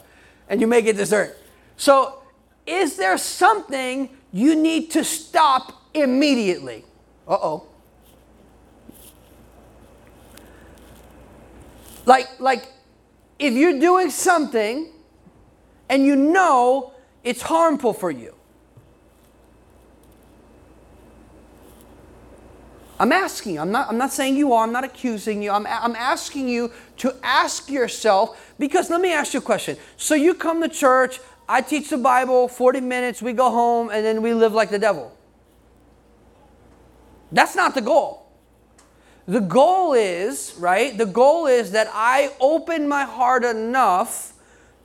and 0.47 0.59
you 0.59 0.67
make 0.67 0.85
it 0.85 0.97
dessert. 0.97 1.37
So, 1.77 2.21
is 2.67 2.97
there 2.97 3.17
something 3.17 4.09
you 4.31 4.55
need 4.55 4.91
to 4.91 5.03
stop 5.03 5.81
immediately? 5.93 6.85
Uh 7.27 7.37
oh. 7.41 7.67
Like, 12.05 12.39
like, 12.39 12.67
if 13.39 13.53
you're 13.53 13.79
doing 13.79 14.09
something 14.09 14.89
and 15.89 16.05
you 16.05 16.15
know 16.15 16.93
it's 17.23 17.41
harmful 17.41 17.93
for 17.93 18.11
you, 18.11 18.35
I'm 23.01 23.11
asking 23.11 23.55
you, 23.55 23.61
I'm 23.61 23.71
not, 23.71 23.89
I'm 23.89 23.97
not 23.97 24.13
saying 24.13 24.37
you 24.37 24.53
are, 24.53 24.63
I'm 24.63 24.71
not 24.71 24.83
accusing 24.83 25.41
you. 25.41 25.49
I'm, 25.49 25.65
I'm 25.65 25.95
asking 25.95 26.47
you 26.47 26.71
to 26.97 27.15
ask 27.23 27.67
yourself, 27.67 28.53
because 28.59 28.91
let 28.91 29.01
me 29.01 29.11
ask 29.11 29.33
you 29.33 29.39
a 29.39 29.41
question. 29.41 29.75
So 29.97 30.13
you 30.13 30.35
come 30.35 30.61
to 30.61 30.69
church, 30.69 31.19
I 31.49 31.61
teach 31.61 31.89
the 31.89 31.97
Bible, 31.97 32.47
40 32.47 32.79
minutes, 32.81 33.19
we 33.19 33.33
go 33.33 33.49
home, 33.49 33.89
and 33.89 34.05
then 34.05 34.21
we 34.21 34.35
live 34.35 34.53
like 34.53 34.69
the 34.69 34.77
devil. 34.77 35.17
That's 37.31 37.55
not 37.55 37.73
the 37.73 37.81
goal. 37.81 38.31
The 39.25 39.39
goal 39.39 39.93
is, 39.93 40.53
right? 40.59 40.95
The 40.95 41.07
goal 41.07 41.47
is 41.47 41.71
that 41.71 41.89
I 41.91 42.31
open 42.39 42.87
my 42.87 43.05
heart 43.05 43.43
enough 43.43 44.33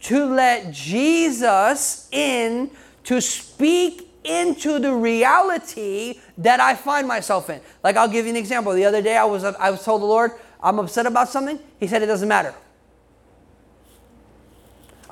to 0.04 0.24
let 0.24 0.72
Jesus 0.72 2.08
in 2.12 2.70
to 3.04 3.20
speak 3.20 4.05
into 4.26 4.78
the 4.78 4.92
reality 4.92 6.20
that 6.38 6.60
I 6.60 6.74
find 6.74 7.06
myself 7.06 7.48
in. 7.50 7.60
Like 7.82 7.96
I'll 7.96 8.08
give 8.08 8.26
you 8.26 8.30
an 8.30 8.36
example. 8.36 8.72
The 8.72 8.84
other 8.84 9.02
day 9.02 9.16
I 9.16 9.24
was 9.24 9.44
I 9.44 9.70
was 9.70 9.84
told 9.84 10.02
the 10.02 10.06
Lord, 10.06 10.32
I'm 10.60 10.78
upset 10.78 11.06
about 11.06 11.28
something. 11.28 11.58
He 11.78 11.86
said 11.86 12.02
it 12.02 12.06
doesn't 12.06 12.28
matter. 12.28 12.54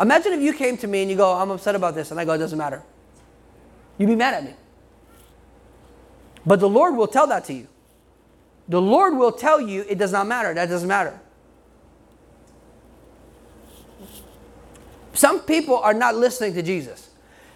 Imagine 0.00 0.32
if 0.32 0.40
you 0.40 0.52
came 0.52 0.76
to 0.78 0.86
me 0.86 1.02
and 1.02 1.10
you 1.10 1.16
go, 1.16 1.32
I'm 1.32 1.50
upset 1.50 1.76
about 1.76 1.94
this, 1.94 2.10
and 2.10 2.18
I 2.18 2.24
go, 2.24 2.32
it 2.32 2.38
doesn't 2.38 2.58
matter. 2.58 2.82
You'd 3.96 4.08
be 4.08 4.16
mad 4.16 4.34
at 4.34 4.44
me. 4.44 4.54
But 6.44 6.60
the 6.60 6.68
Lord 6.68 6.96
will 6.96 7.06
tell 7.06 7.26
that 7.28 7.44
to 7.44 7.54
you. 7.54 7.68
The 8.68 8.80
Lord 8.80 9.16
will 9.16 9.32
tell 9.32 9.60
you 9.60 9.84
it 9.88 9.98
does 9.98 10.12
not 10.12 10.26
matter. 10.26 10.52
That 10.52 10.68
doesn't 10.68 10.88
matter. 10.88 11.20
Some 15.12 15.40
people 15.40 15.78
are 15.78 15.94
not 15.94 16.16
listening 16.16 16.54
to 16.54 16.62
Jesus. 16.62 17.10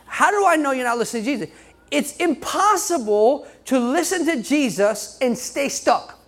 How 0.09 0.31
do 0.31 0.45
I 0.47 0.57
know 0.57 0.73
you're 0.73 0.85
not 0.85 0.99
listening 0.99 1.25
to 1.25 1.31
Jesus? 1.31 1.49
It's 1.91 2.17
impossible 2.17 3.47
to 3.67 3.79
listen 3.79 4.27
to 4.27 4.43
Jesus 4.43 5.19
and 5.21 5.37
stay 5.37 5.69
stuck. 5.69 6.19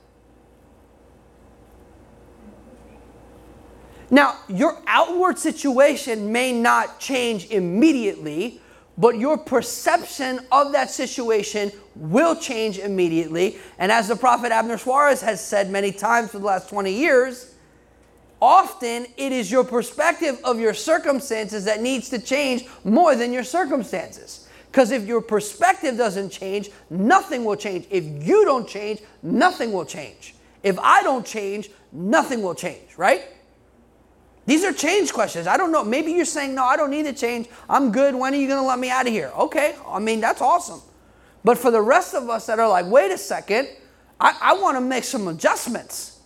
Now, 4.10 4.38
your 4.48 4.82
outward 4.86 5.38
situation 5.38 6.32
may 6.32 6.52
not 6.52 6.98
change 6.98 7.50
immediately, 7.50 8.60
but 8.98 9.18
your 9.18 9.38
perception 9.38 10.40
of 10.50 10.72
that 10.72 10.90
situation 10.90 11.70
will 11.94 12.34
change 12.34 12.78
immediately. 12.78 13.58
And 13.78 13.92
as 13.92 14.08
the 14.08 14.16
prophet 14.16 14.52
Abner 14.52 14.78
Suarez 14.78 15.20
has 15.22 15.44
said 15.44 15.70
many 15.70 15.92
times 15.92 16.32
for 16.32 16.38
the 16.38 16.44
last 16.44 16.68
20 16.68 16.92
years, 16.92 17.49
Often 18.42 19.06
it 19.16 19.32
is 19.32 19.50
your 19.50 19.64
perspective 19.64 20.40
of 20.44 20.58
your 20.58 20.72
circumstances 20.72 21.64
that 21.66 21.82
needs 21.82 22.08
to 22.10 22.18
change 22.18 22.66
more 22.84 23.14
than 23.14 23.32
your 23.32 23.44
circumstances. 23.44 24.48
Because 24.70 24.92
if 24.92 25.06
your 25.06 25.20
perspective 25.20 25.96
doesn't 25.96 26.30
change, 26.30 26.70
nothing 26.88 27.44
will 27.44 27.56
change. 27.56 27.86
If 27.90 28.04
you 28.26 28.44
don't 28.44 28.68
change, 28.68 29.00
nothing 29.22 29.72
will 29.72 29.84
change. 29.84 30.34
If 30.62 30.78
I 30.78 31.02
don't 31.02 31.26
change, 31.26 31.70
nothing 31.92 32.40
will 32.40 32.54
change, 32.54 32.96
right? 32.96 33.24
These 34.46 34.64
are 34.64 34.72
change 34.72 35.12
questions. 35.12 35.46
I 35.46 35.56
don't 35.56 35.72
know. 35.72 35.84
Maybe 35.84 36.12
you're 36.12 36.24
saying, 36.24 36.54
no, 36.54 36.64
I 36.64 36.76
don't 36.76 36.90
need 36.90 37.04
to 37.04 37.12
change. 37.12 37.48
I'm 37.68 37.92
good. 37.92 38.14
When 38.14 38.32
are 38.32 38.36
you 38.36 38.48
going 38.48 38.60
to 38.60 38.66
let 38.66 38.78
me 38.78 38.90
out 38.90 39.06
of 39.06 39.12
here? 39.12 39.32
Okay. 39.36 39.76
I 39.86 39.98
mean, 39.98 40.20
that's 40.20 40.40
awesome. 40.40 40.80
But 41.44 41.58
for 41.58 41.70
the 41.70 41.82
rest 41.82 42.14
of 42.14 42.28
us 42.30 42.46
that 42.46 42.58
are 42.58 42.68
like, 42.68 42.86
wait 42.86 43.10
a 43.10 43.18
second, 43.18 43.68
I, 44.18 44.36
I 44.40 44.52
want 44.54 44.76
to 44.76 44.80
make 44.80 45.04
some 45.04 45.28
adjustments. 45.28 46.19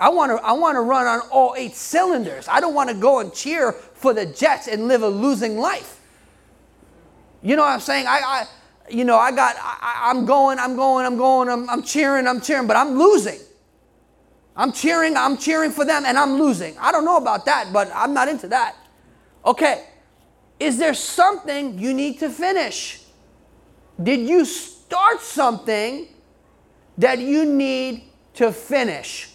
I 0.00 0.08
want 0.08 0.32
to 0.32 0.42
I 0.44 0.52
want 0.52 0.76
to 0.76 0.80
run 0.80 1.06
on 1.06 1.20
all 1.30 1.54
eight 1.58 1.76
cylinders. 1.76 2.48
I 2.48 2.58
don't 2.58 2.74
want 2.74 2.88
to 2.88 2.96
go 2.96 3.20
and 3.20 3.32
cheer 3.32 3.72
for 3.72 4.14
the 4.14 4.24
Jets 4.24 4.66
and 4.66 4.88
live 4.88 5.02
a 5.02 5.08
losing 5.08 5.58
life. 5.58 6.00
You 7.42 7.54
know 7.54 7.62
what 7.62 7.72
I'm 7.72 7.80
saying? 7.80 8.06
I, 8.06 8.20
I 8.24 8.46
you 8.88 9.04
know, 9.04 9.18
I 9.18 9.30
got 9.30 9.56
I, 9.58 10.10
am 10.10 10.24
going, 10.24 10.58
I'm 10.58 10.74
going, 10.74 11.04
I'm 11.04 11.18
going, 11.18 11.48
I'm, 11.50 11.68
I'm 11.68 11.82
cheering, 11.82 12.26
I'm 12.26 12.40
cheering, 12.40 12.66
but 12.66 12.76
I'm 12.76 12.98
losing. 12.98 13.38
I'm 14.56 14.72
cheering, 14.72 15.16
I'm 15.16 15.36
cheering 15.36 15.70
for 15.70 15.84
them 15.84 16.04
and 16.06 16.18
I'm 16.18 16.38
losing. 16.38 16.76
I 16.78 16.92
don't 16.92 17.04
know 17.04 17.18
about 17.18 17.44
that, 17.44 17.72
but 17.72 17.90
I'm 17.94 18.14
not 18.14 18.28
into 18.28 18.48
that. 18.48 18.76
Okay. 19.44 19.86
Is 20.58 20.76
there 20.76 20.92
something 20.94 21.78
you 21.78 21.94
need 21.94 22.18
to 22.20 22.28
finish? 22.28 23.02
Did 24.02 24.28
you 24.28 24.44
start 24.44 25.20
something 25.20 26.08
that 26.98 27.18
you 27.18 27.44
need 27.44 28.04
to 28.34 28.52
finish? 28.52 29.30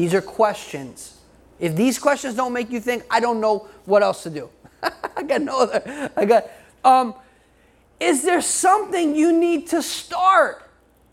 These 0.00 0.14
are 0.14 0.22
questions. 0.22 1.18
If 1.58 1.76
these 1.76 1.98
questions 1.98 2.34
don't 2.34 2.52
make 2.52 2.70
you 2.70 2.80
think, 2.80 3.04
I 3.10 3.20
don't 3.20 3.40
know 3.40 3.68
what 3.84 4.02
else 4.02 4.22
to 4.22 4.30
do. 4.30 4.48
I 5.16 5.22
got 5.22 5.42
no 5.42 5.60
other. 5.60 6.10
I 6.16 6.24
got. 6.24 6.50
Um, 6.84 7.14
is 7.98 8.22
there 8.22 8.40
something 8.40 9.14
you 9.14 9.32
need 9.32 9.66
to 9.68 9.82
start? 9.82 10.70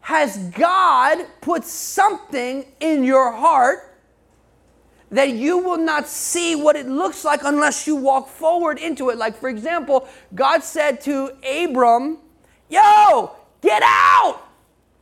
has 0.07 0.37
God 0.51 1.17
put 1.41 1.65
something 1.65 2.65
in 2.79 3.03
your 3.03 3.29
heart 3.29 3.93
that 5.11 5.31
you 5.31 5.57
will 5.57 5.77
not 5.77 6.07
see 6.07 6.55
what 6.55 6.77
it 6.77 6.87
looks 6.87 7.25
like 7.25 7.41
unless 7.43 7.85
you 7.85 7.97
walk 7.97 8.29
forward 8.29 8.79
into 8.79 9.09
it? 9.09 9.17
Like, 9.17 9.35
for 9.35 9.49
example, 9.49 10.07
God 10.33 10.63
said 10.63 11.01
to 11.01 11.33
Abram, 11.45 12.19
Yo, 12.69 13.35
get 13.59 13.83
out! 13.85 14.43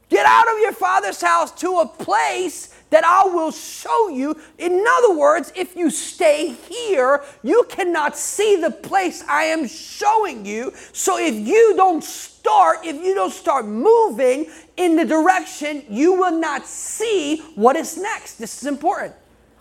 Get 0.10 0.26
out 0.26 0.52
of 0.52 0.60
your 0.60 0.72
father's 0.72 1.22
house 1.22 1.52
to 1.62 1.82
a 1.82 1.86
place 1.86 2.75
that 2.90 3.04
I 3.04 3.28
will 3.28 3.52
show 3.52 4.10
you. 4.10 4.40
In 4.58 4.86
other 4.88 5.18
words, 5.18 5.52
if 5.56 5.76
you 5.76 5.90
stay 5.90 6.54
here, 6.70 7.24
you 7.44 7.66
cannot 7.70 8.18
see 8.18 8.56
the 8.56 8.72
place 8.72 9.24
I 9.28 9.46
am 9.46 9.68
showing 9.68 10.46
you. 10.46 10.72
So 10.92 11.18
if 11.18 11.36
you 11.36 11.74
don't 11.76 12.04
start, 12.04 12.86
if 12.86 12.96
you 13.04 13.16
don't 13.16 13.34
start 13.34 13.66
moving 13.66 14.48
in 14.78 14.96
the 14.96 15.06
direction, 15.06 15.84
you 15.90 16.14
will 16.14 16.38
not 16.40 16.66
see 16.66 17.38
what 17.56 17.76
is 17.76 17.98
next. 17.98 18.36
This 18.36 18.62
is 18.62 18.68
important. 18.68 19.14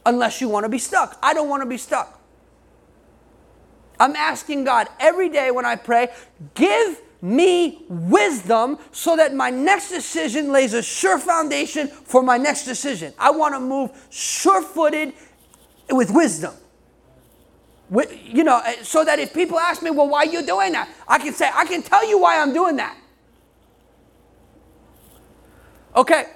Unless 0.06 0.40
you 0.40 0.48
want 0.48 0.64
to 0.64 0.68
be 0.68 0.78
stuck. 0.78 1.18
I 1.22 1.32
don't 1.32 1.48
want 1.48 1.62
to 1.62 1.68
be 1.68 1.78
stuck. 1.78 2.20
I'm 3.98 4.16
asking 4.16 4.64
God 4.64 4.88
every 4.98 5.28
day 5.28 5.50
when 5.50 5.64
I 5.64 5.76
pray, 5.76 6.08
give 6.54 7.00
me 7.24 7.82
wisdom 7.88 8.78
so 8.92 9.16
that 9.16 9.34
my 9.34 9.48
next 9.48 9.88
decision 9.88 10.52
lays 10.52 10.74
a 10.74 10.82
sure 10.82 11.18
foundation 11.18 11.88
for 11.88 12.22
my 12.22 12.36
next 12.36 12.64
decision. 12.64 13.14
I 13.18 13.30
want 13.30 13.54
to 13.54 13.60
move 13.60 13.90
sure 14.10 14.60
footed 14.60 15.14
with 15.90 16.10
wisdom. 16.10 16.54
You 17.90 18.44
know, 18.44 18.60
eh, 18.64 18.82
so 18.82 19.04
that 19.04 19.18
if 19.18 19.32
people 19.32 19.58
ask 19.58 19.82
me, 19.82 19.90
well, 19.90 20.08
why 20.08 20.20
are 20.20 20.26
you 20.26 20.44
doing 20.44 20.72
that? 20.72 20.88
I 21.08 21.18
can 21.18 21.32
say, 21.32 21.48
I 21.52 21.64
can 21.64 21.82
tell 21.82 22.06
you 22.06 22.18
why 22.18 22.40
I'm 22.40 22.52
doing 22.52 22.76
that. 22.76 22.96
Okay. 25.96 26.26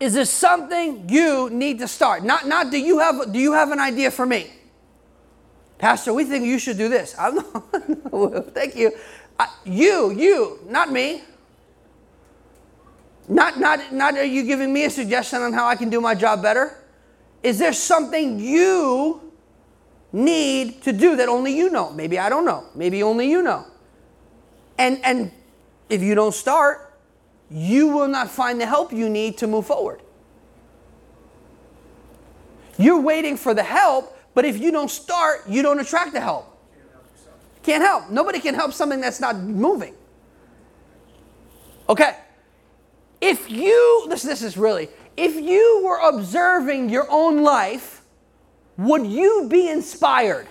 Is 0.00 0.14
there 0.14 0.24
something 0.24 1.08
you 1.08 1.48
need 1.50 1.78
to 1.78 1.86
start? 1.86 2.24
Not, 2.24 2.48
not 2.48 2.72
do 2.72 2.78
you 2.78 2.98
have 2.98 3.32
do 3.32 3.38
you 3.38 3.52
have 3.52 3.70
an 3.70 3.78
idea 3.78 4.10
for 4.10 4.26
me? 4.26 4.50
Pastor, 5.78 6.12
we 6.12 6.24
think 6.24 6.44
you 6.44 6.58
should 6.58 6.78
do 6.78 6.88
this. 6.88 7.14
I'm 7.18 7.34
not, 8.12 8.54
thank 8.54 8.74
you. 8.74 8.92
You, 9.64 10.10
you, 10.10 10.60
not 10.68 10.90
me. 10.90 11.22
Not, 13.28 13.58
not, 13.58 13.92
not 13.92 14.14
are 14.14 14.24
you 14.24 14.42
giving 14.44 14.72
me 14.72 14.84
a 14.84 14.90
suggestion 14.90 15.42
on 15.42 15.52
how 15.52 15.66
I 15.66 15.76
can 15.76 15.90
do 15.90 16.00
my 16.00 16.14
job 16.14 16.42
better? 16.42 16.78
Is 17.42 17.58
there 17.58 17.72
something 17.72 18.38
you 18.38 19.32
need 20.12 20.82
to 20.82 20.92
do 20.92 21.16
that 21.16 21.28
only 21.28 21.56
you 21.56 21.70
know? 21.70 21.90
Maybe 21.90 22.18
I 22.18 22.28
don't 22.28 22.44
know. 22.44 22.66
Maybe 22.74 23.02
only 23.02 23.30
you 23.30 23.42
know. 23.42 23.66
And, 24.78 25.00
and 25.04 25.30
if 25.88 26.02
you 26.02 26.14
don't 26.14 26.34
start, 26.34 26.98
you 27.50 27.88
will 27.88 28.08
not 28.08 28.30
find 28.30 28.60
the 28.60 28.66
help 28.66 28.92
you 28.92 29.08
need 29.08 29.38
to 29.38 29.46
move 29.46 29.66
forward. 29.66 30.00
You're 32.78 33.00
waiting 33.00 33.36
for 33.36 33.54
the 33.54 33.62
help, 33.62 34.16
but 34.34 34.44
if 34.44 34.58
you 34.58 34.72
don't 34.72 34.90
start, 34.90 35.42
you 35.48 35.62
don't 35.62 35.78
attract 35.78 36.12
the 36.12 36.20
help. 36.20 36.51
Can't 37.62 37.82
help. 37.82 38.10
Nobody 38.10 38.40
can 38.40 38.54
help 38.54 38.72
something 38.72 39.00
that's 39.00 39.20
not 39.20 39.36
moving. 39.36 39.94
Okay. 41.88 42.16
If 43.20 43.50
you, 43.50 44.06
this, 44.08 44.22
this 44.22 44.42
is 44.42 44.56
really, 44.56 44.88
if 45.16 45.36
you 45.36 45.82
were 45.84 45.98
observing 45.98 46.88
your 46.88 47.06
own 47.08 47.42
life, 47.42 48.02
would 48.76 49.06
you 49.06 49.46
be 49.48 49.68
inspired? 49.68 50.48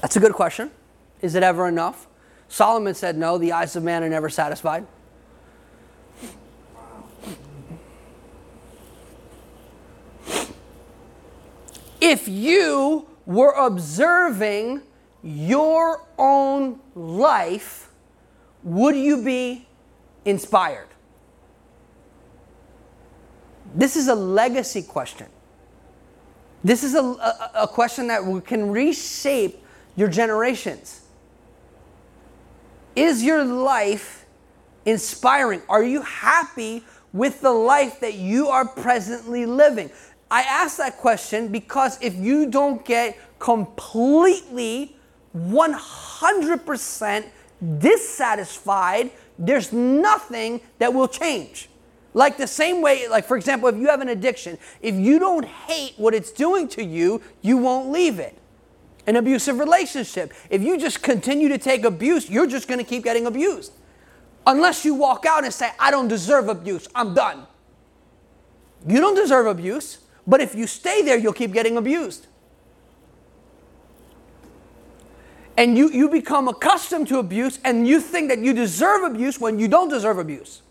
That's 0.00 0.16
a 0.16 0.20
good 0.20 0.32
question. 0.32 0.70
Is 1.22 1.34
it 1.34 1.42
ever 1.42 1.66
enough? 1.68 2.06
Solomon 2.48 2.94
said, 2.94 3.16
No, 3.16 3.38
the 3.38 3.52
eyes 3.52 3.76
of 3.76 3.82
man 3.82 4.02
are 4.04 4.08
never 4.08 4.28
satisfied. 4.28 4.86
If 12.00 12.28
you 12.28 13.08
were 13.26 13.52
observing 13.52 14.82
your 15.22 16.06
own 16.18 16.80
life, 16.94 17.90
would 18.62 18.96
you 18.96 19.22
be 19.22 19.66
inspired? 20.24 20.88
This 23.74 23.96
is 23.96 24.08
a 24.08 24.14
legacy 24.14 24.82
question. 24.82 25.26
This 26.64 26.82
is 26.82 26.94
a, 26.94 27.02
a, 27.02 27.50
a, 27.54 27.68
question 27.68 28.08
that 28.08 28.22
can 28.44 28.70
reshape 28.70 29.62
your 29.94 30.08
generations. 30.08 31.02
Is 32.96 33.22
your 33.22 33.44
life 33.44 34.26
inspiring? 34.84 35.62
Are 35.68 35.84
you 35.84 36.02
happy 36.02 36.82
with 37.12 37.40
the 37.42 37.52
life 37.52 38.00
that 38.00 38.14
you 38.14 38.48
are 38.48 38.66
presently 38.66 39.46
living? 39.46 39.90
I 40.30 40.42
ask 40.42 40.76
that 40.76 40.98
question 40.98 41.48
because 41.48 41.98
if 42.02 42.14
you 42.14 42.50
don't 42.50 42.84
get 42.84 43.16
completely 43.38 44.96
100% 45.36 47.24
dissatisfied, 47.78 49.10
there's 49.38 49.72
nothing 49.72 50.60
that 50.78 50.92
will 50.92 51.08
change. 51.08 51.68
Like 52.14 52.36
the 52.36 52.46
same 52.46 52.82
way, 52.82 53.06
like 53.08 53.24
for 53.26 53.36
example, 53.36 53.68
if 53.68 53.76
you 53.76 53.88
have 53.88 54.00
an 54.00 54.08
addiction, 54.08 54.58
if 54.82 54.94
you 54.94 55.18
don't 55.18 55.44
hate 55.44 55.94
what 55.96 56.14
it's 56.14 56.32
doing 56.32 56.68
to 56.68 56.84
you, 56.84 57.22
you 57.42 57.56
won't 57.56 57.90
leave 57.90 58.18
it. 58.18 58.36
An 59.06 59.16
abusive 59.16 59.58
relationship, 59.58 60.32
if 60.50 60.60
you 60.62 60.78
just 60.78 61.02
continue 61.02 61.48
to 61.48 61.58
take 61.58 61.84
abuse, 61.84 62.28
you're 62.28 62.46
just 62.46 62.68
gonna 62.68 62.84
keep 62.84 63.04
getting 63.04 63.26
abused. 63.26 63.72
Unless 64.46 64.84
you 64.84 64.94
walk 64.94 65.26
out 65.26 65.44
and 65.44 65.52
say, 65.52 65.70
I 65.78 65.90
don't 65.90 66.08
deserve 66.08 66.48
abuse, 66.48 66.88
I'm 66.94 67.14
done. 67.14 67.46
You 68.86 69.00
don't 69.00 69.14
deserve 69.14 69.46
abuse. 69.46 69.98
But 70.28 70.42
if 70.42 70.54
you 70.54 70.66
stay 70.66 71.00
there, 71.00 71.16
you'll 71.16 71.32
keep 71.32 71.54
getting 71.54 71.78
abused. 71.78 72.26
And 75.56 75.76
you, 75.76 75.90
you 75.90 76.10
become 76.10 76.46
accustomed 76.46 77.08
to 77.08 77.18
abuse 77.18 77.58
and 77.64 77.88
you 77.88 77.98
think 77.98 78.28
that 78.28 78.38
you 78.38 78.52
deserve 78.52 79.10
abuse 79.10 79.40
when 79.40 79.58
you 79.58 79.66
don't 79.66 79.88
deserve 79.88 80.18
abuse. 80.18 80.62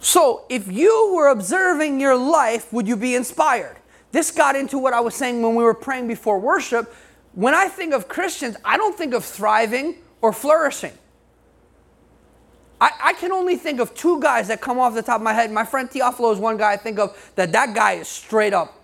So, 0.00 0.44
if 0.48 0.70
you 0.70 1.12
were 1.14 1.28
observing 1.28 1.98
your 1.98 2.16
life, 2.16 2.72
would 2.72 2.86
you 2.86 2.96
be 2.96 3.14
inspired? 3.14 3.76
This 4.12 4.30
got 4.30 4.54
into 4.54 4.78
what 4.78 4.92
I 4.92 5.00
was 5.00 5.14
saying 5.14 5.42
when 5.42 5.56
we 5.56 5.64
were 5.64 5.74
praying 5.74 6.06
before 6.06 6.38
worship. 6.38 6.94
When 7.32 7.54
I 7.54 7.68
think 7.68 7.92
of 7.92 8.06
Christians, 8.06 8.56
I 8.64 8.76
don't 8.76 8.96
think 8.96 9.14
of 9.14 9.24
thriving 9.24 9.96
or 10.20 10.32
flourishing. 10.32 10.92
I, 12.84 12.90
I, 13.02 13.12
can 13.14 13.32
only 13.32 13.56
think 13.56 13.80
of 13.80 13.94
two 13.94 14.20
guys 14.20 14.48
that 14.48 14.60
come 14.60 14.78
off 14.78 14.92
the 14.92 15.00
top 15.00 15.16
of 15.16 15.22
my 15.22 15.32
head. 15.32 15.50
My 15.50 15.64
friend 15.64 15.88
Teofilo 15.88 16.34
is 16.34 16.38
one 16.38 16.58
guy 16.58 16.72
I 16.72 16.76
think 16.76 16.98
of 16.98 17.16
that 17.34 17.50
that 17.52 17.74
guy 17.74 17.92
is 17.94 18.08
straight 18.08 18.52
up 18.52 18.78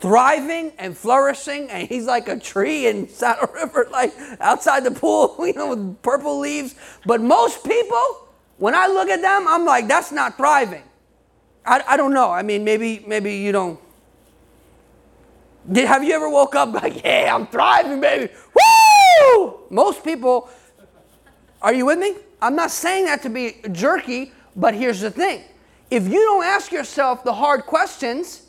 thriving 0.00 0.72
and 0.76 0.98
flourishing, 0.98 1.70
and 1.70 1.88
he's 1.88 2.06
like 2.06 2.26
a 2.26 2.36
tree 2.36 2.88
in 2.88 3.08
Saddle 3.20 3.48
River, 3.54 3.86
like 3.92 4.12
outside 4.40 4.82
the 4.82 4.90
pool, 4.90 5.36
you 5.46 5.52
know, 5.52 5.68
with 5.68 6.02
purple 6.02 6.40
leaves. 6.40 6.74
But 7.06 7.20
most 7.20 7.64
people, 7.64 8.26
when 8.58 8.74
I 8.74 8.88
look 8.88 9.08
at 9.08 9.22
them, 9.22 9.46
I'm 9.46 9.64
like, 9.64 9.86
that's 9.86 10.10
not 10.10 10.36
thriving. 10.36 10.82
I, 11.64 11.84
I 11.86 11.96
don't 11.96 12.12
know. 12.12 12.28
I 12.28 12.42
mean, 12.42 12.64
maybe 12.64 13.04
maybe 13.06 13.36
you 13.36 13.52
don't. 13.52 13.78
Did, 15.70 15.86
have 15.86 16.02
you 16.02 16.12
ever 16.12 16.28
woke 16.28 16.56
up 16.56 16.72
like, 16.82 17.04
yeah, 17.04 17.32
I'm 17.32 17.46
thriving, 17.46 18.00
baby? 18.00 18.32
Woo! 18.52 19.60
Most 19.70 20.02
people, 20.02 20.50
are 21.62 21.72
you 21.72 21.86
with 21.86 22.00
me? 22.00 22.16
I'm 22.42 22.56
not 22.56 22.72
saying 22.72 23.04
that 23.04 23.22
to 23.22 23.30
be 23.30 23.56
jerky, 23.70 24.32
but 24.56 24.74
here's 24.74 25.00
the 25.00 25.12
thing. 25.12 25.44
If 25.90 26.08
you 26.08 26.20
don't 26.24 26.44
ask 26.44 26.72
yourself 26.72 27.22
the 27.22 27.32
hard 27.32 27.66
questions, 27.66 28.48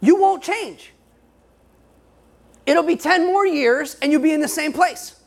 you 0.00 0.16
won't 0.16 0.42
change. 0.42 0.92
It'll 2.64 2.82
be 2.82 2.96
10 2.96 3.26
more 3.26 3.46
years 3.46 3.96
and 4.00 4.10
you'll 4.10 4.22
be 4.22 4.32
in 4.32 4.40
the 4.40 4.48
same 4.48 4.72
place. 4.72 5.20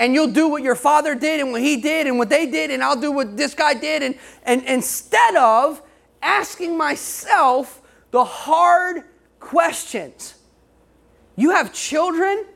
And 0.00 0.14
you'll 0.14 0.32
do 0.32 0.48
what 0.48 0.62
your 0.64 0.74
father 0.74 1.14
did 1.14 1.40
and 1.40 1.52
what 1.52 1.60
he 1.60 1.76
did 1.76 2.06
and 2.06 2.18
what 2.18 2.30
they 2.30 2.46
did, 2.46 2.70
and 2.70 2.82
I'll 2.82 3.00
do 3.00 3.12
what 3.12 3.36
this 3.36 3.54
guy 3.54 3.74
did. 3.74 4.02
And, 4.02 4.18
and 4.44 4.62
instead 4.64 5.36
of 5.36 5.82
asking 6.22 6.76
myself 6.76 7.82
the 8.10 8.24
hard 8.24 9.04
questions, 9.38 10.34
you 11.36 11.50
have 11.50 11.72
children. 11.74 12.46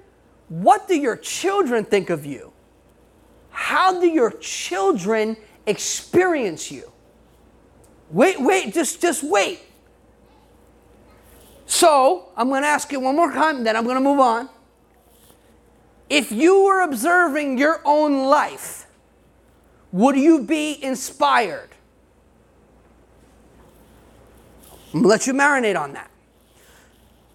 What 0.49 0.89
do 0.89 0.97
your 0.97 1.17
children 1.17 1.85
think 1.85 2.09
of 2.09 2.25
you? 2.25 2.54
How 3.55 4.01
do 4.01 4.07
your 4.09 4.33
children 4.33 5.37
experience 5.65 6.73
you? 6.73 6.91
Wait, 8.11 8.41
wait, 8.41 8.75
just, 8.75 9.01
just 9.01 9.23
wait. 9.23 9.61
So, 11.65 12.31
I'm 12.37 12.49
going 12.49 12.63
to 12.63 12.69
ask 12.69 12.91
you 12.91 12.99
one 12.99 13.15
more 13.15 13.33
time, 13.33 13.63
then 13.63 13.77
I'm 13.77 13.85
going 13.85 13.95
to 13.95 14.01
move 14.01 14.19
on. 14.19 14.49
If 16.11 16.33
you 16.33 16.65
were 16.65 16.83
observing 16.83 17.57
your 17.57 17.81
own 17.85 18.25
life, 18.25 18.87
would 19.93 20.17
you 20.17 20.43
be 20.43 20.83
inspired? 20.83 21.71
I'm 24.93 25.01
going 25.01 25.03
to 25.05 25.09
let 25.09 25.27
you 25.29 25.33
marinate 25.33 25.81
on 25.81 25.93
that. 25.93 26.11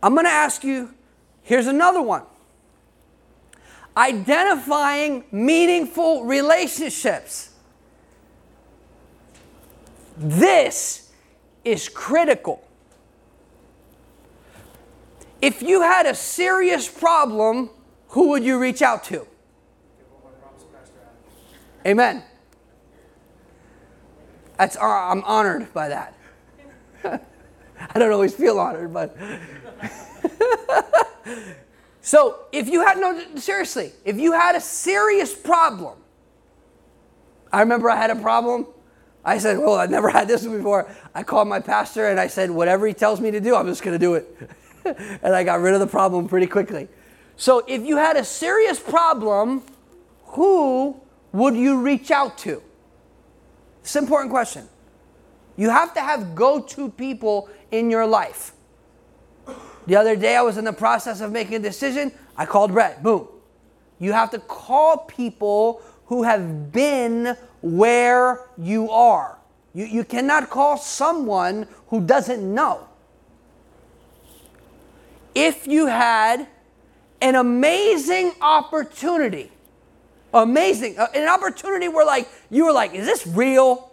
I'm 0.03 0.13
going 0.13 0.25
to 0.25 0.31
ask 0.31 0.65
you 0.65 0.93
here's 1.43 1.67
another 1.67 2.01
one 2.01 2.23
identifying 3.99 5.25
meaningful 5.29 6.23
relationships. 6.23 7.49
This 10.17 11.11
is 11.65 11.89
critical. 11.89 12.65
If 15.41 15.61
you 15.61 15.81
had 15.81 16.05
a 16.05 16.15
serious 16.15 16.87
problem, 16.87 17.69
who 18.09 18.29
would 18.29 18.43
you 18.43 18.57
reach 18.57 18.81
out 18.81 19.03
to? 19.05 19.27
Amen. 21.85 22.23
That's, 24.57 24.77
uh, 24.77 24.81
I'm 24.81 25.23
honored 25.23 25.73
by 25.73 25.89
that. 25.89 26.15
I 27.03 27.99
don't 27.99 28.11
always 28.11 28.33
feel 28.33 28.59
honored, 28.59 28.93
but. 28.93 29.15
so, 32.09 32.39
if 32.51 32.67
you 32.67 32.83
had, 32.83 32.97
no, 32.97 33.23
seriously, 33.35 33.91
if 34.03 34.17
you 34.17 34.31
had 34.31 34.55
a 34.55 34.59
serious 34.59 35.31
problem, 35.31 35.95
I 37.53 37.59
remember 37.59 37.87
I 37.87 37.97
had 37.97 38.09
a 38.09 38.15
problem. 38.15 38.65
I 39.23 39.37
said, 39.37 39.59
Well, 39.59 39.75
I've 39.75 39.91
never 39.91 40.09
had 40.09 40.27
this 40.27 40.43
before. 40.43 40.89
I 41.13 41.21
called 41.21 41.47
my 41.47 41.59
pastor 41.59 42.07
and 42.07 42.19
I 42.19 42.25
said, 42.25 42.49
Whatever 42.49 42.87
he 42.87 42.95
tells 42.95 43.21
me 43.21 43.29
to 43.29 43.39
do, 43.39 43.55
I'm 43.55 43.67
just 43.67 43.83
going 43.83 43.93
to 43.93 43.99
do 43.99 44.15
it. 44.15 44.49
and 45.21 45.35
I 45.35 45.43
got 45.43 45.59
rid 45.59 45.75
of 45.75 45.81
the 45.81 45.85
problem 45.85 46.27
pretty 46.27 46.47
quickly. 46.47 46.87
So, 47.37 47.63
if 47.67 47.85
you 47.85 47.97
had 47.97 48.17
a 48.17 48.23
serious 48.23 48.79
problem, 48.79 49.61
who 50.29 50.99
would 51.31 51.55
you 51.55 51.79
reach 51.79 52.09
out 52.09 52.39
to? 52.39 52.63
It's 53.81 53.95
an 53.95 54.05
important 54.05 54.31
question. 54.31 54.67
You 55.57 55.69
have 55.69 55.93
to 55.93 56.01
have 56.01 56.33
go 56.33 56.59
to 56.59 56.89
people 56.89 57.49
in 57.69 57.91
your 57.91 58.07
life. 58.07 58.53
The 59.89 59.95
other 59.95 60.15
day, 60.15 60.35
I 60.35 60.43
was 60.43 60.59
in 60.59 60.65
the 60.65 60.71
process 60.71 61.19
of 61.19 61.31
making 61.31 61.55
a 61.55 61.59
decision. 61.59 62.11
I 62.37 62.45
called 62.45 62.73
Brett. 62.73 63.01
Boom. 63.01 63.27
You 63.97 64.13
have 64.13 64.29
to 64.29 64.37
call 64.37 64.97
people 64.97 65.81
who 66.05 66.21
have 66.21 66.71
been 66.71 67.35
where 67.63 68.45
you 68.55 68.91
are. 68.91 69.39
You, 69.73 69.85
you 69.85 70.03
cannot 70.03 70.51
call 70.51 70.77
someone 70.77 71.67
who 71.87 72.01
doesn't 72.01 72.53
know. 72.53 72.87
If 75.33 75.65
you 75.65 75.87
had 75.87 76.45
an 77.19 77.33
amazing 77.33 78.33
opportunity, 78.41 79.51
amazing, 80.31 80.99
uh, 80.99 81.07
an 81.15 81.27
opportunity 81.27 81.87
where 81.87 82.05
like 82.05 82.29
you 82.51 82.65
were 82.65 82.73
like, 82.73 82.93
is 82.93 83.07
this 83.07 83.25
real? 83.25 83.91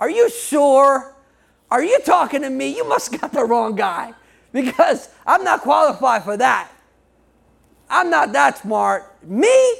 Are 0.00 0.10
you 0.10 0.28
sure? 0.28 1.14
Are 1.70 1.84
you 1.84 2.00
talking 2.00 2.42
to 2.42 2.50
me? 2.50 2.74
You 2.74 2.88
must 2.88 3.16
got 3.20 3.32
the 3.32 3.44
wrong 3.44 3.76
guy 3.76 4.14
because 4.52 5.08
I'm 5.26 5.44
not 5.44 5.60
qualified 5.62 6.24
for 6.24 6.36
that. 6.36 6.70
I'm 7.88 8.10
not 8.10 8.32
that 8.32 8.58
smart. 8.58 9.22
Me? 9.22 9.74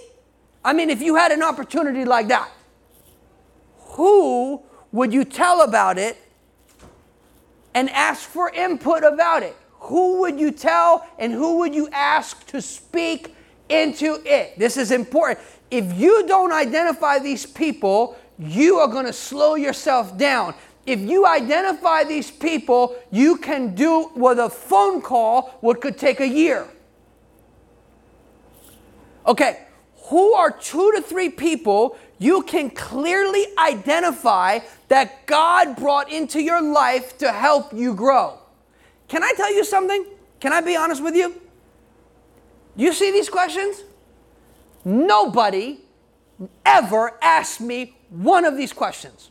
I 0.64 0.72
mean, 0.72 0.90
if 0.90 1.00
you 1.00 1.16
had 1.16 1.32
an 1.32 1.42
opportunity 1.42 2.04
like 2.04 2.28
that, 2.28 2.50
who 3.78 4.62
would 4.92 5.12
you 5.12 5.24
tell 5.24 5.62
about 5.62 5.98
it 5.98 6.16
and 7.74 7.88
ask 7.90 8.28
for 8.28 8.50
input 8.50 9.04
about 9.04 9.42
it? 9.42 9.56
Who 9.74 10.20
would 10.20 10.38
you 10.38 10.50
tell 10.50 11.06
and 11.18 11.32
who 11.32 11.58
would 11.58 11.74
you 11.74 11.88
ask 11.92 12.46
to 12.48 12.60
speak 12.60 13.34
into 13.68 14.20
it? 14.26 14.58
This 14.58 14.76
is 14.76 14.90
important. 14.90 15.38
If 15.70 15.98
you 15.98 16.26
don't 16.26 16.52
identify 16.52 17.18
these 17.18 17.46
people, 17.46 18.18
you 18.38 18.76
are 18.76 18.88
going 18.88 19.06
to 19.06 19.12
slow 19.12 19.54
yourself 19.54 20.18
down. 20.18 20.54
If 20.86 21.00
you 21.00 21.26
identify 21.26 22.04
these 22.04 22.30
people, 22.30 22.96
you 23.10 23.36
can 23.36 23.74
do 23.74 24.10
with 24.14 24.38
a 24.38 24.48
phone 24.48 25.02
call 25.02 25.56
what 25.60 25.80
could 25.80 25.98
take 25.98 26.20
a 26.20 26.28
year. 26.28 26.66
Okay, 29.26 29.66
who 30.04 30.32
are 30.32 30.50
two 30.50 30.92
to 30.92 31.02
three 31.02 31.28
people 31.28 31.96
you 32.18 32.42
can 32.42 32.70
clearly 32.70 33.46
identify 33.58 34.58
that 34.88 35.26
God 35.26 35.76
brought 35.76 36.10
into 36.10 36.40
your 36.40 36.60
life 36.60 37.16
to 37.18 37.30
help 37.30 37.72
you 37.72 37.94
grow? 37.94 38.38
Can 39.08 39.22
I 39.22 39.32
tell 39.36 39.52
you 39.54 39.64
something? 39.64 40.04
Can 40.40 40.52
I 40.52 40.60
be 40.60 40.76
honest 40.76 41.02
with 41.02 41.14
you? 41.14 41.40
You 42.76 42.92
see 42.92 43.10
these 43.10 43.28
questions? 43.28 43.82
Nobody 44.84 45.80
ever 46.64 47.18
asked 47.22 47.60
me 47.60 47.94
one 48.08 48.44
of 48.44 48.56
these 48.56 48.72
questions. 48.72 49.29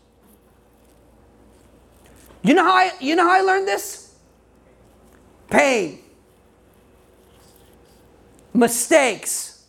You 2.41 2.53
know 2.53 2.63
how 2.63 2.73
I, 2.73 2.91
you 2.99 3.15
know 3.15 3.27
how 3.27 3.37
I 3.37 3.41
learned 3.41 3.67
this? 3.67 4.15
Pain, 5.49 5.99
mistakes, 8.53 9.65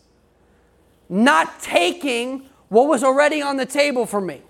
not 1.08 1.60
taking 1.60 2.48
what 2.68 2.86
was 2.86 3.02
already 3.02 3.42
on 3.42 3.56
the 3.56 3.66
table 3.66 4.06
for 4.06 4.20
me, 4.20 4.42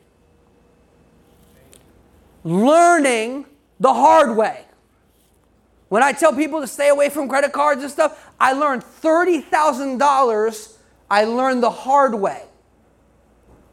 learning 2.44 3.46
the 3.78 3.94
hard 3.94 4.36
way. 4.36 4.64
When 5.88 6.02
I 6.02 6.12
tell 6.12 6.32
people 6.32 6.60
to 6.60 6.66
stay 6.66 6.88
away 6.88 7.10
from 7.10 7.28
credit 7.28 7.52
cards 7.52 7.82
and 7.82 7.90
stuff, 7.90 8.30
I 8.38 8.52
learned 8.52 8.82
$30,000. 8.82 10.76
I 11.10 11.24
learned 11.24 11.62
the 11.62 11.70
hard 11.70 12.14
way. 12.14 12.44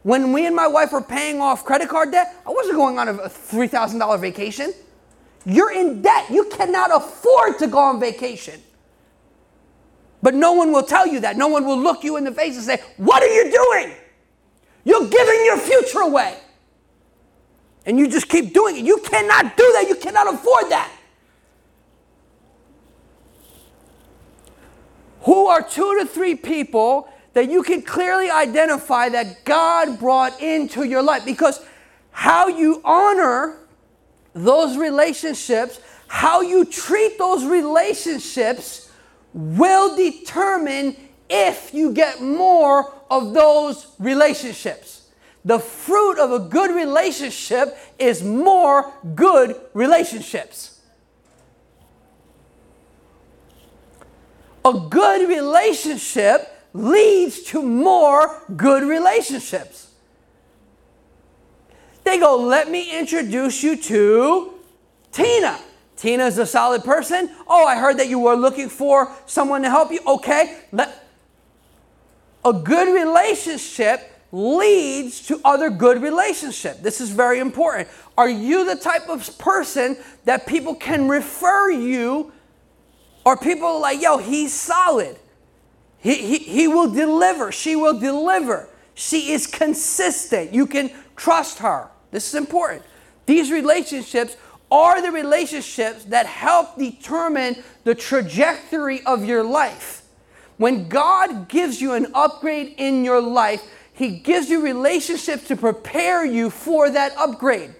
When 0.08 0.32
me 0.32 0.46
and 0.46 0.56
my 0.56 0.66
wife 0.66 0.92
were 0.92 1.02
paying 1.02 1.38
off 1.42 1.66
credit 1.66 1.90
card 1.90 2.12
debt, 2.12 2.34
I 2.46 2.50
wasn't 2.50 2.76
going 2.76 2.98
on 2.98 3.08
a 3.08 3.12
$3,000 3.12 4.20
vacation. 4.22 4.72
You're 5.44 5.70
in 5.70 6.00
debt. 6.00 6.30
You 6.30 6.46
cannot 6.46 6.96
afford 6.96 7.58
to 7.58 7.66
go 7.66 7.76
on 7.76 8.00
vacation. 8.00 8.58
But 10.22 10.32
no 10.32 10.54
one 10.54 10.72
will 10.72 10.82
tell 10.82 11.06
you 11.06 11.20
that. 11.20 11.36
No 11.36 11.48
one 11.48 11.66
will 11.66 11.78
look 11.78 12.04
you 12.04 12.16
in 12.16 12.24
the 12.24 12.32
face 12.32 12.56
and 12.56 12.64
say, 12.64 12.82
What 12.96 13.22
are 13.22 13.26
you 13.26 13.52
doing? 13.52 13.96
You're 14.82 15.06
giving 15.10 15.44
your 15.44 15.58
future 15.58 16.00
away. 16.00 16.38
And 17.84 17.98
you 17.98 18.08
just 18.08 18.30
keep 18.30 18.54
doing 18.54 18.78
it. 18.78 18.86
You 18.86 19.02
cannot 19.04 19.58
do 19.58 19.72
that. 19.74 19.88
You 19.90 19.96
cannot 19.96 20.32
afford 20.32 20.70
that. 20.70 20.90
Who 25.24 25.48
are 25.48 25.60
two 25.60 25.98
to 25.98 26.06
three 26.06 26.34
people 26.34 27.10
that 27.34 27.50
you 27.50 27.62
can 27.62 27.82
clearly 27.82 28.30
identify 28.30 29.08
that 29.10 29.44
God 29.44 29.98
brought 29.98 30.40
into 30.40 30.84
your 30.84 31.02
life. 31.02 31.24
Because 31.24 31.64
how 32.10 32.48
you 32.48 32.80
honor 32.84 33.58
those 34.34 34.76
relationships, 34.76 35.80
how 36.08 36.40
you 36.40 36.64
treat 36.64 37.18
those 37.18 37.44
relationships, 37.44 38.90
will 39.32 39.96
determine 39.96 40.96
if 41.28 41.72
you 41.74 41.92
get 41.92 42.20
more 42.20 42.92
of 43.10 43.34
those 43.34 43.94
relationships. 43.98 45.08
The 45.44 45.58
fruit 45.58 46.18
of 46.18 46.32
a 46.32 46.40
good 46.40 46.74
relationship 46.74 47.76
is 47.98 48.22
more 48.22 48.92
good 49.14 49.58
relationships. 49.72 50.80
A 54.64 54.72
good 54.90 55.28
relationship 55.28 56.57
leads 56.78 57.42
to 57.42 57.62
more 57.62 58.42
good 58.56 58.84
relationships. 58.84 59.92
They 62.04 62.18
go, 62.18 62.36
let 62.36 62.70
me 62.70 62.98
introduce 62.98 63.62
you 63.62 63.76
to 63.76 64.54
Tina. 65.12 65.58
Tina 65.96 66.26
is 66.26 66.38
a 66.38 66.46
solid 66.46 66.84
person. 66.84 67.30
Oh, 67.46 67.66
I 67.66 67.76
heard 67.76 67.98
that 67.98 68.08
you 68.08 68.20
were 68.20 68.36
looking 68.36 68.68
for 68.68 69.12
someone 69.26 69.62
to 69.62 69.70
help 69.70 69.90
you. 69.90 70.00
Okay, 70.06 70.60
let 70.72 71.04
a 72.44 72.52
good 72.52 72.94
relationship 72.94 74.12
leads 74.30 75.26
to 75.26 75.40
other 75.44 75.70
good 75.70 76.00
relationship. 76.00 76.80
This 76.82 77.00
is 77.00 77.10
very 77.10 77.40
important. 77.40 77.88
Are 78.16 78.28
you 78.28 78.64
the 78.64 78.76
type 78.76 79.08
of 79.08 79.36
person 79.38 79.96
that 80.24 80.46
people 80.46 80.74
can 80.74 81.08
refer 81.08 81.70
you 81.70 82.32
or 83.24 83.36
people 83.36 83.80
like, 83.80 84.00
yo, 84.00 84.16
he's 84.16 84.54
solid. 84.54 85.18
He, 86.00 86.38
he, 86.38 86.68
will 86.68 86.90
deliver. 86.90 87.50
She 87.50 87.76
will 87.76 87.98
deliver. 87.98 88.68
She 88.94 89.32
is 89.32 89.46
consistent. 89.46 90.52
You 90.52 90.66
can 90.66 90.90
trust 91.16 91.58
her. 91.58 91.88
This 92.10 92.28
is 92.28 92.34
important. 92.34 92.82
These 93.26 93.50
relationships 93.50 94.36
are 94.70 95.02
the 95.02 95.10
relationships 95.10 96.04
that 96.04 96.26
help 96.26 96.76
determine 96.76 97.62
the 97.84 97.94
trajectory 97.94 99.02
of 99.04 99.24
your 99.24 99.42
life. 99.42 100.02
When 100.56 100.88
God 100.88 101.48
gives 101.48 101.80
you 101.80 101.94
an 101.94 102.08
upgrade 102.14 102.74
in 102.78 103.04
your 103.04 103.20
life, 103.20 103.62
He 103.92 104.18
gives 104.18 104.48
you 104.50 104.62
relationships 104.62 105.48
to 105.48 105.56
prepare 105.56 106.24
you 106.24 106.50
for 106.50 106.90
that 106.90 107.16
upgrade. 107.16 107.74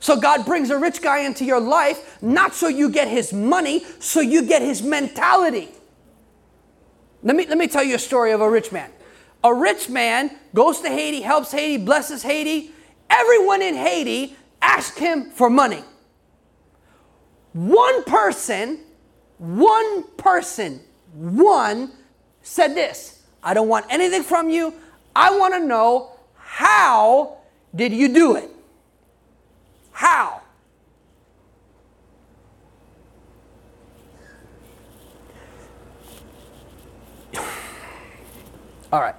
So 0.00 0.16
God 0.16 0.44
brings 0.44 0.70
a 0.70 0.78
rich 0.78 1.02
guy 1.02 1.20
into 1.20 1.44
your 1.44 1.60
life, 1.60 2.22
not 2.22 2.54
so 2.54 2.68
you 2.68 2.90
get 2.90 3.08
his 3.08 3.32
money, 3.32 3.84
so 3.98 4.20
you 4.20 4.42
get 4.42 4.62
his 4.62 4.82
mentality. 4.82 5.68
Let 7.26 7.34
me, 7.34 7.44
let 7.48 7.58
me 7.58 7.66
tell 7.66 7.82
you 7.82 7.96
a 7.96 7.98
story 7.98 8.30
of 8.30 8.40
a 8.40 8.48
rich 8.48 8.70
man. 8.70 8.88
A 9.42 9.52
rich 9.52 9.88
man 9.88 10.30
goes 10.54 10.80
to 10.82 10.88
Haiti, 10.88 11.22
helps 11.22 11.50
Haiti, 11.50 11.84
blesses 11.84 12.22
Haiti. 12.22 12.70
Everyone 13.10 13.62
in 13.62 13.74
Haiti 13.74 14.36
asks 14.62 14.96
him 14.96 15.30
for 15.32 15.50
money. 15.50 15.82
one 17.52 18.04
person, 18.04 18.78
one 19.38 20.04
person, 20.16 20.80
one 21.14 21.90
said 22.42 22.76
this 22.76 23.24
I 23.42 23.54
don't 23.54 23.66
want 23.66 23.86
anything 23.90 24.22
from 24.22 24.48
you. 24.48 24.72
I 25.16 25.36
want 25.36 25.52
to 25.54 25.60
know 25.60 26.12
how 26.36 27.38
did 27.74 27.92
you 27.92 28.14
do 28.14 28.36
it? 28.36 28.48
How? 29.90 30.42
All 38.92 39.00
right. 39.00 39.14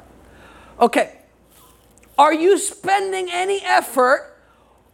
Okay. 0.80 1.20
Are 2.18 2.34
you 2.34 2.58
spending 2.58 3.30
any 3.32 3.62
effort 3.64 4.38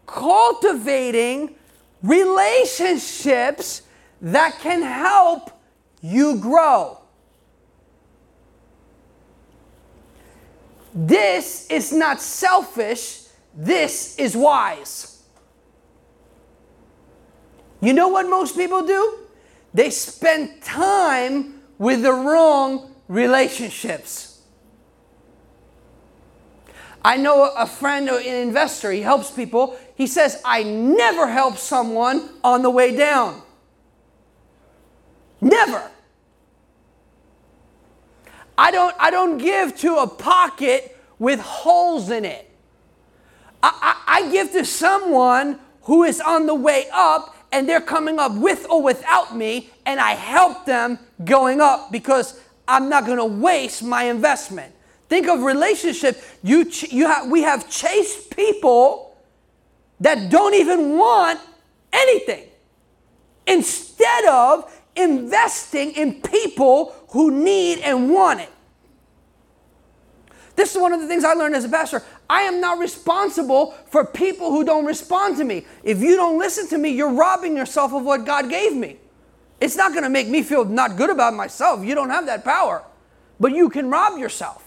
cultivating 0.06 1.56
relationships 2.02 3.84
that 4.22 4.60
can 4.60 4.82
help 4.82 5.52
you 6.02 6.38
grow? 6.38 7.00
This 10.94 11.66
is 11.70 11.92
not 11.92 12.22
selfish, 12.22 13.24
this 13.56 14.18
is 14.18 14.36
wise. 14.36 15.24
You 17.82 17.94
know 17.94 18.10
what 18.10 18.30
most 18.30 18.56
people 18.56 18.86
do? 18.86 19.20
They 19.74 19.90
spend 19.90 20.62
time 20.62 21.62
with 21.78 22.04
the 22.04 22.14
wrong 22.14 22.96
relationships. 23.08 24.33
I 27.06 27.18
know 27.18 27.52
a 27.56 27.66
friend, 27.66 28.08
an 28.10 28.24
investor, 28.24 28.92
he 28.92 29.02
helps 29.02 29.30
people. 29.30 29.78
He 29.96 30.08
says, 30.08 30.42
I 30.46 30.64
never 30.64 31.28
help 31.28 31.58
someone 31.58 32.30
on 32.44 32.62
the 32.62 32.70
way 32.70 32.96
down. 32.96 33.42
Never. 35.42 35.92
I 38.58 38.72
don't, 38.72 38.96
I 39.00 39.10
don't 39.10 39.38
give 39.38 39.78
to 39.80 39.98
a 39.98 40.08
pocket 40.08 40.98
with 41.20 41.40
holes 41.40 42.10
in 42.10 42.24
it. 42.24 42.50
I, 43.62 43.96
I, 44.08 44.20
I 44.20 44.32
give 44.32 44.52
to 44.54 44.64
someone 44.64 45.60
who 45.84 46.04
is 46.04 46.22
on 46.22 46.46
the 46.46 46.56
way 46.56 46.88
up 46.94 47.36
and 47.52 47.68
they're 47.68 47.82
coming 47.82 48.20
up 48.20 48.34
with 48.34 48.66
or 48.70 48.82
without 48.82 49.38
me, 49.38 49.70
and 49.86 50.00
I 50.00 50.12
help 50.14 50.66
them 50.66 50.98
going 51.24 51.62
up 51.62 51.92
because 51.92 52.40
I'm 52.68 52.90
not 52.90 53.06
going 53.06 53.20
to 53.20 53.26
waste 53.26 53.84
my 53.84 54.06
investment. 54.06 54.73
Think 55.14 55.28
of 55.28 55.42
relationship. 55.42 56.20
You, 56.42 56.66
ch- 56.66 56.92
you 56.92 57.06
have, 57.06 57.30
we 57.30 57.44
have 57.44 57.70
chased 57.70 58.36
people 58.36 59.16
that 60.00 60.32
don't 60.32 60.56
even 60.56 60.98
want 60.98 61.40
anything 61.94 62.50
instead 63.46 64.26
of 64.26 64.76
investing 64.96 65.92
in 65.92 66.20
people 66.20 66.96
who 67.10 67.30
need 67.30 67.78
and 67.82 68.10
want 68.10 68.40
it. 68.40 68.50
This 70.56 70.74
is 70.74 70.82
one 70.82 70.94
of 70.94 71.00
the 71.00 71.08
things 71.08 71.24
I 71.24 71.34
learned 71.34 71.54
as 71.58 71.66
a 71.66 71.70
pastor. 71.70 72.02
I 72.28 72.42
am 72.42 72.60
not 72.60 72.80
responsible 72.80 73.76
for 73.86 74.04
people 74.04 74.50
who 74.50 74.64
don't 74.64 74.88
respond 74.88 75.38
to 75.38 75.44
me. 75.44 75.68
If 75.84 76.00
you 76.00 76.16
don't 76.16 76.40
listen 76.40 76.68
to 76.70 76.80
me, 76.80 76.90
you're 76.90 77.14
robbing 77.14 77.56
yourself 77.56 77.94
of 77.94 78.02
what 78.02 78.26
God 78.26 78.50
gave 78.50 78.76
me. 78.76 78.98
It's 79.62 79.76
not 79.76 79.92
going 79.92 80.06
to 80.06 80.10
make 80.10 80.28
me 80.28 80.42
feel 80.42 80.66
not 80.66 80.98
good 80.98 81.12
about 81.12 81.36
myself. 81.36 81.86
You 81.86 81.94
don't 81.94 82.10
have 82.10 82.26
that 82.26 82.44
power. 82.44 82.84
But 83.40 83.52
you 83.52 83.70
can 83.70 83.92
rob 83.92 84.18
yourself. 84.18 84.63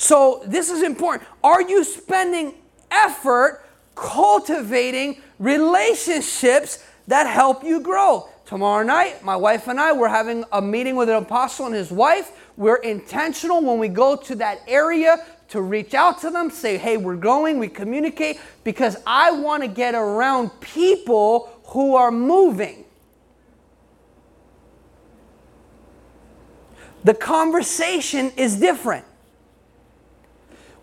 So, 0.00 0.42
this 0.46 0.70
is 0.70 0.82
important. 0.82 1.28
Are 1.44 1.60
you 1.60 1.84
spending 1.84 2.54
effort 2.90 3.62
cultivating 3.94 5.20
relationships 5.38 6.82
that 7.06 7.26
help 7.26 7.62
you 7.62 7.80
grow? 7.80 8.26
Tomorrow 8.46 8.82
night, 8.82 9.22
my 9.22 9.36
wife 9.36 9.68
and 9.68 9.78
I, 9.78 9.92
we're 9.92 10.08
having 10.08 10.46
a 10.52 10.62
meeting 10.62 10.96
with 10.96 11.10
an 11.10 11.16
apostle 11.16 11.66
and 11.66 11.74
his 11.74 11.90
wife. 11.90 12.32
We're 12.56 12.76
intentional 12.76 13.60
when 13.62 13.78
we 13.78 13.88
go 13.88 14.16
to 14.16 14.34
that 14.36 14.62
area 14.66 15.18
to 15.50 15.60
reach 15.60 15.92
out 15.92 16.18
to 16.22 16.30
them, 16.30 16.48
say, 16.48 16.78
hey, 16.78 16.96
we're 16.96 17.14
going, 17.16 17.58
we 17.58 17.68
communicate, 17.68 18.40
because 18.64 18.96
I 19.06 19.32
want 19.32 19.64
to 19.64 19.68
get 19.68 19.94
around 19.94 20.48
people 20.62 21.50
who 21.64 21.94
are 21.94 22.10
moving. 22.10 22.86
The 27.04 27.12
conversation 27.12 28.32
is 28.38 28.56
different. 28.56 29.04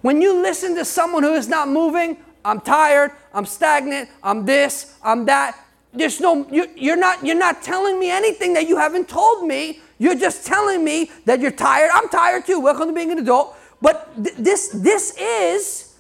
When 0.01 0.21
you 0.21 0.41
listen 0.41 0.75
to 0.75 0.85
someone 0.85 1.23
who 1.23 1.33
is 1.33 1.47
not 1.47 1.67
moving, 1.67 2.17
I'm 2.45 2.61
tired, 2.61 3.11
I'm 3.33 3.45
stagnant, 3.45 4.09
I'm 4.23 4.45
this, 4.45 4.95
I'm 5.03 5.25
that. 5.25 5.57
There's 5.93 6.19
no 6.19 6.47
you, 6.51 6.67
you're 6.75 6.97
not 6.97 7.25
you're 7.25 7.37
not 7.37 7.63
telling 7.63 7.99
me 7.99 8.11
anything 8.11 8.53
that 8.53 8.67
you 8.67 8.77
haven't 8.77 9.09
told 9.09 9.47
me. 9.47 9.81
You're 9.97 10.15
just 10.15 10.45
telling 10.45 10.83
me 10.83 11.11
that 11.25 11.39
you're 11.39 11.51
tired. 11.51 11.89
I'm 11.93 12.07
tired 12.09 12.45
too. 12.45 12.59
Welcome 12.59 12.87
to 12.87 12.93
being 12.93 13.11
an 13.11 13.17
adult. 13.17 13.55
But 13.81 14.13
th- 14.23 14.35
this 14.35 14.69
this 14.69 15.17
is 15.17 15.95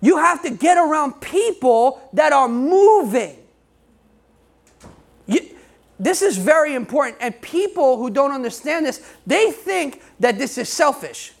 you 0.00 0.16
have 0.16 0.42
to 0.42 0.50
get 0.50 0.78
around 0.78 1.20
people 1.20 2.08
that 2.12 2.32
are 2.32 2.48
moving. 2.48 3.36
You, 5.26 5.40
this 5.98 6.22
is 6.22 6.36
very 6.36 6.74
important. 6.74 7.18
And 7.20 7.40
people 7.40 7.96
who 7.96 8.10
don't 8.10 8.32
understand 8.32 8.86
this, 8.86 9.00
they 9.26 9.50
think 9.50 10.02
that 10.20 10.38
this 10.38 10.58
is 10.58 10.68
selfish. 10.68 11.32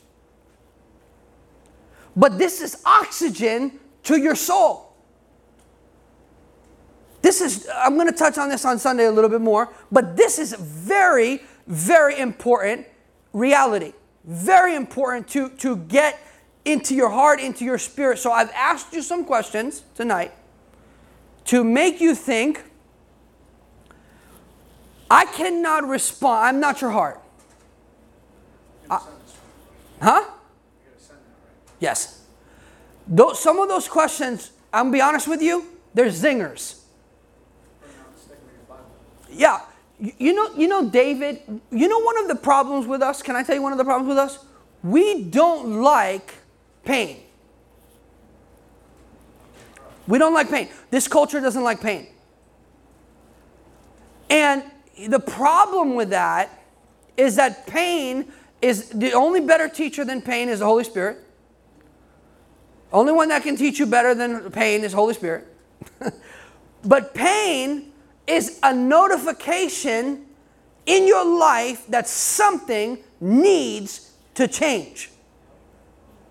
But 2.16 2.38
this 2.38 2.60
is 2.60 2.82
oxygen 2.84 3.78
to 4.04 4.18
your 4.18 4.34
soul. 4.34 4.94
This 7.22 7.40
is, 7.40 7.68
I'm 7.74 7.94
going 7.94 8.08
to 8.08 8.16
touch 8.16 8.36
on 8.36 8.48
this 8.48 8.64
on 8.64 8.78
Sunday 8.78 9.06
a 9.06 9.10
little 9.12 9.30
bit 9.30 9.40
more, 9.40 9.72
but 9.92 10.16
this 10.16 10.38
is 10.38 10.54
very, 10.54 11.42
very 11.66 12.18
important 12.18 12.86
reality. 13.32 13.92
Very 14.24 14.74
important 14.74 15.28
to, 15.28 15.48
to 15.50 15.76
get 15.76 16.18
into 16.64 16.94
your 16.94 17.10
heart, 17.10 17.40
into 17.40 17.64
your 17.64 17.78
spirit. 17.78 18.18
So 18.18 18.32
I've 18.32 18.50
asked 18.50 18.92
you 18.92 19.02
some 19.02 19.24
questions 19.24 19.82
tonight 19.94 20.32
to 21.46 21.64
make 21.64 22.00
you 22.00 22.14
think 22.14 22.64
I 25.10 25.26
cannot 25.26 25.86
respond. 25.86 26.46
I'm 26.46 26.60
not 26.60 26.80
your 26.80 26.90
heart. 26.90 27.20
I, 28.88 29.06
huh? 30.00 30.24
Yes. 31.82 32.22
Those, 33.08 33.40
some 33.40 33.58
of 33.58 33.68
those 33.68 33.88
questions, 33.88 34.52
I'm 34.72 34.84
gonna 34.84 34.92
be 34.92 35.00
honest 35.00 35.26
with 35.26 35.42
you, 35.42 35.66
they're 35.92 36.06
zingers. 36.06 36.80
Yeah. 39.28 39.62
You 39.98 40.32
know, 40.32 40.54
you 40.54 40.68
know, 40.68 40.88
David, 40.88 41.40
you 41.72 41.88
know 41.88 41.98
one 41.98 42.18
of 42.18 42.28
the 42.28 42.36
problems 42.36 42.86
with 42.86 43.02
us, 43.02 43.20
can 43.20 43.34
I 43.34 43.42
tell 43.42 43.56
you 43.56 43.62
one 43.62 43.72
of 43.72 43.78
the 43.78 43.84
problems 43.84 44.08
with 44.08 44.18
us? 44.18 44.44
We 44.84 45.24
don't 45.24 45.82
like 45.82 46.34
pain. 46.84 47.18
We 50.06 50.18
don't 50.18 50.34
like 50.34 50.50
pain. 50.50 50.68
This 50.90 51.08
culture 51.08 51.40
doesn't 51.40 51.64
like 51.64 51.80
pain. 51.80 52.06
And 54.30 54.62
the 55.08 55.20
problem 55.20 55.96
with 55.96 56.10
that 56.10 56.62
is 57.16 57.34
that 57.36 57.66
pain 57.66 58.32
is 58.60 58.90
the 58.90 59.12
only 59.14 59.40
better 59.40 59.68
teacher 59.68 60.04
than 60.04 60.22
pain 60.22 60.48
is 60.48 60.60
the 60.60 60.66
Holy 60.66 60.84
Spirit. 60.84 61.18
Only 62.92 63.12
one 63.12 63.28
that 63.28 63.42
can 63.42 63.56
teach 63.56 63.78
you 63.78 63.86
better 63.86 64.14
than 64.14 64.50
pain 64.50 64.84
is 64.84 64.92
Holy 64.92 65.14
Spirit. 65.14 65.46
but 66.84 67.14
pain 67.14 67.92
is 68.26 68.58
a 68.62 68.74
notification 68.74 70.26
in 70.86 71.06
your 71.06 71.24
life 71.24 71.86
that 71.88 72.06
something 72.06 72.98
needs 73.20 74.12
to 74.34 74.48
change. 74.48 75.10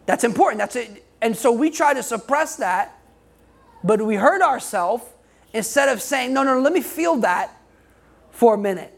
That's 0.05 0.23
important. 0.23 0.59
That's 0.59 0.75
it. 0.75 1.05
And 1.21 1.35
so 1.35 1.51
we 1.51 1.69
try 1.69 1.93
to 1.93 2.03
suppress 2.03 2.57
that, 2.57 2.99
but 3.83 4.01
we 4.01 4.15
hurt 4.15 4.41
ourselves 4.41 5.03
instead 5.53 5.89
of 5.89 6.01
saying, 6.01 6.33
no, 6.33 6.43
no, 6.43 6.59
let 6.59 6.73
me 6.73 6.81
feel 6.81 7.17
that 7.17 7.51
for 8.31 8.55
a 8.55 8.57
minute. 8.57 8.97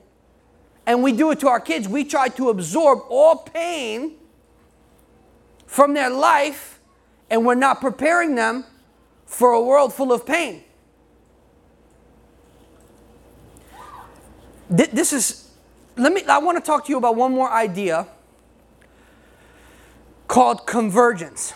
And 0.86 1.04
we 1.04 1.12
do 1.12 1.32
it 1.32 1.40
to 1.42 1.48
our 1.48 1.60
kids. 1.60 1.88
We 1.88 2.04
try 2.04 2.30
to 2.30 2.50
absorb 2.50 3.00
all 3.10 3.38
pain 3.38 4.16
from 5.66 5.94
their 5.94 6.10
life, 6.10 6.73
and 7.34 7.44
we're 7.44 7.56
not 7.56 7.82
preparing 7.82 8.36
them 8.36 8.64
for 9.26 9.54
a 9.54 9.60
world 9.60 9.92
full 9.92 10.14
of 10.14 10.24
pain. 10.24 10.64
This 14.70 15.12
is, 15.12 15.50
let 15.98 16.14
me, 16.14 16.24
I 16.30 16.38
want 16.38 16.60
to 16.60 16.64
talk 16.64 16.86
to 16.86 16.92
you 16.92 16.98
about 17.00 17.16
one 17.16 17.32
more 17.32 17.50
idea 17.50 18.06
called 20.28 20.68
convergence. 20.68 21.56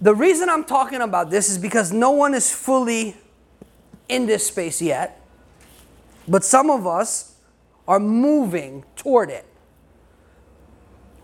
The 0.00 0.14
reason 0.14 0.48
I'm 0.48 0.64
talking 0.64 1.02
about 1.02 1.28
this 1.28 1.50
is 1.50 1.58
because 1.58 1.92
no 1.92 2.10
one 2.10 2.32
is 2.32 2.50
fully 2.50 3.18
in 4.08 4.24
this 4.24 4.46
space 4.46 4.80
yet. 4.80 5.20
But 6.26 6.42
some 6.42 6.70
of 6.70 6.86
us 6.86 7.36
are 7.86 8.00
moving 8.00 8.86
toward 8.96 9.28
it. 9.28 9.44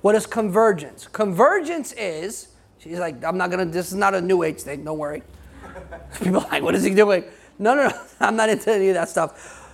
What 0.01 0.14
is 0.14 0.26
convergence? 0.26 1.09
Convergence 1.09 1.92
is, 1.92 2.49
she's 2.78 2.99
like, 2.99 3.24
I'm 3.24 3.36
not 3.36 3.51
gonna, 3.51 3.64
this 3.64 3.88
is 3.88 3.94
not 3.94 4.14
a 4.14 4.20
new 4.20 4.42
age 4.42 4.61
thing, 4.61 4.84
don't 4.84 4.99
worry. 4.99 5.22
People 6.22 6.46
like, 6.51 6.62
what 6.62 6.74
is 6.74 6.84
he 6.84 6.94
doing? 6.94 7.24
No, 7.59 7.74
no, 7.74 7.88
no. 7.88 8.01
I'm 8.20 8.36
not 8.36 8.49
into 8.49 8.72
any 8.72 8.88
of 8.88 8.94
that 8.94 9.09
stuff. 9.09 9.64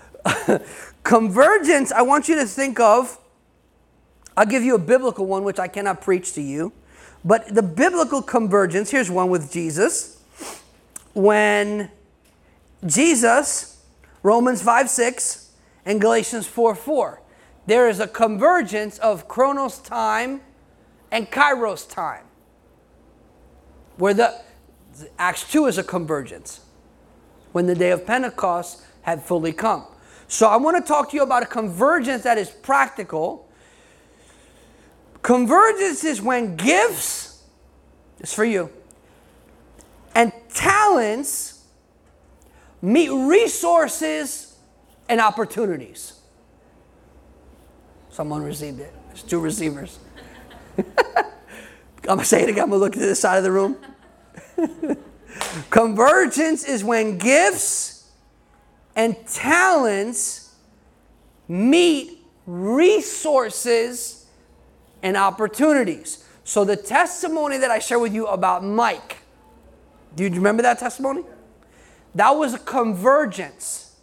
Convergence, 1.02 1.92
I 1.92 2.02
want 2.02 2.28
you 2.28 2.36
to 2.36 2.46
think 2.46 2.80
of, 2.80 3.18
I'll 4.36 4.46
give 4.46 4.62
you 4.62 4.74
a 4.74 4.78
biblical 4.78 5.26
one, 5.26 5.44
which 5.44 5.58
I 5.58 5.68
cannot 5.68 6.00
preach 6.00 6.32
to 6.32 6.42
you. 6.42 6.72
But 7.24 7.54
the 7.54 7.62
biblical 7.62 8.20
convergence, 8.20 8.90
here's 8.90 9.10
one 9.10 9.30
with 9.30 9.50
Jesus. 9.52 10.22
When 11.14 11.90
Jesus, 12.84 13.82
Romans 14.22 14.60
5 14.62 14.90
6, 14.90 15.52
and 15.86 16.00
Galatians 16.00 16.46
4 16.46 16.74
4, 16.74 17.22
there 17.66 17.88
is 17.88 18.00
a 18.00 18.06
convergence 18.06 18.98
of 18.98 19.28
chronos 19.28 19.78
time 19.78 20.40
and 21.10 21.30
kairos 21.30 21.88
time. 21.88 22.24
Where 23.96 24.14
the 24.14 24.40
Acts 25.18 25.50
2 25.50 25.66
is 25.66 25.78
a 25.78 25.84
convergence. 25.84 26.60
When 27.52 27.66
the 27.66 27.74
day 27.74 27.90
of 27.90 28.06
Pentecost 28.06 28.82
had 29.02 29.22
fully 29.22 29.52
come. 29.52 29.86
So 30.28 30.48
I 30.48 30.56
want 30.56 30.76
to 30.76 30.86
talk 30.86 31.10
to 31.10 31.16
you 31.16 31.22
about 31.22 31.42
a 31.42 31.46
convergence 31.46 32.24
that 32.24 32.38
is 32.38 32.50
practical. 32.50 33.48
Convergence 35.22 36.02
is 36.04 36.20
when 36.20 36.56
gifts, 36.56 37.42
it's 38.18 38.34
for 38.34 38.44
you, 38.44 38.70
and 40.14 40.32
talents 40.52 41.64
meet 42.82 43.10
resources 43.10 44.56
and 45.08 45.20
opportunities. 45.20 46.13
Someone 48.14 48.44
received 48.44 48.78
it. 48.78 48.94
There's 49.08 49.24
two 49.24 49.40
receivers. 49.40 49.98
I'm 50.78 50.84
going 52.02 52.20
to 52.20 52.24
say 52.24 52.44
it 52.44 52.48
again. 52.48 52.62
I'm 52.62 52.70
going 52.70 52.78
to 52.78 52.84
look 52.84 52.92
to 52.92 53.00
the 53.00 53.16
side 53.16 53.38
of 53.38 53.42
the 53.42 53.50
room. 53.50 53.76
Convergence 55.70 56.62
is 56.62 56.84
when 56.84 57.18
gifts 57.18 58.08
and 58.94 59.16
talents 59.26 60.54
meet 61.48 62.24
resources 62.46 64.26
and 65.02 65.16
opportunities. 65.16 66.24
So, 66.44 66.64
the 66.64 66.76
testimony 66.76 67.56
that 67.56 67.72
I 67.72 67.80
share 67.80 67.98
with 67.98 68.14
you 68.14 68.28
about 68.28 68.62
Mike, 68.62 69.16
do 70.14 70.22
you 70.22 70.30
remember 70.30 70.62
that 70.62 70.78
testimony? 70.78 71.24
That 72.14 72.30
was 72.30 72.54
a 72.54 72.60
convergence 72.60 73.96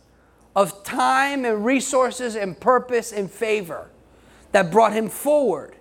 of 0.54 0.84
time 0.84 1.46
and 1.46 1.64
resources 1.64 2.36
and 2.36 2.60
purpose 2.60 3.14
and 3.14 3.32
favor 3.32 3.88
that 4.52 4.72
brought 4.72 4.94
him 4.94 5.10
forward. 5.10 5.76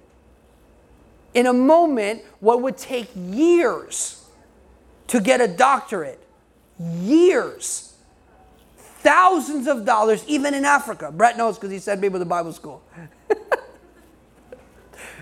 In 1.34 1.46
a 1.46 1.52
moment, 1.52 2.22
what 2.40 2.62
would 2.62 2.76
take 2.76 3.08
years 3.14 4.24
to 5.08 5.20
get 5.20 5.40
a 5.40 5.48
doctorate, 5.48 6.24
years, 6.78 7.94
thousands 8.76 9.66
of 9.66 9.84
dollars, 9.84 10.24
even 10.28 10.54
in 10.54 10.64
Africa. 10.64 11.10
Brett 11.10 11.36
knows 11.36 11.56
because 11.56 11.70
he 11.70 11.78
sent 11.78 12.00
me 12.00 12.08
to 12.08 12.24
Bible 12.24 12.52
school. 12.52 12.82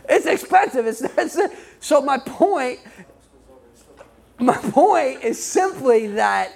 it's 0.08 0.26
expensive. 0.26 0.86
It's, 0.86 1.00
it's, 1.00 1.38
so 1.80 2.02
my 2.02 2.18
point, 2.18 2.80
my 4.38 4.56
point 4.56 5.22
is 5.22 5.42
simply 5.42 6.08
that 6.08 6.52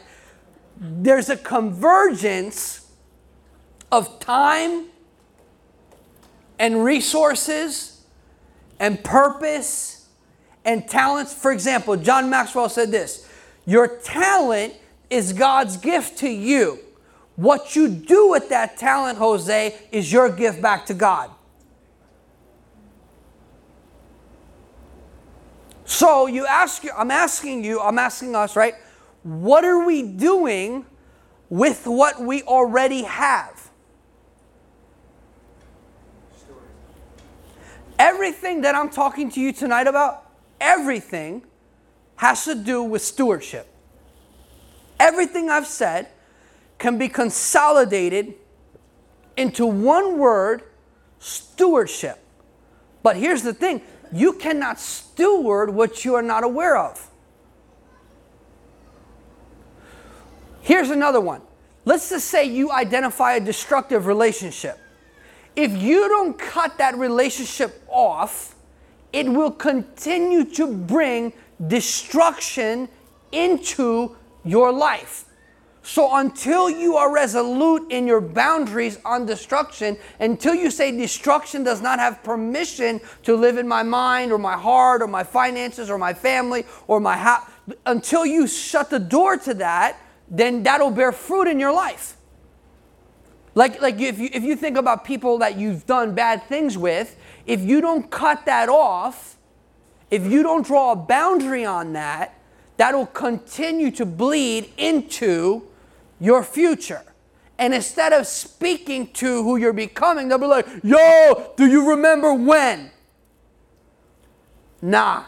there's 0.78 1.30
a 1.30 1.36
convergence 1.36 2.90
of 3.90 4.18
time 4.18 4.86
and 6.62 6.84
resources 6.84 8.04
and 8.78 9.02
purpose 9.02 10.08
and 10.64 10.88
talents. 10.88 11.34
For 11.34 11.50
example, 11.50 11.96
John 11.96 12.30
Maxwell 12.30 12.68
said 12.68 12.92
this 12.92 13.28
Your 13.66 13.98
talent 13.98 14.74
is 15.10 15.32
God's 15.32 15.76
gift 15.76 16.18
to 16.18 16.28
you. 16.28 16.78
What 17.34 17.74
you 17.74 17.88
do 17.88 18.30
with 18.30 18.48
that 18.50 18.78
talent, 18.78 19.18
Jose, 19.18 19.76
is 19.90 20.12
your 20.12 20.30
gift 20.30 20.62
back 20.62 20.86
to 20.86 20.94
God. 20.94 21.30
So 25.84 26.26
you 26.26 26.46
ask 26.46 26.84
I'm 26.96 27.10
asking 27.10 27.64
you, 27.64 27.80
I'm 27.80 27.98
asking 27.98 28.36
us, 28.36 28.54
right? 28.54 28.74
What 29.24 29.64
are 29.64 29.84
we 29.84 30.02
doing 30.02 30.86
with 31.48 31.88
what 31.88 32.20
we 32.20 32.42
already 32.44 33.02
have? 33.02 33.61
Everything 38.02 38.62
that 38.62 38.74
I'm 38.74 38.90
talking 38.90 39.30
to 39.30 39.40
you 39.40 39.52
tonight 39.52 39.86
about, 39.86 40.28
everything 40.60 41.44
has 42.16 42.44
to 42.46 42.56
do 42.56 42.82
with 42.82 43.00
stewardship. 43.00 43.72
Everything 44.98 45.48
I've 45.48 45.68
said 45.68 46.08
can 46.78 46.98
be 46.98 47.08
consolidated 47.08 48.34
into 49.36 49.64
one 49.64 50.18
word 50.18 50.64
stewardship. 51.20 52.18
But 53.04 53.14
here's 53.14 53.44
the 53.44 53.54
thing 53.54 53.82
you 54.12 54.32
cannot 54.32 54.80
steward 54.80 55.70
what 55.70 56.04
you 56.04 56.16
are 56.16 56.22
not 56.22 56.42
aware 56.42 56.76
of. 56.76 57.08
Here's 60.60 60.90
another 60.90 61.20
one. 61.20 61.42
Let's 61.84 62.10
just 62.10 62.26
say 62.26 62.46
you 62.46 62.72
identify 62.72 63.34
a 63.34 63.40
destructive 63.40 64.06
relationship. 64.06 64.81
If 65.54 65.80
you 65.82 66.08
don't 66.08 66.38
cut 66.38 66.78
that 66.78 66.96
relationship 66.96 67.82
off, 67.88 68.54
it 69.12 69.28
will 69.28 69.50
continue 69.50 70.44
to 70.52 70.72
bring 70.72 71.32
destruction 71.66 72.88
into 73.30 74.16
your 74.44 74.72
life. 74.72 75.26
So 75.82 76.16
until 76.16 76.70
you 76.70 76.96
are 76.96 77.12
resolute 77.12 77.90
in 77.90 78.06
your 78.06 78.20
boundaries 78.20 78.98
on 79.04 79.26
destruction, 79.26 79.98
until 80.20 80.54
you 80.54 80.70
say 80.70 80.96
destruction 80.96 81.64
does 81.64 81.82
not 81.82 81.98
have 81.98 82.22
permission 82.22 83.00
to 83.24 83.34
live 83.34 83.58
in 83.58 83.66
my 83.66 83.82
mind 83.82 84.30
or 84.30 84.38
my 84.38 84.56
heart 84.56 85.02
or 85.02 85.08
my 85.08 85.24
finances 85.24 85.90
or 85.90 85.98
my 85.98 86.14
family 86.14 86.64
or 86.86 87.00
my 87.00 87.16
house, 87.16 87.48
until 87.84 88.24
you 88.24 88.46
shut 88.46 88.90
the 88.90 88.98
door 89.00 89.36
to 89.38 89.54
that, 89.54 89.98
then 90.28 90.62
that'll 90.62 90.90
bear 90.90 91.10
fruit 91.10 91.48
in 91.48 91.58
your 91.58 91.72
life. 91.72 92.11
Like, 93.54 93.82
like 93.82 94.00
if, 94.00 94.18
you, 94.18 94.30
if 94.32 94.42
you 94.42 94.56
think 94.56 94.76
about 94.76 95.04
people 95.04 95.38
that 95.38 95.58
you've 95.58 95.86
done 95.86 96.14
bad 96.14 96.44
things 96.44 96.78
with, 96.78 97.16
if 97.46 97.60
you 97.60 97.80
don't 97.80 98.10
cut 98.10 98.46
that 98.46 98.68
off, 98.68 99.36
if 100.10 100.30
you 100.30 100.42
don't 100.42 100.66
draw 100.66 100.92
a 100.92 100.96
boundary 100.96 101.64
on 101.64 101.92
that, 101.94 102.38
that'll 102.76 103.06
continue 103.06 103.90
to 103.92 104.06
bleed 104.06 104.72
into 104.76 105.62
your 106.20 106.42
future. 106.42 107.02
And 107.58 107.74
instead 107.74 108.12
of 108.12 108.26
speaking 108.26 109.12
to 109.14 109.42
who 109.42 109.56
you're 109.56 109.72
becoming, 109.72 110.28
they'll 110.28 110.38
be 110.38 110.46
like, 110.46 110.66
Yo, 110.82 111.52
do 111.56 111.66
you 111.66 111.90
remember 111.90 112.34
when? 112.34 112.90
Nah, 114.80 115.24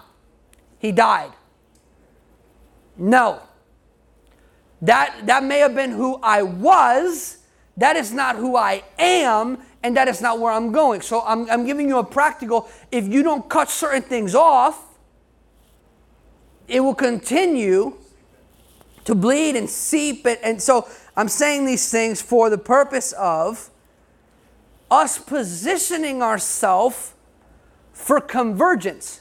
he 0.79 0.91
died. 0.91 1.33
No. 2.97 3.41
That, 4.83 5.27
that 5.27 5.45
may 5.45 5.61
have 5.61 5.75
been 5.75 5.91
who 5.91 6.19
I 6.23 6.43
was. 6.43 7.39
That 7.77 7.97
is 7.97 8.13
not 8.13 8.37
who 8.37 8.57
I 8.57 8.85
am, 8.99 9.59
and 9.83 9.97
that 9.97 10.09
is 10.09 10.21
not 10.21 10.39
where 10.39 10.53
I'm 10.53 10.73
going. 10.73 11.01
So 11.01 11.23
I'm, 11.23 11.51
I'm 11.51 11.67
giving 11.67 11.89
you 11.89 11.99
a 11.99 12.05
practical. 12.05 12.69
If 12.93 13.09
you 13.09 13.23
don't 13.23 13.49
cut 13.49 13.69
certain 13.69 14.03
things 14.03 14.35
off, 14.35 14.81
it 16.69 16.81
will 16.81 16.95
continue 16.95 17.97
to 19.05 19.15
bleed 19.15 19.57
and 19.57 19.69
seep. 19.69 20.25
And, 20.25 20.39
and 20.43 20.63
so 20.63 20.89
I'm 21.17 21.29
saying 21.29 21.67
these 21.67 21.91
things 21.91 22.23
for 22.23 22.49
the 22.49 22.59
purpose 22.59 23.13
of 23.13 23.71
us 24.91 25.19
positioning 25.19 26.23
ourselves 26.23 27.15
for 27.93 28.21
convergence. 28.21 29.21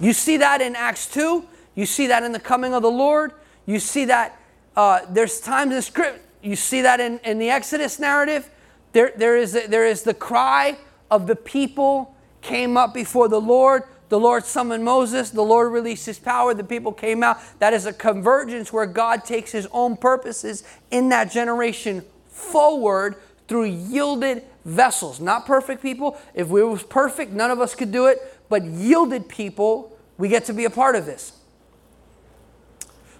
You 0.00 0.12
see 0.12 0.36
that 0.36 0.60
in 0.60 0.76
Acts 0.76 1.10
2. 1.10 1.44
You 1.74 1.86
see 1.86 2.06
that 2.06 2.22
in 2.22 2.32
the 2.32 2.40
coming 2.40 2.74
of 2.74 2.82
the 2.82 2.90
Lord. 2.90 3.32
You 3.66 3.80
see 3.80 4.04
that 4.06 4.40
uh, 4.78 5.04
there's 5.10 5.40
times 5.40 5.74
in 5.74 5.82
script. 5.82 6.24
You 6.40 6.54
see 6.54 6.82
that 6.82 7.00
in, 7.00 7.18
in 7.24 7.40
the 7.40 7.50
Exodus 7.50 7.98
narrative. 7.98 8.48
There, 8.92 9.12
there, 9.16 9.36
is, 9.36 9.52
there 9.52 9.84
is 9.84 10.04
the 10.04 10.14
cry 10.14 10.78
of 11.10 11.26
the 11.26 11.34
people 11.34 12.14
came 12.42 12.76
up 12.76 12.94
before 12.94 13.26
the 13.26 13.40
Lord. 13.40 13.82
The 14.08 14.20
Lord 14.20 14.44
summoned 14.44 14.84
Moses. 14.84 15.30
The 15.30 15.42
Lord 15.42 15.72
released 15.72 16.06
his 16.06 16.20
power. 16.20 16.54
The 16.54 16.62
people 16.62 16.92
came 16.92 17.24
out. 17.24 17.38
That 17.58 17.74
is 17.74 17.86
a 17.86 17.92
convergence 17.92 18.72
where 18.72 18.86
God 18.86 19.24
takes 19.24 19.50
his 19.50 19.66
own 19.72 19.96
purposes 19.96 20.62
in 20.92 21.08
that 21.08 21.32
generation 21.32 22.04
forward 22.28 23.16
through 23.48 23.64
yielded 23.64 24.44
vessels. 24.64 25.18
Not 25.18 25.44
perfect 25.44 25.82
people. 25.82 26.16
If 26.34 26.50
we 26.50 26.62
was 26.62 26.84
perfect, 26.84 27.32
none 27.32 27.50
of 27.50 27.60
us 27.60 27.74
could 27.74 27.90
do 27.90 28.06
it. 28.06 28.18
But 28.48 28.62
yielded 28.64 29.28
people, 29.28 29.98
we 30.18 30.28
get 30.28 30.44
to 30.44 30.52
be 30.52 30.66
a 30.66 30.70
part 30.70 30.94
of 30.94 31.04
this. 31.04 31.32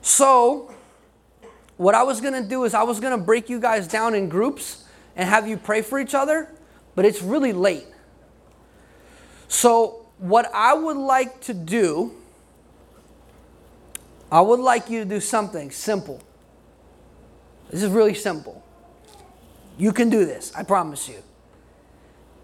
So, 0.02 0.72
what 1.78 1.94
I 1.94 2.02
was 2.02 2.20
going 2.20 2.34
to 2.40 2.46
do 2.46 2.64
is 2.64 2.74
I 2.74 2.82
was 2.82 3.00
going 3.00 3.18
to 3.18 3.24
break 3.24 3.48
you 3.48 3.58
guys 3.58 3.88
down 3.88 4.14
in 4.14 4.28
groups 4.28 4.84
and 5.16 5.28
have 5.28 5.48
you 5.48 5.56
pray 5.56 5.80
for 5.80 5.98
each 5.98 6.14
other, 6.14 6.50
but 6.94 7.04
it's 7.04 7.22
really 7.22 7.52
late. 7.52 7.86
So, 9.48 10.04
what 10.18 10.50
I 10.52 10.74
would 10.74 10.96
like 10.96 11.40
to 11.42 11.54
do 11.54 12.12
I 14.30 14.40
would 14.40 14.60
like 14.60 14.90
you 14.90 15.00
to 15.00 15.04
do 15.04 15.20
something 15.20 15.70
simple. 15.70 16.22
This 17.70 17.82
is 17.82 17.90
really 17.90 18.14
simple. 18.14 18.62
You 19.78 19.92
can 19.92 20.10
do 20.10 20.24
this, 20.24 20.52
I 20.54 20.64
promise 20.64 21.08
you. 21.08 21.22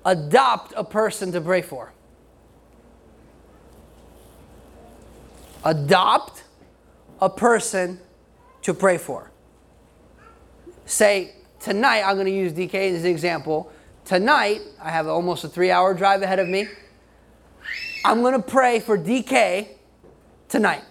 Adopt 0.04 0.72
a 0.76 0.84
person 0.84 1.32
to 1.32 1.40
pray 1.40 1.62
for. 1.62 1.92
Adopt 5.64 6.44
a 7.20 7.30
person 7.30 7.98
to 8.64 8.74
pray 8.74 8.98
for. 8.98 9.30
Say, 10.86 11.34
tonight, 11.60 12.02
I'm 12.02 12.16
going 12.16 12.26
to 12.26 12.32
use 12.32 12.52
DK 12.52 12.94
as 12.94 13.04
an 13.04 13.10
example. 13.10 13.72
Tonight, 14.04 14.60
I 14.82 14.90
have 14.90 15.06
almost 15.06 15.44
a 15.44 15.48
three 15.48 15.70
hour 15.70 15.94
drive 15.94 16.22
ahead 16.22 16.38
of 16.38 16.48
me. 16.48 16.66
I'm 18.04 18.20
going 18.20 18.34
to 18.34 18.42
pray 18.42 18.80
for 18.80 18.98
DK 18.98 19.68
tonight. 20.48 20.82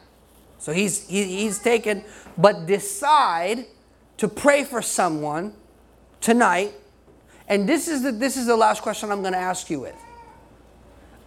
So 0.58 0.72
he's, 0.72 1.08
he, 1.08 1.24
he's 1.42 1.60
taken, 1.60 2.04
but 2.38 2.66
decide 2.66 3.66
to 4.18 4.28
pray 4.28 4.64
for 4.64 4.82
someone 4.82 5.54
tonight. 6.22 6.74
And 7.48 7.68
this 7.68 7.88
is 7.88 8.04
the, 8.04 8.12
this 8.12 8.38
is 8.38 8.46
the 8.46 8.56
last 8.56 8.82
question 8.82 9.12
I'm 9.12 9.22
going 9.22 9.34
to 9.34 9.40
ask 9.40 9.70
you 9.70 9.82
with. 9.82 9.96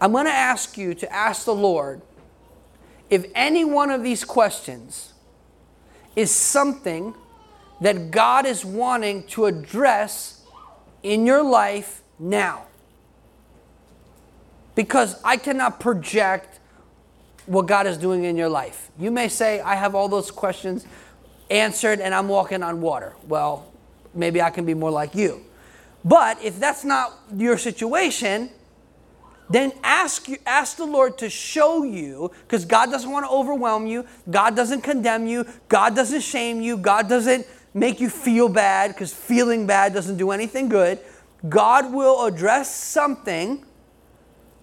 I'm 0.00 0.12
going 0.12 0.26
to 0.26 0.32
ask 0.32 0.78
you 0.78 0.94
to 0.94 1.12
ask 1.12 1.44
the 1.44 1.54
Lord 1.54 2.02
if 3.10 3.26
any 3.34 3.64
one 3.64 3.90
of 3.90 4.02
these 4.02 4.24
questions 4.24 5.12
is 6.16 6.30
something 6.30 7.14
that 7.80 8.10
God 8.10 8.46
is 8.46 8.64
wanting 8.64 9.24
to 9.28 9.44
address 9.44 10.42
in 11.02 11.26
your 11.26 11.42
life 11.42 12.02
now. 12.18 12.64
Because 14.74 15.20
I 15.22 15.36
cannot 15.36 15.78
project 15.78 16.58
what 17.44 17.66
God 17.66 17.86
is 17.86 17.96
doing 17.96 18.24
in 18.24 18.36
your 18.36 18.48
life. 18.48 18.90
You 18.98 19.10
may 19.10 19.28
say, 19.28 19.60
I 19.60 19.76
have 19.76 19.94
all 19.94 20.08
those 20.08 20.30
questions 20.30 20.86
answered 21.50 22.00
and 22.00 22.14
I'm 22.14 22.28
walking 22.28 22.62
on 22.62 22.80
water. 22.80 23.14
Well, 23.28 23.70
maybe 24.14 24.42
I 24.42 24.50
can 24.50 24.64
be 24.64 24.74
more 24.74 24.90
like 24.90 25.14
you. 25.14 25.42
But 26.04 26.42
if 26.42 26.58
that's 26.58 26.84
not 26.84 27.18
your 27.34 27.58
situation, 27.58 28.50
then 29.48 29.72
ask 29.84 30.28
you, 30.28 30.38
ask 30.44 30.76
the 30.76 30.84
Lord 30.84 31.18
to 31.18 31.30
show 31.30 31.84
you, 31.84 32.32
because 32.42 32.64
God 32.64 32.90
doesn't 32.90 33.10
want 33.10 33.26
to 33.26 33.30
overwhelm 33.30 33.86
you. 33.86 34.04
God 34.28 34.56
doesn't 34.56 34.82
condemn 34.82 35.26
you. 35.26 35.46
God 35.68 35.94
doesn't 35.94 36.22
shame 36.22 36.60
you. 36.60 36.76
God 36.76 37.08
doesn't 37.08 37.46
make 37.72 38.00
you 38.00 38.10
feel 38.10 38.48
bad, 38.48 38.92
because 38.92 39.12
feeling 39.12 39.66
bad 39.66 39.94
doesn't 39.94 40.16
do 40.16 40.30
anything 40.30 40.68
good. 40.68 40.98
God 41.48 41.92
will 41.92 42.24
address 42.24 42.74
something 42.74 43.64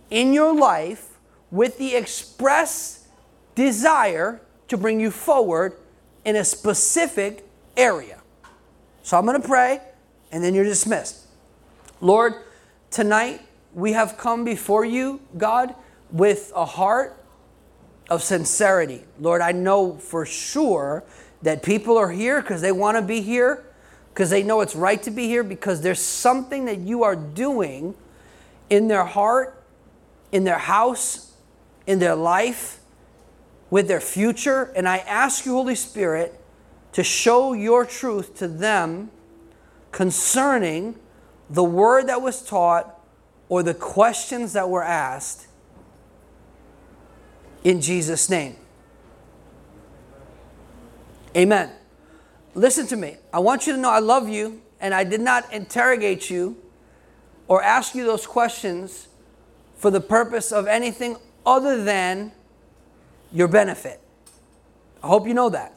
in 0.09 0.33
your 0.33 0.53
life 0.53 1.17
with 1.49 1.77
the 1.77 1.95
express 1.95 3.07
desire 3.55 4.41
to 4.67 4.77
bring 4.77 4.99
you 4.99 5.11
forward 5.11 5.77
in 6.25 6.35
a 6.35 6.43
specific 6.43 7.47
area. 7.77 8.19
So 9.03 9.17
I'm 9.17 9.25
going 9.25 9.41
to 9.41 9.47
pray, 9.47 9.81
and 10.31 10.43
then 10.43 10.55
you're 10.55 10.63
dismissed. 10.63 11.27
Lord, 12.01 12.33
tonight, 12.89 13.41
we 13.73 13.93
have 13.93 14.17
come 14.17 14.43
before 14.43 14.85
you, 14.85 15.21
God, 15.37 15.75
with 16.11 16.51
a 16.55 16.65
heart 16.65 17.17
of 18.09 18.21
sincerity. 18.21 19.03
Lord, 19.19 19.41
I 19.41 19.51
know 19.51 19.95
for 19.95 20.25
sure 20.25 21.03
that 21.41 21.63
people 21.63 21.97
are 21.97 22.11
here 22.11 22.41
because 22.41 22.61
they 22.61 22.71
want 22.71 22.97
to 22.97 23.01
be 23.01 23.21
here, 23.21 23.65
because 24.13 24.29
they 24.29 24.43
know 24.43 24.61
it's 24.61 24.75
right 24.75 25.01
to 25.03 25.11
be 25.11 25.27
here, 25.27 25.43
because 25.43 25.81
there's 25.81 25.99
something 25.99 26.65
that 26.65 26.79
you 26.79 27.03
are 27.03 27.15
doing 27.15 27.95
in 28.69 28.87
their 28.87 29.05
heart, 29.05 29.63
in 30.31 30.43
their 30.43 30.59
house, 30.59 31.33
in 31.87 31.99
their 31.99 32.15
life, 32.15 32.79
with 33.69 33.87
their 33.87 33.99
future. 33.99 34.71
And 34.75 34.87
I 34.87 34.97
ask 34.99 35.45
you, 35.45 35.53
Holy 35.53 35.75
Spirit, 35.75 36.39
to 36.93 37.03
show 37.03 37.53
your 37.53 37.85
truth 37.85 38.37
to 38.37 38.47
them 38.47 39.09
concerning 39.91 40.95
the 41.49 41.63
word 41.63 42.07
that 42.07 42.21
was 42.21 42.43
taught 42.43 42.92
or 43.53 43.61
the 43.61 43.75
questions 43.75 44.53
that 44.53 44.67
were 44.67 44.81
asked 44.81 45.45
in 47.63 47.79
Jesus' 47.81 48.27
name. 48.27 48.55
Amen. 51.37 51.69
Listen 52.55 52.87
to 52.87 52.95
me. 52.95 53.17
I 53.31 53.37
want 53.37 53.67
you 53.67 53.73
to 53.73 53.79
know 53.79 53.91
I 53.91 53.99
love 53.99 54.27
you 54.27 54.59
and 54.81 54.91
I 54.91 55.03
did 55.03 55.21
not 55.21 55.53
interrogate 55.53 56.31
you 56.31 56.57
or 57.47 57.61
ask 57.61 57.93
you 57.93 58.03
those 58.07 58.25
questions 58.25 59.07
for 59.75 59.91
the 59.91 60.01
purpose 60.01 60.51
of 60.51 60.65
anything 60.65 61.15
other 61.45 61.83
than 61.83 62.31
your 63.31 63.47
benefit. 63.47 64.01
I 65.03 65.09
hope 65.09 65.27
you 65.27 65.35
know 65.35 65.49
that. 65.49 65.75